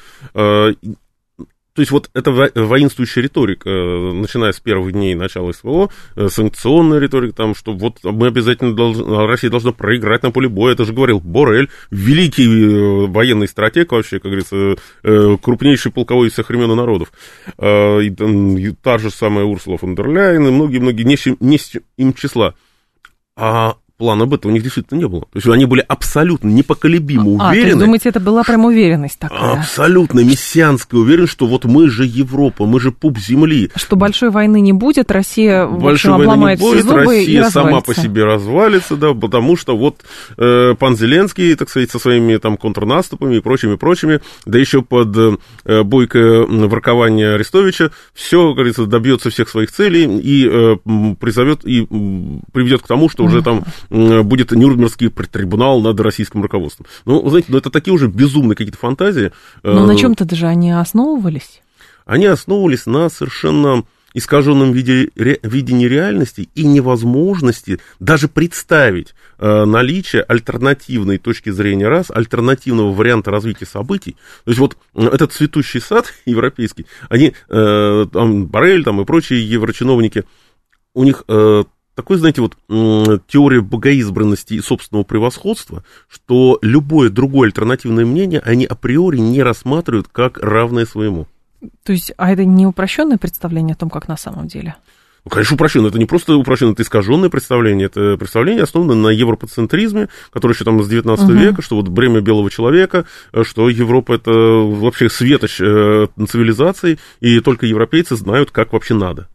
То 1.74 1.82
есть 1.82 1.92
вот 1.92 2.10
эта 2.14 2.32
воинствующая 2.32 3.24
риторика, 3.24 3.70
э, 3.70 4.12
начиная 4.12 4.52
с 4.52 4.60
первых 4.60 4.92
дней 4.92 5.16
начала 5.16 5.54
СВО, 5.54 5.90
э, 6.18 6.28
санкционная 6.28 7.00
риторика, 7.00 7.34
там, 7.34 7.56
что 7.56 7.72
вот 7.72 8.00
мы 8.04 8.28
обязательно 8.28 8.76
должны, 8.76 9.26
Россия 9.26 9.50
должна 9.50 9.72
проиграть 9.72 10.22
на 10.24 10.32
поле 10.32 10.50
боя, 10.50 10.74
это 10.74 10.84
же 10.84 10.92
говорил 10.92 11.22
Борель, 11.22 11.70
великий 11.90 12.46
э, 12.46 13.08
военный 13.08 13.48
стратег 13.48 13.94
вообще, 13.94 14.20
как 14.20 14.32
говорится, 14.32 14.76
крупнейший 15.42 15.94
полковой 15.94 16.28
из 16.28 16.34
всех 16.34 16.50
времен 16.50 16.76
народов. 16.76 17.12
И, 17.58 18.08
и 18.08 18.72
та 18.82 18.98
же 18.98 19.10
самая 19.10 19.46
Урсула 19.46 19.78
фон 19.78 19.96
дер 19.96 20.10
Ляйен 20.10 20.48
и 20.48 20.52
многие-многие, 20.52 21.04
не, 21.04 21.18
не 21.40 21.60
им 21.98 22.14
числа. 22.14 22.54
А 23.36 23.78
плана 24.02 24.26
Б 24.26 24.40
у 24.46 24.50
них 24.50 24.64
действительно 24.64 24.98
не 24.98 25.08
было. 25.08 25.22
То 25.22 25.36
есть 25.36 25.48
они 25.48 25.66
были 25.66 25.86
абсолютно 25.88 26.48
непоколебимо 26.48 27.30
уверены. 27.30 27.70
А, 27.70 27.74
то 27.74 27.80
думаете, 27.86 28.10
это 28.10 28.20
была 28.20 28.44
прям 28.44 28.66
уверенность 28.66 29.20
такая? 29.20 29.60
Абсолютно 29.60 30.22
мессианская 30.22 31.00
уверенность, 31.00 31.34
что 31.34 31.46
вот 31.46 31.66
мы 31.66 31.88
же 31.88 32.04
Европа, 32.04 32.66
мы 32.66 32.80
же 32.80 32.92
пуп 32.92 33.20
земли. 33.20 33.70
Что 33.76 33.96
большой 33.96 34.32
войны 34.32 34.60
не 34.60 34.74
будет, 34.74 35.12
Россия, 35.12 35.68
в 35.68 35.80
большой 35.80 36.14
общем, 36.14 36.24
обломает 36.24 36.60
не 36.60 36.66
будет, 36.66 36.84
зубы 36.84 36.96
Россия 36.96 37.48
сама 37.52 37.82
по 37.82 37.94
себе 37.94 38.26
развалится, 38.26 38.96
да, 38.96 39.14
потому 39.14 39.56
что 39.56 39.78
вот 39.78 39.98
э, 40.36 40.74
пан 40.80 40.98
Зеленский, 40.98 41.54
так 41.54 41.70
сказать, 41.70 41.92
со 41.92 42.00
своими 42.00 42.38
там 42.38 42.58
контрнаступами 42.58 43.36
и 43.36 43.40
прочими, 43.40 43.76
прочими, 43.76 44.20
да 44.48 44.58
еще 44.58 44.82
под 44.82 45.16
э, 45.16 45.84
бойкое 45.84 46.48
воркование 46.48 47.36
Арестовича, 47.36 47.92
все, 48.16 48.52
говорится, 48.56 48.88
добьется 48.88 49.30
всех 49.30 49.48
своих 49.48 49.72
целей 49.72 50.20
и 50.20 50.50
э, 50.50 50.78
призовет 51.20 51.64
и 51.66 51.86
приведет 52.52 52.82
к 52.82 52.88
тому, 52.88 53.08
что 53.08 53.26
уже 53.26 53.44
там 53.44 53.64
будет 53.92 54.52
Нюрнбергский 54.52 55.10
трибунал 55.10 55.82
над 55.82 56.00
российским 56.00 56.42
руководством. 56.42 56.86
Ну, 57.06 57.28
знаете, 57.30 57.48
ну, 57.52 57.58
это 57.58 57.70
такие 57.70 57.94
уже 57.94 58.08
безумные 58.08 58.56
какие-то 58.56 58.80
фантазии. 58.80 59.32
Но 59.64 59.86
на 59.86 59.92
э, 59.92 59.96
чем-то 59.96 60.26
даже 60.26 60.48
они 60.48 60.72
основывались? 60.72 61.62
Они 62.06 62.26
основывались 62.26 62.86
на 62.86 63.10
совершенно 63.10 63.84
искаженном 64.14 64.72
виде, 64.72 65.10
ре, 65.16 65.40
видении 65.44 65.88
реальности 65.88 66.50
и 66.56 66.66
невозможности 66.66 67.80
даже 68.00 68.28
представить 68.28 69.14
э, 69.40 69.66
наличие 69.66 70.24
альтернативной 70.24 71.18
точки 71.18 71.50
зрения 71.50 71.88
раз, 71.88 72.12
альтернативного 72.12 72.94
варианта 72.94 73.32
развития 73.32 73.66
событий. 73.66 74.16
То 74.46 74.52
есть 74.52 74.60
вот 74.60 74.78
этот 74.96 75.34
цветущий 75.34 75.82
сад 75.82 76.14
европейский, 76.26 76.86
они, 77.10 77.34
э, 77.50 78.06
там, 78.12 78.48
Барель 78.48 78.84
там, 78.84 79.02
и 79.02 79.06
прочие 79.06 79.48
еврочиновники, 79.50 80.26
у 80.94 81.04
них 81.04 81.24
э, 81.28 81.64
такой, 81.96 82.18
знаете, 82.18 82.42
вот 82.42 82.56
теория 83.28 83.62
богоизбранности 83.62 84.54
и 84.56 84.62
собственного 84.62 85.04
превосходства, 85.04 85.84
что 86.10 86.60
любое 86.62 87.10
другое 87.10 87.48
альтернативное 87.48 88.06
мнение 88.06 88.42
они 88.44 88.66
априори 88.66 89.18
не 89.18 89.44
рассматривают 89.44 90.08
как 90.08 90.38
равное 90.38 90.86
своему. 90.86 91.28
То 91.84 91.94
есть, 91.94 92.12
а 92.18 92.32
это 92.32 92.44
не 92.46 92.66
упрощенное 92.66 93.18
представление 93.18 93.74
о 93.74 93.78
том, 93.78 93.90
как 93.90 94.08
на 94.08 94.18
самом 94.18 94.48
деле? 94.48 94.76
Ну, 95.24 95.30
конечно, 95.30 95.54
упрощенное. 95.54 95.90
Это 95.90 96.00
не 96.00 96.06
просто 96.06 96.36
упрощенное, 96.36 96.74
это 96.74 96.82
искаженное 96.82 97.30
представление. 97.30 97.86
Это 97.86 98.18
представление 98.18 98.64
основано 98.64 98.96
на 98.96 99.10
европоцентризме, 99.10 100.10
который 100.32 100.54
еще 100.54 100.64
там 100.64 100.82
с 100.82 100.90
19 100.90 101.26
угу. 101.26 101.34
века, 101.34 101.62
что 101.62 101.76
вот 101.76 101.90
бремя 101.90 102.22
белого 102.22 102.50
человека, 102.50 103.06
что 103.44 103.70
Европа 103.70 104.14
это 104.14 104.32
вообще 104.32 105.10
светоч 105.10 105.62
э, 105.62 106.08
цивилизации, 106.28 106.98
и 107.20 107.40
только 107.40 107.68
европейцы 107.68 108.16
знают, 108.16 108.50
как 108.50 108.74
вообще 108.74 108.96
надо. 108.96 109.28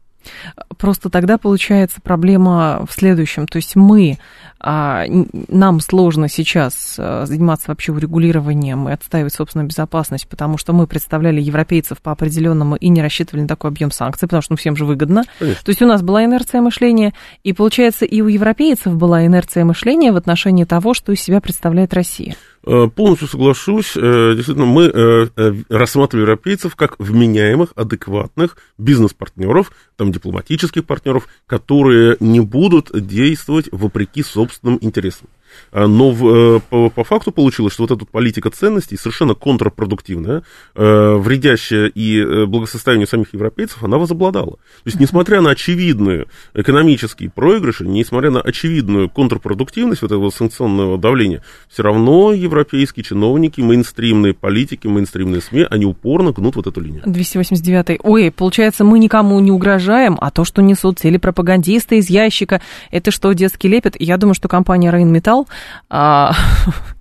Просто 0.79 1.11
тогда 1.11 1.39
получается 1.39 2.01
проблема 2.03 2.85
в 2.89 2.93
следующем. 2.93 3.47
То 3.47 3.57
есть 3.57 3.77
мы, 3.77 4.19
а, 4.61 5.05
нам 5.49 5.81
сложно 5.81 6.29
сейчас 6.29 6.97
а, 6.99 7.25
заниматься 7.27 7.67
вообще 7.69 7.93
урегулированием 7.93 8.89
и 8.89 8.93
отстаивать 8.93 9.35
собственную 9.35 9.69
безопасность, 9.69 10.29
потому 10.29 10.59
что 10.59 10.73
мы 10.73 10.87
представляли 10.87 11.41
европейцев 11.41 12.01
по 12.01 12.13
определенному 12.13 12.77
и 12.77 12.89
не 12.89 13.03
рассчитывали 13.03 13.43
на 13.43 13.49
такой 13.49 13.71
объем 13.71 13.91
санкций, 13.91 14.29
потому 14.29 14.43
что 14.43 14.53
ну, 14.53 14.57
всем 14.57 14.77
же 14.77 14.85
выгодно. 14.85 15.25
Конечно. 15.39 15.63
То 15.65 15.71
есть 15.71 15.83
у 15.83 15.87
нас 15.87 16.03
была 16.03 16.25
инерция 16.25 16.61
мышления, 16.61 17.15
и 17.43 17.53
получается 17.53 18.05
и 18.05 18.21
у 18.21 18.29
европейцев 18.29 18.95
была 18.97 19.25
инерция 19.27 19.65
мышления 19.65 20.13
в 20.13 20.17
отношении 20.17 20.65
того, 20.65 20.95
что 20.95 21.13
из 21.13 21.21
себя 21.21 21.41
представляет 21.41 21.95
Россия. 21.95 22.37
Э, 22.69 22.89
полностью 22.93 23.29
соглашусь. 23.29 23.97
Э, 23.97 24.33
действительно, 24.35 24.67
мы 24.67 24.91
э, 24.93 25.27
рассматриваем 25.69 26.29
европейцев 26.29 26.75
как 26.75 26.99
вменяемых, 26.99 27.73
адекватных 27.77 28.57
бизнес-партнеров, 28.77 29.71
там, 29.95 30.11
дипломатических 30.11 30.85
партнеров, 30.85 31.29
которые 31.47 32.17
не 32.19 32.41
будут 32.41 32.91
действовать 32.93 33.69
вопреки 33.71 34.25
собственным 34.25 34.79
интересам. 34.81 35.29
А, 35.73 35.87
но 35.87 36.11
в, 36.11 36.57
э, 36.57 36.61
по, 36.69 36.91
по 36.91 37.05
факту 37.05 37.33
получилось, 37.33 37.73
что 37.73 37.85
вот 37.85 37.91
эта 37.91 38.05
политика 38.05 38.51
ценностей 38.51 38.97
совершенно 38.97 39.35
контрпродуктивная, 39.35 40.43
э, 40.75 41.17
вредящая 41.17 41.87
и 41.87 42.19
э, 42.19 42.47
благосостоянию 42.47 43.07
самих 43.07 43.33
европейцев, 43.35 43.83
она 43.83 43.99
возобладала. 43.99 44.53
То 44.53 44.87
есть, 44.87 45.01
несмотря 45.01 45.41
на 45.41 45.51
очевидные 45.51 46.27
экономические 46.55 47.31
проигрыши, 47.31 47.87
несмотря 47.87 48.31
на 48.31 48.41
очевидную 48.41 49.09
контрпродуктивность 49.09 50.03
вот 50.03 50.13
этого 50.13 50.31
санкционного 50.31 50.99
давления, 50.99 51.43
все 51.69 51.83
равно 51.83 52.33
европейские 52.33 53.05
чиновники, 53.05 53.61
мейнстримные 53.61 54.35
политики, 54.35 54.87
мейнстримные 54.87 55.41
СМИ, 55.41 55.67
они 55.71 55.87
упорно 55.87 56.33
гнут 56.33 56.57
вот 56.57 56.67
эту 56.67 56.81
линию. 56.81 57.03
289. 57.05 58.01
Ой, 58.03 58.31
получается, 58.31 58.85
мы 58.85 58.99
никому 58.99 59.39
не 59.41 59.51
угрожаем, 59.51 60.17
а 60.21 60.31
то, 60.31 60.45
что 60.45 60.63
несут 60.63 60.99
телепропагандисты 60.99 61.99
из 61.99 62.11
ящика, 62.11 62.61
это 62.91 63.11
что, 63.11 63.33
детский 63.33 63.69
лепет? 63.69 63.97
Я 63.99 64.17
думаю, 64.17 64.35
что 64.35 64.49
компания 64.49 64.91
Рейнметалл 64.91 65.46
а, 65.91 66.33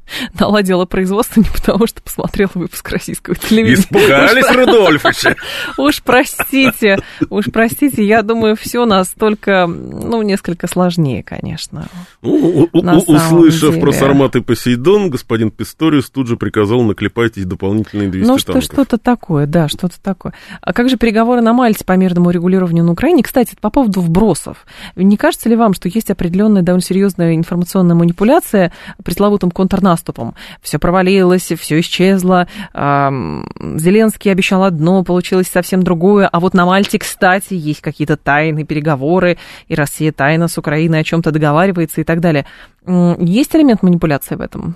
наладила 0.39 0.85
производство 0.85 1.41
не 1.41 1.47
потому, 1.49 1.87
что 1.87 2.01
посмотрела 2.01 2.51
выпуск 2.53 2.89
российского 2.89 3.35
телевидения. 3.35 3.75
Испугались 3.75 4.51
Рудольфовича. 4.55 5.35
Уж 5.77 6.01
простите, 6.03 6.99
уж 7.29 7.45
простите, 7.51 8.05
я 8.05 8.21
думаю, 8.21 8.55
все 8.55 8.85
настолько, 8.85 9.67
ну, 9.67 10.21
несколько 10.21 10.67
сложнее, 10.67 11.23
конечно. 11.23 11.87
Ну, 12.21 12.69
услышав 12.73 13.79
про 13.79 13.91
Сармат 13.91 14.35
и 14.35 14.41
Посейдон, 14.41 15.09
господин 15.09 15.51
Писториус 15.51 16.09
тут 16.09 16.27
же 16.27 16.37
приказал 16.37 16.81
наклепать 16.81 17.35
дополнительные 17.47 18.09
200 18.09 18.27
Ну, 18.27 18.37
что, 18.37 18.61
что-то 18.61 18.97
такое, 18.97 19.45
да, 19.45 19.67
что-то 19.67 20.01
такое. 20.01 20.33
А 20.61 20.73
как 20.73 20.89
же 20.89 20.97
переговоры 20.97 21.41
на 21.41 21.53
Мальте 21.53 21.83
по 21.83 21.93
мирному 21.93 22.29
регулированию 22.29 22.83
на 22.83 22.91
Украине? 22.91 23.23
Кстати, 23.23 23.55
по 23.59 23.69
поводу 23.69 24.01
вбросов. 24.01 24.65
Не 24.95 25.17
кажется 25.17 25.49
ли 25.49 25.55
вам, 25.55 25.73
что 25.73 25.89
есть 25.89 26.09
определенная 26.09 26.61
довольно 26.61 26.83
серьезная 26.83 27.35
информационная 27.35 27.95
манипуляция 27.95 28.71
пресловутым 29.03 29.51
контрнаступом 29.51 29.94
наступом. 29.95 30.35
Все 30.61 30.77
провалилось, 30.77 31.51
все 31.51 31.79
исчезло. 31.79 32.47
Зеленский 32.73 34.31
обещал 34.31 34.63
одно, 34.63 35.03
получилось 35.03 35.47
совсем 35.47 35.83
другое. 35.83 36.27
А 36.27 36.39
вот 36.39 36.53
на 36.53 36.65
Мальте, 36.65 36.99
кстати, 36.99 37.53
есть 37.53 37.81
какие-то 37.81 38.17
тайные 38.17 38.65
переговоры, 38.65 39.37
и 39.67 39.75
Россия 39.75 40.11
тайно 40.11 40.47
с 40.47 40.57
Украиной 40.57 40.99
о 40.99 41.03
чем-то 41.03 41.31
договаривается 41.31 42.01
и 42.01 42.03
так 42.03 42.19
далее. 42.19 42.45
Есть 42.85 43.55
элемент 43.55 43.83
манипуляции 43.83 44.35
в 44.35 44.41
этом? 44.41 44.75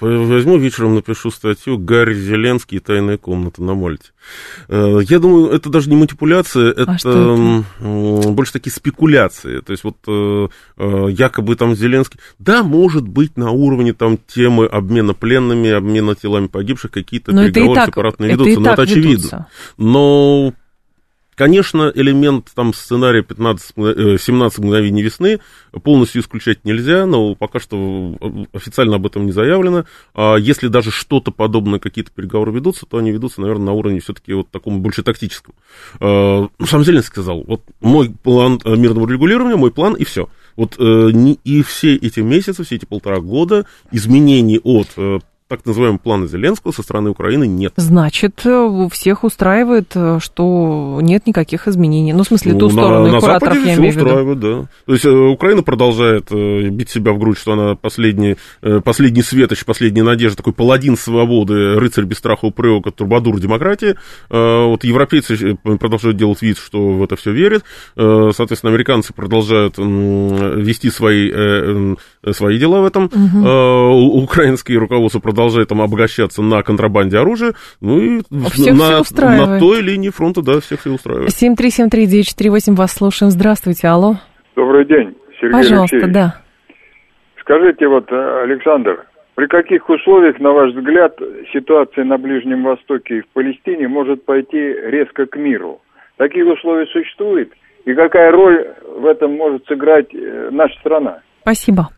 Возьму 0.00 0.56
вечером, 0.56 0.94
напишу 0.94 1.30
статью 1.30 1.78
«Гарри 1.78 2.14
Зеленский. 2.14 2.78
Тайная 2.78 3.18
комната 3.18 3.62
на 3.62 3.74
Мальте». 3.74 4.10
Э, 4.68 5.00
я 5.02 5.18
думаю, 5.18 5.50
это 5.50 5.68
даже 5.68 5.90
не 5.90 5.96
манипуляция, 5.96 6.70
это, 6.70 6.92
а 6.92 6.96
это? 6.96 8.30
больше 8.30 8.52
такие 8.52 8.72
спекуляции. 8.72 9.60
То 9.60 9.72
есть 9.72 9.84
вот 9.84 9.96
э, 10.06 10.48
э, 10.78 11.06
якобы 11.10 11.56
там 11.56 11.74
Зеленский... 11.74 12.18
Да, 12.38 12.62
может 12.62 13.06
быть, 13.06 13.36
на 13.36 13.50
уровне 13.50 13.92
там 13.92 14.18
темы 14.26 14.66
обмена 14.66 15.12
пленными, 15.12 15.70
обмена 15.70 16.14
телами 16.14 16.46
погибших 16.46 16.90
какие-то 16.90 17.32
переговоры 17.32 17.86
сепаратные 17.86 18.32
ведутся, 18.32 18.60
но 18.60 18.72
это 18.72 18.82
очевидно. 18.82 19.10
Ведутся. 19.10 19.46
Но 19.76 20.54
Конечно, 21.34 21.90
элемент 21.94 22.50
там 22.54 22.74
сценария 22.74 23.22
15, 23.22 23.74
17 24.20 24.58
э, 24.58 24.62
мгновений 24.62 25.02
весны 25.02 25.40
полностью 25.82 26.20
исключать 26.20 26.64
нельзя, 26.64 27.06
но 27.06 27.34
пока 27.34 27.58
что 27.58 28.18
официально 28.52 28.96
об 28.96 29.06
этом 29.06 29.24
не 29.24 29.32
заявлено. 29.32 29.86
А 30.14 30.36
если 30.36 30.68
даже 30.68 30.90
что-то 30.90 31.30
подобное, 31.30 31.78
какие-то 31.78 32.10
переговоры 32.10 32.52
ведутся, 32.52 32.84
то 32.84 32.98
они 32.98 33.12
ведутся, 33.12 33.40
наверное, 33.40 33.66
на 33.66 33.72
уровне 33.72 34.00
все-таки 34.00 34.34
вот 34.34 34.50
такому 34.50 34.80
больше 34.80 35.02
тактическом. 35.02 35.54
А, 36.00 36.48
ну, 36.58 36.66
сам 36.66 36.84
Зеленский 36.84 37.12
сказал, 37.12 37.42
вот 37.46 37.62
мой 37.80 38.10
план 38.10 38.60
э, 38.64 38.76
мирного 38.76 39.10
регулирования, 39.10 39.56
мой 39.56 39.70
план 39.70 39.94
и 39.94 40.04
все. 40.04 40.28
Вот 40.56 40.76
э, 40.78 41.10
и 41.44 41.62
все 41.62 41.96
эти 41.96 42.20
месяцы, 42.20 42.62
все 42.62 42.76
эти 42.76 42.84
полтора 42.84 43.20
года 43.20 43.64
изменений 43.90 44.60
от 44.62 44.88
так 45.52 45.66
называемого 45.66 45.98
плана 45.98 46.26
Зеленского 46.26 46.72
со 46.72 46.82
стороны 46.82 47.10
Украины 47.10 47.46
нет. 47.46 47.74
Значит, 47.76 48.40
э, 48.46 48.88
всех 48.90 49.22
устраивает, 49.22 49.92
э, 49.94 50.18
что 50.18 50.98
нет 51.02 51.26
никаких 51.26 51.68
изменений. 51.68 52.14
Ну, 52.14 52.22
в 52.22 52.26
смысле, 52.26 52.54
ну, 52.54 52.58
ту 52.58 52.70
сторону 52.70 53.12
на, 53.12 53.20
кураторов, 53.20 53.56
на 53.56 53.60
Западе 53.60 53.82
я 53.84 53.90
все 53.92 54.00
устраивает, 54.00 54.40
да. 54.40 54.68
То 54.86 54.92
есть 54.94 55.04
э, 55.04 55.10
Украина 55.10 55.62
продолжает 55.62 56.32
бить 56.32 56.88
себя 56.88 57.12
в 57.12 57.18
грудь, 57.18 57.36
что 57.36 57.52
она 57.52 57.74
последний, 57.74 58.36
последний 58.82 59.20
светоч, 59.20 59.62
последняя 59.66 60.04
надежда, 60.04 60.38
такой 60.38 60.54
паладин 60.54 60.96
свободы, 60.96 61.74
рыцарь 61.74 62.06
без 62.06 62.16
страха 62.16 62.46
упрека, 62.46 62.90
турбадур 62.90 63.38
демократии. 63.38 63.94
Вот 64.30 64.84
европейцы 64.84 65.58
продолжают 65.62 66.16
делать 66.16 66.40
вид, 66.40 66.56
что 66.56 66.92
в 66.92 67.02
это 67.02 67.16
все 67.16 67.32
верят. 67.32 67.62
Соответственно, 67.94 68.72
американцы 68.72 69.12
продолжают 69.12 69.76
вести 69.76 70.88
свои, 70.88 71.30
свои 72.30 72.58
дела 72.58 72.80
в 72.80 72.86
этом. 72.86 73.04
Угу. 73.04 74.22
Украинские 74.22 74.78
руководство 74.78 75.20
продолжают 75.20 75.41
продолжает 75.42 75.68
там 75.68 75.80
обогащаться 75.80 76.40
на 76.40 76.62
контрабанде 76.62 77.18
оружия, 77.18 77.54
ну 77.80 77.98
и 77.98 78.20
всех 78.50 78.78
на, 78.78 79.02
все 79.02 79.26
на 79.26 79.58
той 79.58 79.80
линии 79.80 80.10
фронта, 80.10 80.40
да, 80.40 80.60
всех 80.60 80.80
все 80.80 80.90
устраивает. 80.90 81.30
7373948, 81.30 82.76
вас 82.76 82.92
слушаем. 82.92 83.30
Здравствуйте, 83.32 83.88
алло. 83.88 84.14
Добрый 84.54 84.84
день, 84.86 85.16
Сергей 85.40 85.52
Пожалуйста, 85.52 85.96
Алексеевич. 85.96 86.14
да. 86.14 86.36
Скажите, 87.40 87.88
вот, 87.88 88.12
э, 88.12 88.42
Александр, 88.44 89.04
при 89.34 89.46
каких 89.46 89.88
условиях, 89.88 90.38
на 90.38 90.52
ваш 90.52 90.72
взгляд, 90.74 91.18
ситуация 91.52 92.04
на 92.04 92.18
Ближнем 92.18 92.62
Востоке 92.62 93.18
и 93.18 93.20
в 93.22 93.26
Палестине 93.32 93.88
может 93.88 94.24
пойти 94.24 94.58
резко 94.58 95.26
к 95.26 95.36
миру? 95.36 95.80
Такие 96.18 96.46
условия 96.46 96.86
существуют? 96.86 97.50
И 97.84 97.94
какая 97.94 98.30
роль 98.30 98.64
в 98.96 99.06
этом 99.06 99.32
может 99.36 99.66
сыграть 99.66 100.14
э, 100.14 100.50
наша 100.52 100.78
страна? 100.78 101.18
Спасибо. 101.40 101.88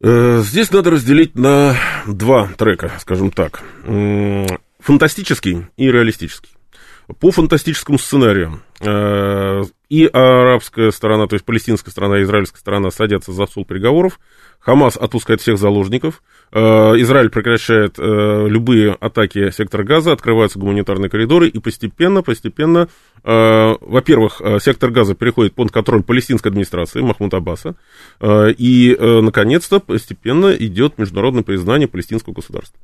Э, 0.00 0.40
Здесь 0.44 0.70
надо 0.70 0.90
разделить 0.90 1.34
на 1.34 1.76
два 2.06 2.48
трека, 2.56 2.92
скажем 3.00 3.30
так. 3.30 3.62
Фантастический 4.80 5.66
и 5.76 5.90
реалистический. 5.90 6.50
По 7.20 7.30
фантастическому 7.30 7.98
сценарию 7.98 8.60
э, 8.80 9.62
и 9.88 10.04
арабская 10.04 10.92
сторона, 10.92 11.26
то 11.26 11.34
есть 11.36 11.44
палестинская 11.46 11.90
сторона 11.90 12.18
и 12.18 12.22
израильская 12.22 12.58
сторона 12.58 12.90
садятся 12.90 13.32
за 13.32 13.46
стол 13.46 13.64
переговоров. 13.64 14.20
Хамас 14.60 14.98
отпускает 14.98 15.40
всех 15.40 15.56
заложников. 15.56 16.22
Э, 16.52 16.60
Израиль 16.98 17.30
прекращает 17.30 17.98
э, 17.98 18.46
любые 18.46 18.92
атаки 18.92 19.50
сектора 19.52 19.84
газа, 19.84 20.12
открываются 20.12 20.58
гуманитарные 20.58 21.08
коридоры, 21.08 21.48
и 21.48 21.58
постепенно, 21.58 22.22
постепенно, 22.22 22.88
во-первых, 23.24 24.40
сектор 24.60 24.90
газа 24.90 25.14
переходит 25.14 25.54
под 25.54 25.72
контроль 25.72 26.02
палестинской 26.02 26.50
администрации 26.50 27.00
Махмуд 27.00 27.34
Аббаса, 27.34 27.74
и, 28.22 28.96
наконец-то, 29.00 29.80
постепенно 29.80 30.52
идет 30.52 30.98
международное 30.98 31.42
признание 31.42 31.88
палестинского 31.88 32.34
государства. 32.34 32.78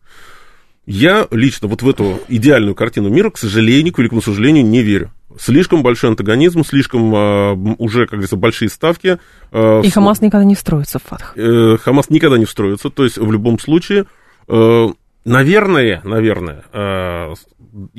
Я 0.86 1.26
лично 1.30 1.68
вот 1.68 1.82
в 1.82 1.88
эту 1.88 2.20
идеальную 2.28 2.74
картину 2.74 3.08
мира, 3.08 3.30
к 3.30 3.38
сожалению, 3.38 3.92
к 3.94 3.98
великому 3.98 4.20
сожалению, 4.20 4.66
не 4.66 4.82
верю. 4.82 5.12
Слишком 5.38 5.82
большой 5.82 6.10
антагонизм, 6.10 6.62
слишком 6.64 7.12
э, 7.14 7.52
уже, 7.78 8.02
как 8.02 8.12
говорится, 8.12 8.36
большие 8.36 8.68
ставки. 8.68 9.18
э, 9.50 9.80
И 9.82 9.90
Хамас 9.90 10.20
никогда 10.20 10.44
не 10.44 10.54
встроится 10.54 10.98
в 10.98 11.02
Фатх. 11.02 11.32
э, 11.36 11.76
Хамас 11.82 12.10
никогда 12.10 12.38
не 12.38 12.44
встроится. 12.44 12.90
То 12.90 13.04
есть, 13.04 13.18
в 13.18 13.32
любом 13.32 13.58
случае, 13.58 14.04
э, 14.48 14.88
наверное, 15.24 16.00
наверное, 16.04 16.64
э, 16.72 17.34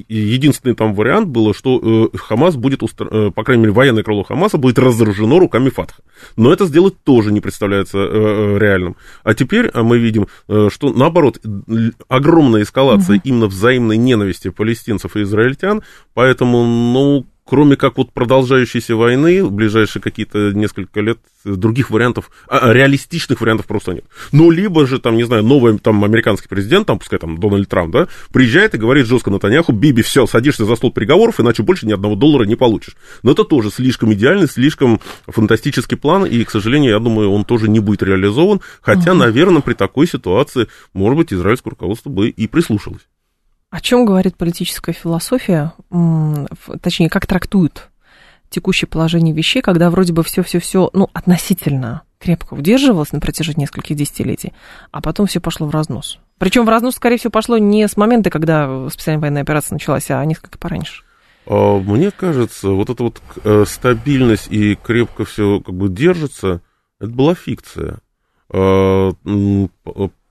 единственный 0.08 0.76
там 0.76 0.94
вариант 0.94 1.28
было, 1.28 1.54
что 1.54 2.10
э, 2.14 2.18
Хамас 2.18 2.56
будет, 2.56 2.82
э, 2.84 3.32
по 3.34 3.44
крайней 3.44 3.64
мере, 3.64 3.74
военное 3.74 4.04
крыло 4.04 4.24
Хамаса 4.24 4.58
будет 4.58 4.80
разоружено 4.80 5.40
руками 5.40 5.70
Фатха. 5.70 6.02
Но 6.38 6.54
это 6.54 6.66
сделать 6.66 7.02
тоже 7.04 7.32
не 7.32 7.42
представляется 7.42 7.98
реальным. 7.98 8.96
А 9.24 9.34
теперь 9.34 9.70
э, 9.74 9.82
мы 9.82 9.98
видим, 9.98 10.28
что 10.48 10.94
наоборот, 10.94 11.40
огромная 12.08 12.64
эскалация 12.64 13.20
именно 13.24 13.48
взаимной 13.48 13.98
ненависти 13.98 14.50
палестинцев 14.50 15.16
и 15.16 15.24
израильтян, 15.24 15.84
поэтому, 16.14 16.64
ну, 16.64 17.26
кроме 17.46 17.76
как 17.76 17.98
вот 17.98 18.12
продолжающейся 18.12 18.96
войны, 18.96 19.44
в 19.44 19.52
ближайшие 19.52 20.02
какие-то 20.02 20.52
несколько 20.52 21.00
лет 21.02 21.20
других 21.44 21.92
вариантов, 21.92 22.32
а, 22.48 22.58
а, 22.58 22.74
реалистичных 22.74 23.40
вариантов 23.40 23.68
просто 23.68 23.94
нет. 23.94 24.06
Ну, 24.32 24.50
либо 24.50 24.88
же, 24.88 25.00
там, 25.00 25.16
не 25.16 25.24
знаю, 25.24 25.44
новый 25.44 25.78
там 25.78 26.04
американский 26.04 26.48
президент, 26.48 26.88
там, 26.88 26.98
пускай 26.98 27.20
там 27.20 27.38
Дональд 27.38 27.70
Трамп, 27.70 27.94
да, 27.94 28.08
приезжает 28.34 28.74
и 28.74 28.78
говорит 28.78 29.06
жестко 29.06 29.30
Натаньяху, 29.30 29.72
Биби, 29.72 30.02
все, 30.02 30.26
садишься 30.26 30.66
за 30.66 30.76
стол 30.76 30.92
переговоров, 30.92 31.40
иначе 31.40 31.62
больше 31.62 31.86
ни 31.86 31.94
одного 31.94 32.16
доллара 32.16 32.46
не 32.46 32.56
получишь. 32.56 32.96
Но 33.22 33.32
это 33.32 33.44
тоже 33.44 33.70
слишком 33.70 34.12
идеальный, 34.14 34.48
слишком 34.48 35.00
фантастический 35.28 35.98
план, 35.98 36.26
и, 36.26 36.44
к 36.44 36.52
сожалению, 36.52 36.92
я 36.92 37.00
думаю, 37.00 37.32
он 37.32 37.46
тоже 37.46 37.70
не 37.70 37.80
будет 37.80 38.02
реализован, 38.02 38.62
хотя, 38.82 39.14
наверное, 39.14 39.62
при 39.62 39.74
такой 39.74 40.08
ситуации, 40.08 40.68
может 40.94 41.18
быть, 41.18 41.32
израильское 41.32 41.70
руководство 41.70 42.10
бы 42.10 42.30
и 42.30 42.48
прислушалось. 42.48 43.02
О 43.76 43.82
чем 43.82 44.06
говорит 44.06 44.38
политическая 44.38 44.94
философия, 44.94 45.74
точнее, 46.82 47.10
как 47.10 47.26
трактует 47.28 47.90
текущее 48.50 48.88
положение 48.88 49.36
вещей, 49.36 49.62
когда 49.62 49.90
вроде 49.90 50.14
бы 50.14 50.24
все-все-все, 50.24 50.90
ну, 50.94 51.10
относительно 51.12 52.04
крепко 52.18 52.54
удерживалось 52.54 53.12
на 53.12 53.20
протяжении 53.20 53.64
нескольких 53.64 53.98
десятилетий, 53.98 54.54
а 54.92 55.02
потом 55.02 55.28
все 55.28 55.42
пошло 55.42 55.68
в 55.68 55.72
разнос. 55.72 56.20
Причем 56.38 56.66
в 56.66 56.70
разнос, 56.70 56.96
скорее 56.96 57.18
всего, 57.18 57.32
пошло 57.32 57.58
не 57.58 57.86
с 57.86 57.98
момента, 57.98 58.30
когда 58.30 58.88
специальная 58.90 59.20
военная 59.20 59.42
операция 59.42 59.76
началась, 59.76 60.10
а 60.10 60.24
несколько 60.24 60.58
пораньше. 60.58 61.04
А, 61.46 61.78
Мне 61.78 62.12
кажется, 62.12 62.70
вот 62.70 62.90
эта 62.90 63.04
вот 63.04 63.22
э, 63.44 63.66
стабильность 63.68 64.48
и 64.50 64.76
крепко 64.76 65.26
все 65.26 65.60
как 65.60 65.76
бы 65.76 65.90
держится, 65.90 66.62
это 67.02 67.12
была 67.12 67.36
фикция. 67.36 68.00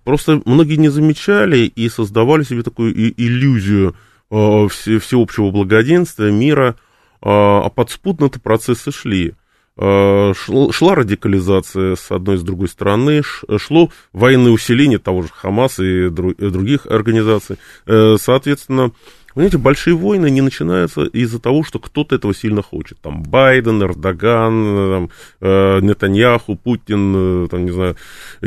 Просто 0.04 0.40
многие 0.44 0.76
не 0.76 0.88
замечали 0.90 1.60
и 1.66 1.88
создавали 1.88 2.42
себе 2.44 2.62
такую 2.62 2.94
и- 2.94 3.14
иллюзию 3.16 3.96
а, 4.30 4.68
все- 4.68 4.98
всеобщего 4.98 5.50
благоденствия, 5.50 6.30
мира, 6.30 6.76
а 7.20 7.62
а 7.64 7.68
подспудно-то 7.70 8.38
процессы 8.40 8.92
шли. 8.92 9.34
Шл- 9.76 10.70
Шла 10.72 10.94
радикализация 10.94 11.96
с 11.96 12.10
одной 12.12 12.36
и 12.36 12.38
с 12.38 12.42
другой 12.42 12.68
стороны, 12.68 13.22
шло 13.58 13.90
военное 14.12 14.52
усиление 14.52 14.98
того 14.98 15.22
же 15.22 15.28
Хамаса 15.32 15.82
и 15.82 16.08
других 16.10 16.86
организаций. 16.86 17.56
Э, 17.86 18.16
Соответственно, 18.20 18.92
Понимаете, 19.34 19.58
большие 19.58 19.96
войны 19.96 20.30
не 20.30 20.40
начинаются 20.42 21.04
из-за 21.06 21.40
того, 21.40 21.64
что 21.64 21.80
кто-то 21.80 22.14
этого 22.14 22.32
сильно 22.34 22.62
хочет. 22.62 22.98
Там 23.00 23.22
Байден, 23.24 23.82
Эрдоган, 23.82 25.08
там, 25.08 25.10
э, 25.40 25.80
Нетаньяху, 25.80 26.54
Путин, 26.54 27.44
э, 27.44 27.48
там, 27.48 27.64
не 27.64 27.72
знаю, 27.72 27.96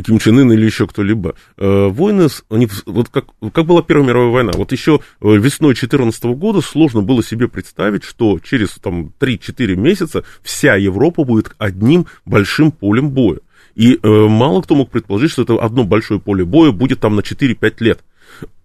Ким 0.05 0.17
Чен 0.19 0.39
Ын 0.39 0.53
или 0.53 0.65
еще 0.65 0.87
кто-либо. 0.87 1.35
Э, 1.57 1.87
войны, 1.87 2.27
они, 2.49 2.69
вот 2.85 3.09
как, 3.09 3.25
как 3.51 3.65
была 3.65 3.81
Первая 3.81 4.07
мировая 4.07 4.31
война. 4.31 4.51
Вот 4.55 4.71
еще 4.71 5.01
э, 5.21 5.27
весной 5.35 5.73
2014 5.73 6.23
года 6.23 6.61
сложно 6.61 7.01
было 7.01 7.21
себе 7.21 7.49
представить, 7.49 8.05
что 8.05 8.39
через 8.39 8.69
там, 8.75 9.11
3-4 9.19 9.75
месяца 9.75 10.23
вся 10.41 10.75
Европа 10.75 11.25
будет 11.25 11.51
одним 11.57 12.07
большим 12.25 12.71
полем 12.71 13.09
боя. 13.09 13.39
И 13.75 13.99
э, 14.01 14.07
мало 14.07 14.61
кто 14.61 14.75
мог 14.75 14.89
предположить, 14.89 15.31
что 15.31 15.43
это 15.43 15.55
одно 15.55 15.83
большое 15.83 16.19
поле 16.19 16.45
боя 16.45 16.71
будет 16.71 17.01
там 17.01 17.15
на 17.15 17.19
4-5 17.19 17.75
лет. 17.79 17.99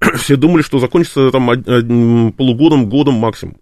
Все 0.16 0.36
думали, 0.36 0.62
что 0.62 0.78
закончится 0.78 1.30
там 1.30 2.32
полугодом, 2.32 2.88
годом 2.88 3.14
максимум. 3.14 3.56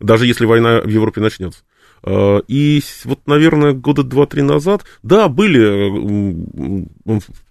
Даже 0.00 0.26
если 0.26 0.46
война 0.46 0.80
в 0.80 0.88
Европе 0.88 1.20
начнется. 1.20 1.62
Э, 2.02 2.40
И 2.48 2.82
вот, 3.04 3.20
наверное, 3.26 3.72
года 3.72 4.02
два-три 4.02 4.42
назад, 4.42 4.84
да, 5.02 5.28
были 5.28 6.86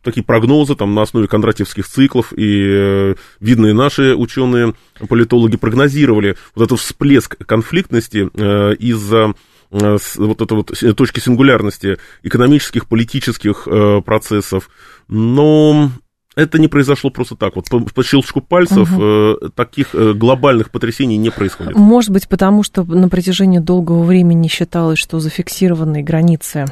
такие 0.03 0.23
прогнозы 0.23 0.75
там 0.75 0.95
на 0.95 1.03
основе 1.03 1.27
кондратьевских 1.27 1.87
циклов, 1.87 2.33
и 2.35 2.67
э, 2.67 3.15
видные 3.39 3.73
наши 3.73 4.15
ученые, 4.15 4.73
политологи 5.07 5.57
прогнозировали 5.57 6.35
вот 6.55 6.65
этот 6.65 6.79
всплеск 6.79 7.37
конфликтности 7.45 8.29
э, 8.33 8.75
из-за 8.75 9.33
э, 9.71 9.97
вот 10.17 10.41
этой 10.41 10.53
вот 10.53 10.73
точки 10.97 11.19
сингулярности 11.19 11.97
экономических, 12.23 12.87
политических 12.87 13.67
процессов. 14.03 14.69
Но 15.07 15.91
это 16.39 16.59
не 16.59 16.67
произошло 16.67 17.09
просто 17.09 17.35
так. 17.35 17.55
Вот 17.55 17.69
по, 17.69 17.79
по 17.79 18.03
щелчку 18.03 18.41
пальцев 18.41 18.89
э, 18.91 19.35
таких 19.55 19.93
э, 19.93 20.13
глобальных 20.13 20.71
потрясений 20.71 21.17
не 21.17 21.29
происходит. 21.29 21.75
Может 21.75 22.11
быть, 22.11 22.27
потому 22.27 22.63
что 22.63 22.83
на 22.83 23.09
протяжении 23.09 23.59
долгого 23.59 24.03
времени 24.03 24.47
считалось, 24.47 24.99
что 24.99 25.19
зафиксированные 25.19 26.03
границы 26.03 26.65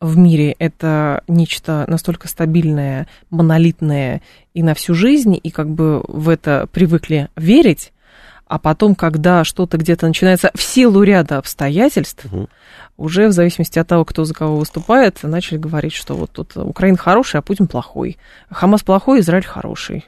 в 0.00 0.18
мире 0.18 0.56
это 0.58 1.22
нечто 1.28 1.84
настолько 1.86 2.28
стабильное, 2.28 3.06
монолитное 3.30 4.20
и 4.52 4.62
на 4.62 4.74
всю 4.74 4.94
жизнь, 4.94 5.38
и 5.40 5.50
как 5.50 5.70
бы 5.70 6.02
в 6.08 6.28
это 6.28 6.68
привыкли 6.72 7.28
верить, 7.36 7.92
а 8.52 8.58
потом, 8.58 8.94
когда 8.94 9.44
что-то 9.44 9.78
где-то 9.78 10.06
начинается 10.06 10.50
в 10.54 10.60
силу 10.60 11.02
ряда 11.02 11.38
обстоятельств, 11.38 12.26
Мгм. 12.30 12.48
уже 12.98 13.28
в 13.28 13.32
зависимости 13.32 13.78
от 13.78 13.88
того, 13.88 14.04
кто 14.04 14.26
за 14.26 14.34
кого 14.34 14.58
выступает, 14.58 15.20
начали 15.22 15.56
говорить, 15.56 15.94
что 15.94 16.12
вот 16.14 16.32
тут 16.32 16.54
Украина 16.58 16.98
хороший, 16.98 17.38
а 17.38 17.42
Путин 17.42 17.66
плохой. 17.66 18.18
Хамас 18.50 18.82
плохой, 18.82 19.20
Израиль 19.20 19.46
хороший. 19.46 20.04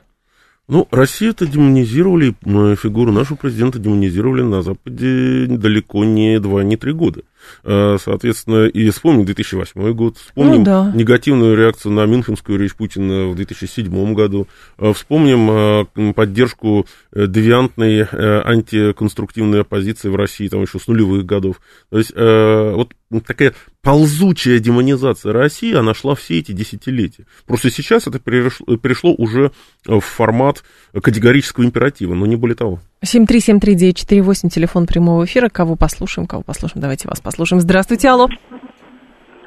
Ну, 0.66 0.88
Россию-то 0.90 1.46
демонизировали, 1.46 2.34
э, 2.44 2.76
фигуру 2.76 3.12
нашего 3.12 3.36
президента 3.36 3.78
демонизировали 3.78 4.42
на 4.42 4.62
Западе 4.62 5.46
далеко 5.46 6.04
не 6.04 6.40
два, 6.40 6.62
не 6.62 6.76
три 6.76 6.92
года. 6.92 7.20
Э, 7.64 7.96
Соответственно, 8.02 8.66
и 8.66 8.88
вспомним 8.90 9.26
2008 9.26 9.92
год, 9.92 10.16
вспомним 10.16 10.58
Ну 10.60 10.64
да. 10.64 10.92
негативную 10.94 11.56
реакцию 11.56 11.92
на 11.92 12.06
Мюнхенскую 12.06 12.58
речь 12.58 12.74
Путина 12.74 13.28
в 13.28 13.36
2007 13.36 14.14
году, 14.14 14.48
э, 14.78 14.92
вспомним 14.94 15.50
э, 15.50 16.12
поддержку 16.14 16.86
девиантной 17.14 18.04
антиконструктивной 18.04 19.60
оппозиции 19.62 20.08
в 20.08 20.16
России 20.16 20.48
там 20.48 20.62
еще 20.62 20.78
с 20.78 20.86
нулевых 20.86 21.24
годов. 21.24 21.60
То 21.90 21.98
есть 21.98 22.12
вот 22.14 22.92
такая 23.26 23.54
ползучая 23.84 24.58
демонизация 24.58 25.32
России, 25.32 25.74
она 25.74 25.94
шла 25.94 26.14
все 26.14 26.38
эти 26.38 26.52
десятилетия. 26.52 27.26
Просто 27.46 27.70
сейчас 27.70 28.06
это 28.06 28.18
перешло, 28.18 28.76
перешло 28.78 29.14
уже 29.16 29.52
в 29.86 30.00
формат 30.00 30.64
категорического 30.92 31.64
императива, 31.64 32.14
но 32.14 32.26
не 32.26 32.36
более 32.36 32.56
того. 32.56 32.80
7373948, 33.04 34.48
телефон 34.48 34.86
прямого 34.86 35.24
эфира. 35.24 35.48
Кого 35.50 35.76
послушаем, 35.76 36.26
кого 36.26 36.42
послушаем? 36.42 36.80
Давайте 36.80 37.08
вас 37.08 37.20
послушаем. 37.20 37.60
Здравствуйте, 37.60 38.08
алло. 38.08 38.28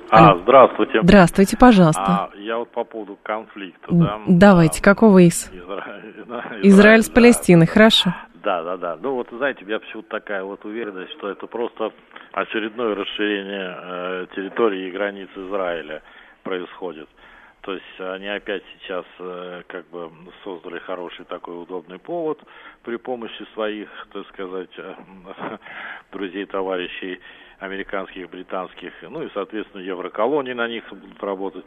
А, 0.09 0.37
здравствуйте. 0.37 1.01
Здравствуйте, 1.03 1.57
пожалуйста. 1.57 2.01
А, 2.01 2.29
я 2.37 2.57
вот 2.57 2.71
по 2.71 2.85
поводу 2.85 3.17
конфликта, 3.23 3.87
да. 3.89 4.21
Давайте, 4.27 4.81
какого 4.81 5.19
из? 5.19 5.51
Израиль, 5.51 6.23
Израиль, 6.23 6.67
Израиль 6.67 7.01
с 7.01 7.09
Палестиной, 7.09 7.65
да. 7.65 7.71
хорошо. 7.73 8.15
Да, 8.41 8.63
да, 8.63 8.77
да. 8.77 8.97
Ну 9.01 9.15
вот, 9.15 9.27
знаете, 9.31 9.65
у 9.65 9.67
меня 9.67 9.79
почему-то 9.79 10.07
такая 10.07 10.43
вот 10.43 10.63
уверенность, 10.63 11.11
что 11.17 11.29
это 11.29 11.47
просто 11.47 11.89
очередное 12.41 12.93
расширение 12.93 13.75
э, 13.75 14.27
территории 14.35 14.87
и 14.87 14.91
границ 14.91 15.29
Израиля 15.35 16.03
происходит. 16.43 17.09
То 17.61 17.73
есть 17.73 17.99
они 17.99 18.27
опять 18.27 18.63
сейчас 18.79 19.05
э, 19.19 19.63
как 19.67 19.89
бы 19.89 20.09
создали 20.43 20.79
хороший 20.79 21.25
такой 21.25 21.61
удобный 21.61 21.97
повод 21.97 22.39
при 22.83 22.97
помощи 22.97 23.43
своих, 23.53 23.89
так 24.13 24.27
сказать, 24.29 24.69
э, 24.77 24.93
друзей, 26.11 26.45
товарищей 26.45 27.19
американских, 27.59 28.29
британских, 28.29 28.93
ну 29.01 29.23
и, 29.23 29.29
соответственно, 29.33 29.81
евроколонии 29.81 30.53
на 30.53 30.67
них 30.67 30.83
будут 30.91 31.21
работать. 31.23 31.65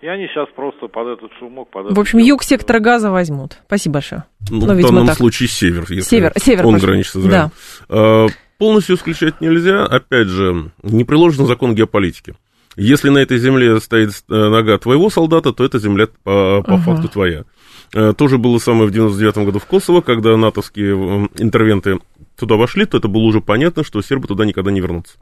И 0.00 0.06
они 0.06 0.28
сейчас 0.28 0.48
просто 0.54 0.86
под 0.86 1.18
этот 1.18 1.32
шумок... 1.38 1.70
Под 1.70 1.90
в 1.90 1.98
общем, 1.98 2.18
юг 2.18 2.44
сектора 2.44 2.78
газа 2.78 3.10
возьмут. 3.10 3.58
Спасибо 3.66 3.94
большое. 3.94 4.24
Ну, 4.50 4.66
Но, 4.66 4.74
в 4.74 4.80
данном 4.80 5.06
так. 5.06 5.16
случае 5.16 5.48
север, 5.48 5.84
если 5.88 6.02
север, 6.02 6.32
север, 6.36 6.66
он 6.66 6.78
граничит 6.78 7.12
с 7.12 7.16
Израилем. 7.16 7.50
Да. 7.88 8.26
Полностью 8.58 8.96
исключать 8.96 9.40
нельзя. 9.40 9.84
Опять 9.84 10.28
же, 10.28 10.70
не 10.82 11.04
приложен 11.04 11.46
закон 11.46 11.74
геополитики. 11.74 12.34
Если 12.76 13.08
на 13.08 13.18
этой 13.18 13.38
земле 13.38 13.78
стоит 13.80 14.10
э, 14.28 14.34
нога 14.34 14.78
твоего 14.78 15.10
солдата, 15.10 15.52
то 15.52 15.64
эта 15.64 15.78
земля 15.78 16.08
по, 16.24 16.62
по 16.62 16.72
uh-huh. 16.72 16.78
факту 16.78 17.08
твоя. 17.08 17.44
Э, 17.92 18.12
тоже 18.16 18.38
было 18.38 18.58
самое 18.58 18.88
в 18.88 18.90
99 18.90 19.36
году 19.38 19.58
в 19.60 19.66
Косово, 19.66 20.00
когда 20.00 20.36
натовские 20.36 21.28
интервенты 21.38 22.00
туда 22.36 22.56
вошли, 22.56 22.84
то 22.84 22.98
это 22.98 23.06
было 23.06 23.22
уже 23.22 23.40
понятно, 23.40 23.84
что 23.84 24.02
сербы 24.02 24.26
туда 24.26 24.44
никогда 24.44 24.72
не 24.72 24.80
вернутся. 24.80 25.18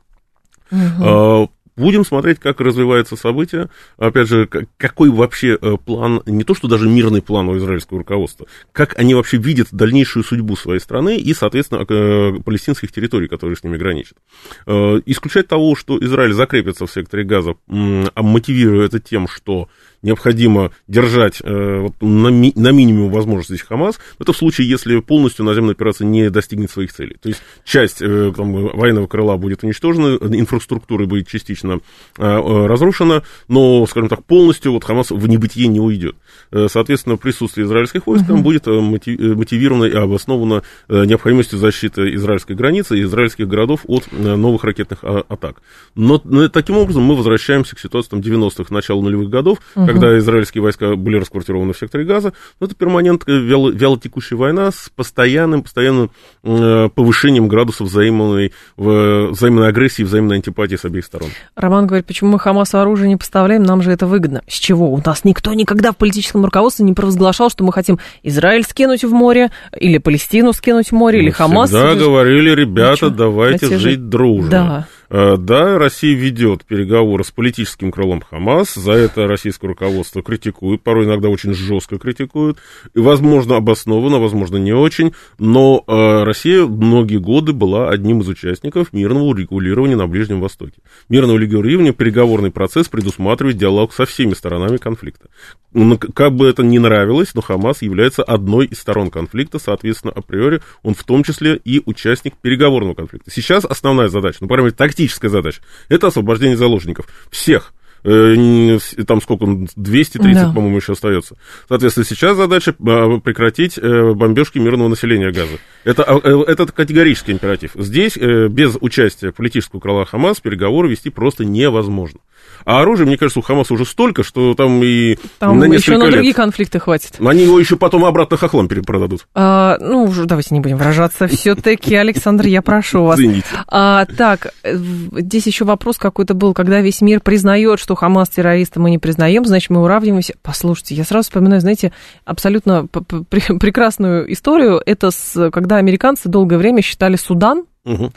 Uh-huh. 0.70 1.50
Будем 1.76 2.04
смотреть, 2.04 2.38
как 2.38 2.60
развиваются 2.60 3.16
события. 3.16 3.70
Опять 3.96 4.28
же, 4.28 4.48
какой 4.76 5.08
вообще 5.08 5.58
э, 5.60 5.76
план, 5.84 6.22
не 6.26 6.44
то 6.44 6.54
что 6.54 6.68
даже 6.68 6.86
мирный 6.88 7.22
план 7.22 7.48
у 7.48 7.56
израильского 7.56 8.00
руководства, 8.00 8.46
как 8.72 8.98
они 8.98 9.14
вообще 9.14 9.38
видят 9.38 9.68
дальнейшую 9.72 10.22
судьбу 10.22 10.54
своей 10.54 10.80
страны 10.80 11.16
и, 11.16 11.32
соответственно, 11.32 11.86
э, 11.88 12.40
палестинских 12.44 12.92
территорий, 12.92 13.26
которые 13.26 13.56
с 13.56 13.64
ними 13.64 13.78
граничат. 13.78 14.18
Э, 14.66 15.00
исключать 15.06 15.48
того, 15.48 15.74
что 15.74 15.98
Израиль 15.98 16.34
закрепится 16.34 16.86
в 16.86 16.92
секторе 16.92 17.24
газа, 17.24 17.54
а 17.68 18.22
мотивируя 18.22 18.86
это 18.86 19.00
тем, 19.00 19.26
что 19.26 19.68
необходимо 20.02 20.72
держать 20.88 21.40
э, 21.42 21.78
вот, 21.80 21.94
на, 22.00 22.28
ми, 22.28 22.52
на 22.56 22.72
минимум 22.72 23.10
возможностей 23.10 23.64
Хамас, 23.66 23.98
это 24.18 24.32
в 24.32 24.36
случае, 24.36 24.68
если 24.68 25.00
полностью 25.00 25.44
наземная 25.44 25.72
операция 25.72 26.06
не 26.06 26.30
достигнет 26.30 26.70
своих 26.70 26.92
целей. 26.92 27.16
То 27.20 27.28
есть 27.28 27.42
часть 27.64 28.02
э, 28.02 28.32
там, 28.36 28.52
военного 28.52 29.06
крыла 29.06 29.36
будет 29.36 29.62
уничтожена, 29.62 30.16
инфраструктура 30.34 31.06
будет 31.06 31.28
частично 31.28 31.80
э, 32.18 32.24
э, 32.24 32.66
разрушена, 32.66 33.22
но, 33.48 33.86
скажем 33.86 34.08
так, 34.08 34.24
полностью 34.24 34.72
вот 34.72 34.84
Хамас 34.84 35.10
в 35.10 35.28
небытие 35.28 35.68
не 35.68 35.80
уйдет. 35.80 36.16
Э, 36.50 36.66
соответственно, 36.70 37.16
присутствие 37.16 37.66
израильских 37.66 38.06
войск 38.06 38.26
там 38.26 38.42
будет 38.42 38.66
э, 38.66 38.70
мотивировано 38.72 39.84
и 39.84 39.94
обосновано 39.94 40.62
необходимостью 40.88 41.58
защиты 41.58 42.14
израильской 42.14 42.56
границы 42.56 42.98
и 42.98 43.02
израильских 43.02 43.48
городов 43.48 43.80
от 43.86 44.10
новых 44.12 44.64
ракетных 44.64 45.00
а, 45.02 45.24
атак. 45.28 45.62
Но 45.94 46.18
таким 46.48 46.76
образом 46.76 47.02
мы 47.02 47.16
возвращаемся 47.16 47.76
к 47.76 47.80
ситуации 47.80 48.10
там, 48.10 48.20
90-х, 48.20 48.72
начала 48.74 49.00
нулевых 49.00 49.28
годов, 49.28 49.58
когда 49.92 50.18
израильские 50.18 50.62
войска 50.62 50.96
были 50.96 51.16
расквартированы 51.16 51.72
в 51.72 51.78
секторе 51.78 52.04
Газа. 52.04 52.32
Но 52.60 52.66
это 52.66 52.74
перманентная 52.74 53.38
вяло, 53.38 53.70
вялотекущая 53.70 54.38
война 54.38 54.70
с 54.70 54.90
постоянным, 54.94 55.62
постоянным 55.62 56.10
э, 56.42 56.88
повышением 56.94 57.48
градусов 57.48 57.88
взаимной, 57.88 58.52
взаимной 58.76 59.68
агрессии, 59.68 60.02
взаимной 60.02 60.36
антипатии 60.36 60.76
с 60.76 60.84
обеих 60.84 61.04
сторон. 61.04 61.28
Роман 61.54 61.86
говорит, 61.86 62.06
почему 62.06 62.32
мы 62.32 62.38
Хамасу 62.38 62.78
оружие 62.78 63.08
не 63.08 63.16
поставляем, 63.16 63.62
нам 63.62 63.82
же 63.82 63.90
это 63.90 64.06
выгодно. 64.06 64.42
С 64.46 64.54
чего? 64.54 64.92
У 64.92 65.00
нас 65.04 65.24
никто 65.24 65.52
никогда 65.54 65.92
в 65.92 65.96
политическом 65.96 66.44
руководстве 66.44 66.84
не 66.84 66.92
провозглашал, 66.92 67.50
что 67.50 67.64
мы 67.64 67.72
хотим 67.72 67.98
Израиль 68.22 68.64
скинуть 68.64 69.04
в 69.04 69.12
море, 69.12 69.50
или 69.78 69.98
Палестину 69.98 70.52
скинуть 70.52 70.88
в 70.88 70.92
море, 70.92 71.18
мы 71.18 71.24
или 71.24 71.30
Хамас. 71.30 71.70
Да, 71.70 71.94
говорили, 71.94 72.50
ребята, 72.50 73.06
ну, 73.06 73.16
давайте 73.16 73.78
жить 73.78 74.08
дружно. 74.08 74.50
Да. 74.50 74.86
Э, 75.14 75.36
да, 75.36 75.78
Россия 75.78 76.16
ведет 76.16 76.64
переговоры 76.64 77.22
с 77.22 77.30
политическим 77.30 77.92
крылом 77.92 78.22
Хамас, 78.22 78.72
за 78.72 78.92
это 78.92 79.26
российское 79.26 79.66
руководство 79.66 80.22
критикует, 80.22 80.80
порой 80.80 81.04
иногда 81.04 81.28
очень 81.28 81.52
жестко 81.52 81.98
критикует, 81.98 82.56
и, 82.94 82.98
возможно, 82.98 83.56
обоснованно, 83.56 84.18
возможно, 84.18 84.56
не 84.56 84.72
очень, 84.72 85.12
но 85.38 85.84
э, 85.86 86.22
Россия 86.24 86.64
многие 86.64 87.18
годы 87.18 87.52
была 87.52 87.90
одним 87.90 88.22
из 88.22 88.28
участников 88.28 88.94
мирного 88.94 89.24
урегулирования 89.24 89.96
на 89.96 90.06
Ближнем 90.06 90.40
Востоке. 90.40 90.80
Мирного 91.10 91.36
урегулирования, 91.36 91.92
переговорный 91.92 92.50
процесс 92.50 92.88
предусматривает 92.88 93.58
диалог 93.58 93.92
со 93.92 94.06
всеми 94.06 94.32
сторонами 94.32 94.78
конфликта. 94.78 95.28
Ну, 95.74 95.98
как 95.98 96.34
бы 96.34 96.48
это 96.48 96.62
ни 96.62 96.78
нравилось, 96.78 97.34
но 97.34 97.42
Хамас 97.42 97.82
является 97.82 98.22
одной 98.22 98.66
из 98.66 98.78
сторон 98.78 99.10
конфликта, 99.10 99.58
соответственно, 99.58 100.12
априори 100.14 100.62
он 100.82 100.94
в 100.94 101.04
том 101.04 101.22
числе 101.22 101.56
и 101.56 101.82
участник 101.84 102.34
переговорного 102.38 102.94
конфликта. 102.94 103.30
Сейчас 103.30 103.66
основная 103.66 104.08
задача, 104.08 104.38
ну, 104.40 104.48
по 104.48 104.54
крайней 104.54 104.70
мере, 105.02 105.12
тактическая 105.12 105.30
задача, 105.30 105.60
это 105.88 106.08
освобождение 106.08 106.56
заложников. 106.56 107.06
Всех 107.30 107.72
там 108.02 109.22
сколько, 109.22 109.46
230, 109.76 110.34
да. 110.34 110.52
по-моему, 110.52 110.76
еще 110.76 110.92
остается. 110.92 111.36
Соответственно, 111.68 112.04
сейчас 112.04 112.36
задача 112.36 112.74
а, 112.86 113.18
прекратить 113.20 113.78
э, 113.78 114.12
бомбежки 114.12 114.58
мирного 114.58 114.88
населения 114.88 115.30
Газа. 115.30 115.58
Это, 115.84 116.02
а, 116.04 116.20
э, 116.22 116.44
это 116.48 116.66
категорический 116.66 117.32
императив. 117.32 117.72
Здесь 117.74 118.16
без 118.16 118.76
участия 118.80 119.32
политического 119.32 119.80
крыла 119.80 120.04
Хамас 120.04 120.40
переговоры 120.40 120.88
вести 120.88 121.10
просто 121.10 121.44
невозможно. 121.44 122.18
А 122.64 122.80
оружия, 122.80 123.06
мне 123.06 123.16
кажется, 123.16 123.40
у 123.40 123.42
Хамаса 123.42 123.74
уже 123.74 123.84
столько, 123.84 124.22
что 124.22 124.54
там 124.54 124.82
и 124.84 125.16
там 125.38 125.58
на 125.58 125.64
несколько 125.64 125.92
еще 125.92 125.98
на 125.98 126.04
лет. 126.04 126.12
другие 126.14 126.34
конфликты 126.34 126.78
хватит. 126.78 127.16
Они 127.20 127.42
его 127.42 127.58
еще 127.58 127.76
потом 127.76 128.04
обратно 128.04 128.36
хохлам 128.36 128.68
перепродадут. 128.68 129.26
А, 129.34 129.78
ну, 129.80 130.04
уже 130.04 130.26
давайте 130.26 130.54
не 130.54 130.60
будем 130.60 130.76
выражаться. 130.76 131.26
Все-таки, 131.26 131.94
Александр, 131.94 132.46
я 132.46 132.62
прошу 132.62 133.04
вас. 133.04 133.18
Извините. 133.18 133.46
А, 133.66 134.06
так, 134.06 134.52
здесь 134.64 135.46
еще 135.46 135.64
вопрос 135.64 135.98
какой-то 135.98 136.34
был, 136.34 136.54
когда 136.54 136.80
весь 136.80 137.00
мир 137.00 137.20
признает, 137.20 137.80
что 137.80 137.91
Хамас 137.94 138.28
террориста 138.28 138.80
мы 138.80 138.90
не 138.90 138.98
признаем, 138.98 139.44
значит, 139.44 139.70
мы 139.70 139.82
уравниваемся. 139.82 140.34
Послушайте, 140.42 140.94
я 140.94 141.04
сразу 141.04 141.24
вспоминаю, 141.24 141.60
знаете, 141.60 141.92
абсолютно 142.24 142.86
прекрасную 142.88 144.32
историю. 144.32 144.82
Это 144.84 145.10
с, 145.10 145.50
когда 145.50 145.76
американцы 145.76 146.28
долгое 146.28 146.58
время 146.58 146.82
считали 146.82 147.16
Судан 147.16 147.64
угу 147.84 148.12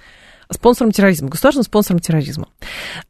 спонсором 0.52 0.92
терроризма, 0.92 1.30
государственным 1.30 1.66
спонсором 1.66 2.00
терроризма. 2.00 2.48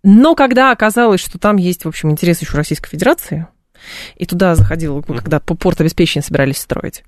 Но 0.03 0.35
когда 0.35 0.71
оказалось, 0.71 1.19
что 1.19 1.37
там 1.37 1.57
есть, 1.57 1.85
в 1.85 1.87
общем, 1.87 2.09
интерес 2.11 2.41
еще 2.41 2.55
Российской 2.55 2.89
Федерации, 2.89 3.47
и 4.15 4.25
туда 4.25 4.55
заходил, 4.55 5.03
когда 5.03 5.39
порт 5.39 5.81
обеспечения 5.81 6.23
собирались 6.23 6.57
строить, 6.57 7.03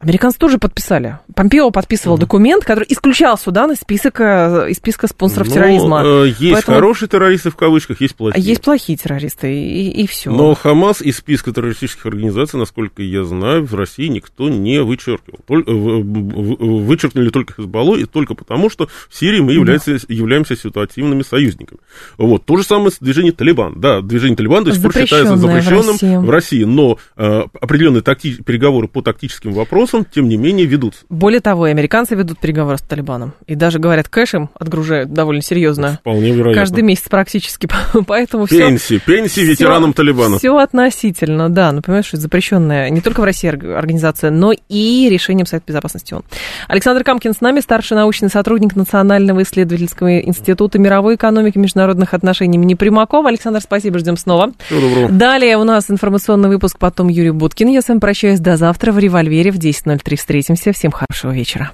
Американцы 0.00 0.38
тоже 0.38 0.56
подписали. 0.56 1.18
Помпео 1.34 1.70
подписывал 1.70 2.16
mm 2.16 2.20
документ, 2.20 2.64
который 2.64 2.86
исключал 2.88 3.36
Судан 3.36 3.72
из 3.72 3.80
списка, 3.80 4.66
из 4.70 4.78
списка 4.78 5.06
спонсоров 5.06 5.48
Но, 5.48 5.54
терроризма. 5.54 6.02
Э, 6.02 6.26
есть 6.38 6.52
Поэтому... 6.54 6.74
хорошие 6.76 7.08
террористы 7.08 7.50
в 7.50 7.56
кавычках, 7.56 8.00
есть 8.00 8.14
плохие. 8.14 8.42
Есть 8.42 8.62
плохие 8.62 8.96
террористы, 8.96 9.52
и, 9.52 9.90
и 9.90 10.06
все. 10.06 10.30
Но 10.30 10.54
Хамас 10.54 11.02
из 11.02 11.18
списка 11.18 11.52
террористических 11.52 12.06
организаций, 12.06 12.58
насколько 12.58 13.02
я 13.02 13.24
знаю, 13.24 13.66
в 13.66 13.74
России 13.74 14.08
никто 14.08 14.48
не 14.48 14.82
вычеркивал. 14.82 15.40
Только, 15.46 15.70
вычеркнули 15.70 17.28
только 17.28 17.52
Хезбаллу, 17.52 17.96
и 17.96 18.06
только 18.06 18.34
потому, 18.34 18.70
что 18.70 18.88
в 19.10 19.14
Сирии 19.14 19.40
мы 19.40 19.52
являемся, 19.52 19.92
да. 19.92 19.98
являемся 20.08 20.56
ситуативными 20.56 21.22
союзниками. 21.22 21.80
Вот. 22.16 22.46
То 22.46 22.56
же 22.56 22.62
самое 22.62 22.90
с 22.90 22.98
движением 23.00 23.34
Талибан. 23.34 23.78
Да, 23.78 24.00
движение 24.00 24.36
Талибан 24.36 24.64
до 24.64 24.72
сих 24.72 24.82
пор 24.82 24.94
считается 24.94 25.36
запрещенным 25.36 25.96
в 25.96 26.00
России, 26.00 26.16
в 26.16 26.30
России 26.30 26.64
но 26.64 26.98
э, 27.16 27.42
определенные 27.60 28.02
такти... 28.02 28.42
переговоры 28.42 28.88
по 28.88 29.02
тактическим 29.02 29.52
вопросам 29.52 29.89
вопросам, 29.92 30.06
тем 30.12 30.28
не 30.28 30.36
менее, 30.36 30.66
ведутся. 30.66 31.04
Более 31.08 31.40
того, 31.40 31.66
и 31.66 31.70
американцы 31.70 32.14
ведут 32.14 32.38
переговоры 32.38 32.78
с 32.78 32.82
Талибаном. 32.82 33.34
И 33.46 33.54
даже, 33.54 33.78
говорят, 33.78 34.08
кэш 34.08 34.34
им 34.34 34.50
отгружают 34.58 35.12
довольно 35.12 35.42
серьезно. 35.42 35.98
Вполне 36.00 36.30
вероятно. 36.32 36.60
Каждый 36.60 36.82
месяц 36.82 37.08
практически. 37.08 37.68
Поэтому 38.06 38.46
пенсии, 38.46 38.98
все... 38.98 39.00
Пенсии 39.00 39.40
ветеранам 39.40 39.92
Талибана. 39.92 40.38
Все 40.38 40.56
относительно, 40.56 41.48
да. 41.48 41.72
Ну, 41.72 41.82
понимаешь, 41.82 42.06
что 42.06 42.16
запрещенная 42.16 42.90
не 42.90 43.00
только 43.00 43.20
в 43.20 43.24
России 43.24 43.48
организация, 43.48 44.30
но 44.30 44.52
и 44.68 45.08
решением 45.10 45.46
Совета 45.46 45.66
Безопасности 45.68 46.14
ООН. 46.14 46.24
Александр 46.68 47.04
Камкин 47.04 47.34
с 47.34 47.40
нами, 47.40 47.60
старший 47.60 47.96
научный 47.96 48.28
сотрудник 48.28 48.76
Национального 48.76 49.42
исследовательского 49.42 50.20
института 50.20 50.78
мировой 50.78 51.16
экономики 51.16 51.56
и 51.56 51.60
международных 51.60 52.14
отношений 52.14 52.56
имени 52.56 52.74
Примакова. 52.74 53.28
Александр, 53.28 53.60
спасибо, 53.60 53.98
ждем 53.98 54.16
снова. 54.16 54.52
Всего 54.66 54.80
доброго. 54.80 55.08
Далее 55.10 55.56
у 55.56 55.64
нас 55.64 55.90
информационный 55.90 56.48
выпуск, 56.48 56.78
потом 56.78 57.08
Юрий 57.08 57.30
Буткин. 57.30 57.68
Я 57.68 57.82
с 57.82 57.88
вами 57.88 57.98
прощаюсь 57.98 58.40
до 58.40 58.56
завтра 58.56 58.92
в 58.92 58.98
«Револьвере» 58.98 59.50
в 59.50 59.58
10 59.58 59.79
10.03 59.84 60.16
встретимся. 60.16 60.72
Всем 60.72 60.90
хорошего 60.90 61.32
вечера. 61.32 61.72